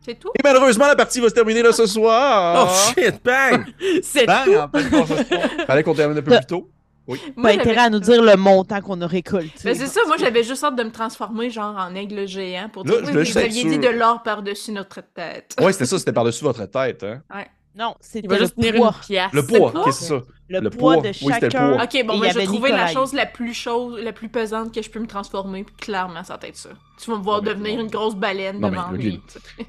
C'est 0.00 0.18
tout? 0.18 0.30
Et 0.38 0.42
malheureusement, 0.44 0.86
la 0.86 0.96
partie 0.96 1.20
va 1.20 1.28
se 1.28 1.34
terminer 1.34 1.62
là 1.62 1.72
ce 1.72 1.86
soir. 1.86 2.68
Oh 2.70 2.92
shit, 2.94 3.22
bang! 3.24 3.64
C'est 4.02 4.26
Bang, 4.26 4.44
tout? 4.44 4.54
en 4.54 4.68
pleine 4.68 4.90
conversation. 4.90 5.40
Fallait 5.66 5.82
qu'on 5.82 5.94
termine 5.94 6.18
un 6.18 6.22
peu 6.22 6.36
plus 6.36 6.46
tôt. 6.46 6.70
Pas 7.16 7.32
Moi, 7.36 7.50
intérêt 7.50 7.80
à 7.80 7.90
nous 7.90 8.00
dire 8.00 8.22
le 8.22 8.36
montant 8.36 8.80
qu'on 8.80 9.00
a 9.00 9.06
récolté. 9.06 9.50
Ben, 9.64 9.74
c'est 9.74 9.86
ça, 9.86 10.00
moi 10.06 10.16
j'avais 10.18 10.42
juste 10.44 10.62
hâte 10.62 10.76
de 10.76 10.82
me 10.82 10.90
transformer 10.90 11.50
genre 11.50 11.76
en 11.76 11.94
aigle 11.94 12.26
géant 12.28 12.68
pour 12.68 12.84
Là, 12.84 12.90
dire 12.90 13.00
je 13.00 13.04
oui, 13.06 13.12
voulais 13.12 13.24
vous 13.30 13.38
aviez 13.38 13.60
sûr. 13.62 13.70
dit 13.70 13.78
de 13.78 13.88
l'or 13.88 14.22
par-dessus 14.22 14.72
notre 14.72 15.00
tête. 15.14 15.54
Ouais, 15.60 15.72
c'était 15.72 15.86
ça, 15.86 15.98
c'était 15.98 16.12
par-dessus 16.12 16.44
votre 16.44 16.66
tête. 16.66 17.04
Hein? 17.04 17.44
Non, 17.76 17.94
Il 18.00 18.04
c'était 18.04 18.28
va 18.28 18.34
le 18.34 18.40
juste 18.40 18.54
poids. 18.54 18.94
une 19.00 19.06
pièce. 19.06 19.32
Le 19.32 19.46
poids, 19.46 19.72
pas- 19.72 19.84
qu'est-ce 19.84 19.98
que 20.00 20.04
c'est 20.04 20.08
ça? 20.08 20.22
Le, 20.50 20.60
Le 20.60 20.70
poids, 20.70 20.94
poids. 20.94 21.02
de 21.02 21.12
chacun. 21.12 21.74
poids. 21.74 21.84
Ok, 21.84 22.04
bon, 22.06 22.16
moi 22.16 22.28
j'ai 22.30 22.44
trouvé 22.44 22.70
la 22.70 22.86
chose 22.86 23.12
la 23.12 23.26
plus 23.26 23.52
chose, 23.54 24.00
la 24.02 24.12
plus 24.12 24.28
pesante 24.30 24.74
que 24.74 24.80
je 24.80 24.88
peux 24.90 24.98
me 25.00 25.06
transformer, 25.06 25.64
puis 25.64 25.74
clairement 25.76 26.24
ça 26.24 26.38
va 26.40 26.48
être 26.48 26.56
ça. 26.56 26.70
Tu 27.02 27.10
vas 27.10 27.18
me 27.18 27.22
voir 27.22 27.38
Non, 27.38 27.44
mais- 27.44 27.54
devenir 27.54 27.76
non. 27.76 27.84
une 27.84 27.90
grosse 27.90 28.16
baleine 28.16 28.58
Non, 28.58 28.70
mais 28.70 28.76
devant 28.76 28.90
lui. 28.92 29.20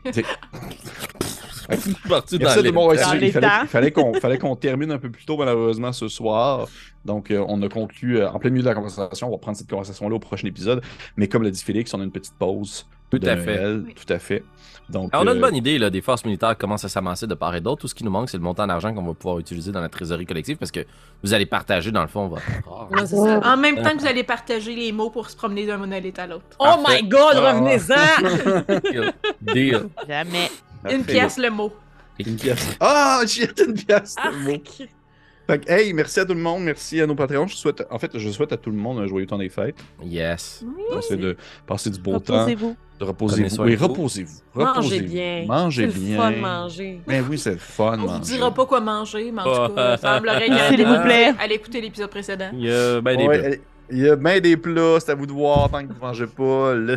Parti 2.10 2.40
dans 2.40 2.56
les. 2.62 2.70
Ouais, 2.72 2.96
Dans 2.98 3.04
c'est- 3.12 3.18
les 3.20 3.28
il 3.28 3.32
fallait, 3.34 3.48
temps. 3.48 3.54
il 3.64 3.68
fallait 3.68 3.92
qu'on 3.92 4.14
fallait 4.20 4.38
qu'on 4.40 4.56
termine 4.56 4.92
un 4.92 4.98
peu 4.98 5.12
plus 5.12 5.26
tôt, 5.26 5.38
malheureusement, 5.38 5.92
ce 5.92 6.08
soir. 6.08 6.68
Donc, 7.06 7.30
euh, 7.32 7.44
on 7.48 7.62
a 7.62 7.70
conclu 7.70 8.18
euh, 8.20 8.30
en 8.32 8.40
plein 8.40 8.50
milieu 8.50 8.64
de 8.64 8.70
la 8.70 8.76
conversation. 8.76 9.28
On 9.28 9.32
va 9.32 9.38
prendre 9.38 9.58
cette 9.58 9.70
conversation-là 9.70 10.16
au 10.16 10.20
prochain 10.20 10.48
épisode. 10.48 10.82
Mais 11.16 11.28
comme 11.28 11.44
l'a 11.44 11.52
dit 11.52 11.64
Félix, 11.64 11.94
on 11.94 12.02
a 12.02 12.04
une 12.04 12.12
petite 12.12 12.34
pause. 12.40 12.88
Tout 13.12 13.20
à 13.24 13.38
fait. 13.38 13.56
Noël. 13.56 13.84
Oui. 13.88 13.94
Tout 13.96 14.12
à 14.14 14.20
fait. 14.20 14.44
Donc, 14.90 15.10
Alors, 15.14 15.24
on 15.24 15.28
a 15.28 15.32
une 15.32 15.38
euh, 15.38 15.42
bonne 15.42 15.56
idée, 15.56 15.78
là, 15.78 15.90
des 15.92 16.02
forces 16.02 16.26
militaires 16.26 16.58
commencent 16.58 16.86
à 16.86 16.90
s'amasser 16.90 17.28
de 17.28 17.36
part 17.36 17.56
et 17.56 17.62
d'autre. 17.62 17.82
Tout 17.82 17.88
ce 17.88 17.94
qui 17.96 18.04
nous 18.04 18.10
manque, 18.12 18.30
c'est 18.30 18.38
le 18.38 18.44
montant 18.44 18.66
d'argent 18.66 18.92
qu'on 18.94 19.04
va 19.04 19.14
pouvoir 19.14 19.38
utiliser 19.40 19.72
dans 19.72 19.82
la 19.82 19.90
trésorerie 19.90 20.26
collective 20.26 20.58
parce 20.58 20.69
que 20.72 20.86
vous 21.24 21.34
allez 21.34 21.46
partager, 21.46 21.92
dans 21.92 22.02
le 22.02 22.08
fond, 22.08 22.28
votre. 22.30 22.44
Ouais, 22.92 23.06
ça. 23.06 23.42
En 23.54 23.58
même 23.58 23.82
temps 23.82 23.92
que 23.92 24.00
vous 24.00 24.08
allez 24.08 24.24
partager 24.24 24.74
les 24.76 24.92
mots 24.92 25.10
pour 25.10 25.30
se 25.30 25.36
promener 25.36 25.66
d'un 25.66 25.78
monolithe 25.78 26.18
à 26.20 26.28
l'autre. 26.28 26.46
Oh 26.60 26.64
Parfait. 26.64 27.02
my 27.04 27.10
god, 27.10 27.34
Ah. 27.36 27.52
revenez-en! 27.52 29.12
Deal. 29.54 29.90
Jamais. 30.08 30.50
Une 30.90 31.00
parfait. 31.00 31.04
pièce 31.14 31.38
le 31.38 31.50
mot. 31.50 31.74
Une 32.20 32.36
pièce. 32.38 32.78
Ah, 32.80 33.22
j'ai 33.28 33.50
une 33.66 33.74
pièce. 33.74 34.16
Ah, 34.18 34.30
de 34.32 34.36
mots. 34.38 34.58
Fait 35.50 35.60
que, 35.66 35.72
hey, 35.72 35.94
merci 35.94 36.20
à 36.20 36.26
tout 36.26 36.34
le 36.34 36.40
monde. 36.40 36.64
Merci 36.64 37.02
à 37.02 37.08
nos 37.08 37.16
Patreons. 37.16 37.48
Je 37.48 37.56
souhaite, 37.56 37.84
en 37.90 37.98
fait, 38.00 38.18
je 38.18 38.30
souhaite 38.30 38.52
à 38.54 38.58
tout 38.58 38.70
le 38.70 38.78
monde 38.78 39.00
un 39.00 39.08
joyeux 39.08 39.26
temps 39.26 39.38
des 39.38 39.50
fêtes. 39.50 39.76
Yes. 40.04 40.64
Essayez 40.98 41.20
de 41.20 41.38
passer 41.66 41.90
du 41.90 42.00
beau 42.00 42.20
temps, 42.20 42.34
Reposez-vous. 42.42 42.70
de 42.70 42.76
Prenez 43.00 43.10
reposer-vous. 43.12 43.50
soin 43.50 43.66
Oui, 43.66 43.76
vous. 43.76 43.88
reposez-vous. 43.88 44.40
Mangez 44.54 44.70
Reposez-vous. 44.80 45.08
bien. 45.14 45.46
Mangez 45.48 45.90
C'est 45.92 46.00
le 46.00 46.06
bien. 46.06 46.18
fun 46.18 46.32
de 46.32 46.38
manger. 46.38 47.00
Ben 47.08 47.26
oui, 47.30 47.38
c'est 47.38 47.52
le 47.54 47.58
fun. 47.58 47.94
On 47.94 48.02
vous 48.02 48.08
manger. 48.08 48.20
dira 48.36 48.54
pas 48.54 48.66
quoi 48.66 48.80
manger, 48.82 49.32
mais 49.32 49.42
en 49.42 49.68
tout 49.68 49.74
cas, 49.74 49.98
S'il 50.70 50.86
vous 50.88 51.02
plaît. 51.02 51.34
Allez 51.40 51.56
écouter 51.56 51.82
l'épisode 51.82 52.10
précédent. 52.10 52.50
Il 52.54 52.66
y 52.66 52.72
a 52.72 53.02
ben 53.02 53.18
des 53.18 53.26
Ouais, 53.28 53.40
plats. 53.50 53.58
Il 53.92 53.98
y 53.98 54.08
a 54.10 54.16
bien 54.16 54.40
des 54.40 54.56
plats, 54.56 55.00
c'est 55.00 55.12
à 55.12 55.16
vous 55.16 55.26
de 55.26 55.32
voir 55.32 55.68
tant 55.72 55.82
que 55.82 55.92
vous 55.92 56.00
mangez 56.00 56.28
pas 56.28 56.76
le 56.76 56.96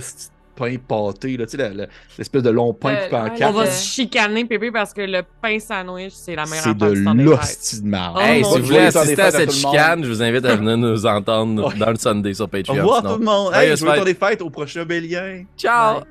pain 0.55 0.77
pâté, 0.77 1.37
là, 1.37 1.47
tu 1.47 1.57
sais, 1.57 1.71
l'espèce 2.19 2.43
de 2.43 2.51
long 2.51 2.73
pain 2.75 2.91
Euh, 2.95 3.05
coupé 3.05 3.17
en 3.17 3.25
ouais, 3.25 3.31
On 3.33 3.37
quatre. 3.39 3.55
va 3.55 3.67
se 3.67 3.85
chicaner, 3.87 4.45
Pépé, 4.45 4.71
parce 4.71 4.93
que 4.93 5.01
le 5.03 5.23
pain 5.43 5.59
sandwich, 5.59 6.13
c'est 6.15 6.35
la 6.37 6.45
meilleure 6.45 6.63
C'est 6.65 6.77
de 6.77 7.23
l'hostie 7.23 7.81
de 7.83 7.87
marde. 7.89 8.17
Oh 8.19 8.21
Hey, 8.21 8.45
si 8.45 8.59
vous 8.59 8.65
voulez 8.67 8.79
assister 8.79 9.23
à 9.23 9.31
cette 9.31 9.53
chicane, 9.53 10.05
je 10.05 10.09
vous 10.09 10.23
invite 10.23 10.45
à 10.45 10.57
venir 10.57 10.77
nous 10.77 11.07
entendre 11.07 11.73
dans 11.75 11.91
le 11.91 11.97
Sunday 11.97 12.35
sur 12.35 12.45
Au 12.45 12.49
Patreon. 12.49 12.77
revoir 12.77 12.99
sinon. 13.01 13.13
tout 13.15 13.19
le 13.21 13.25
monde. 13.25 13.53
Hey, 13.55 13.77
fait- 13.77 13.97
temps 13.99 14.05
des 14.05 14.15
fêtes 14.15 14.43
au 14.43 14.51
prochain 14.51 14.85
Bélien. 14.85 15.45
Ciao! 15.57 16.01
Bye. 16.01 16.05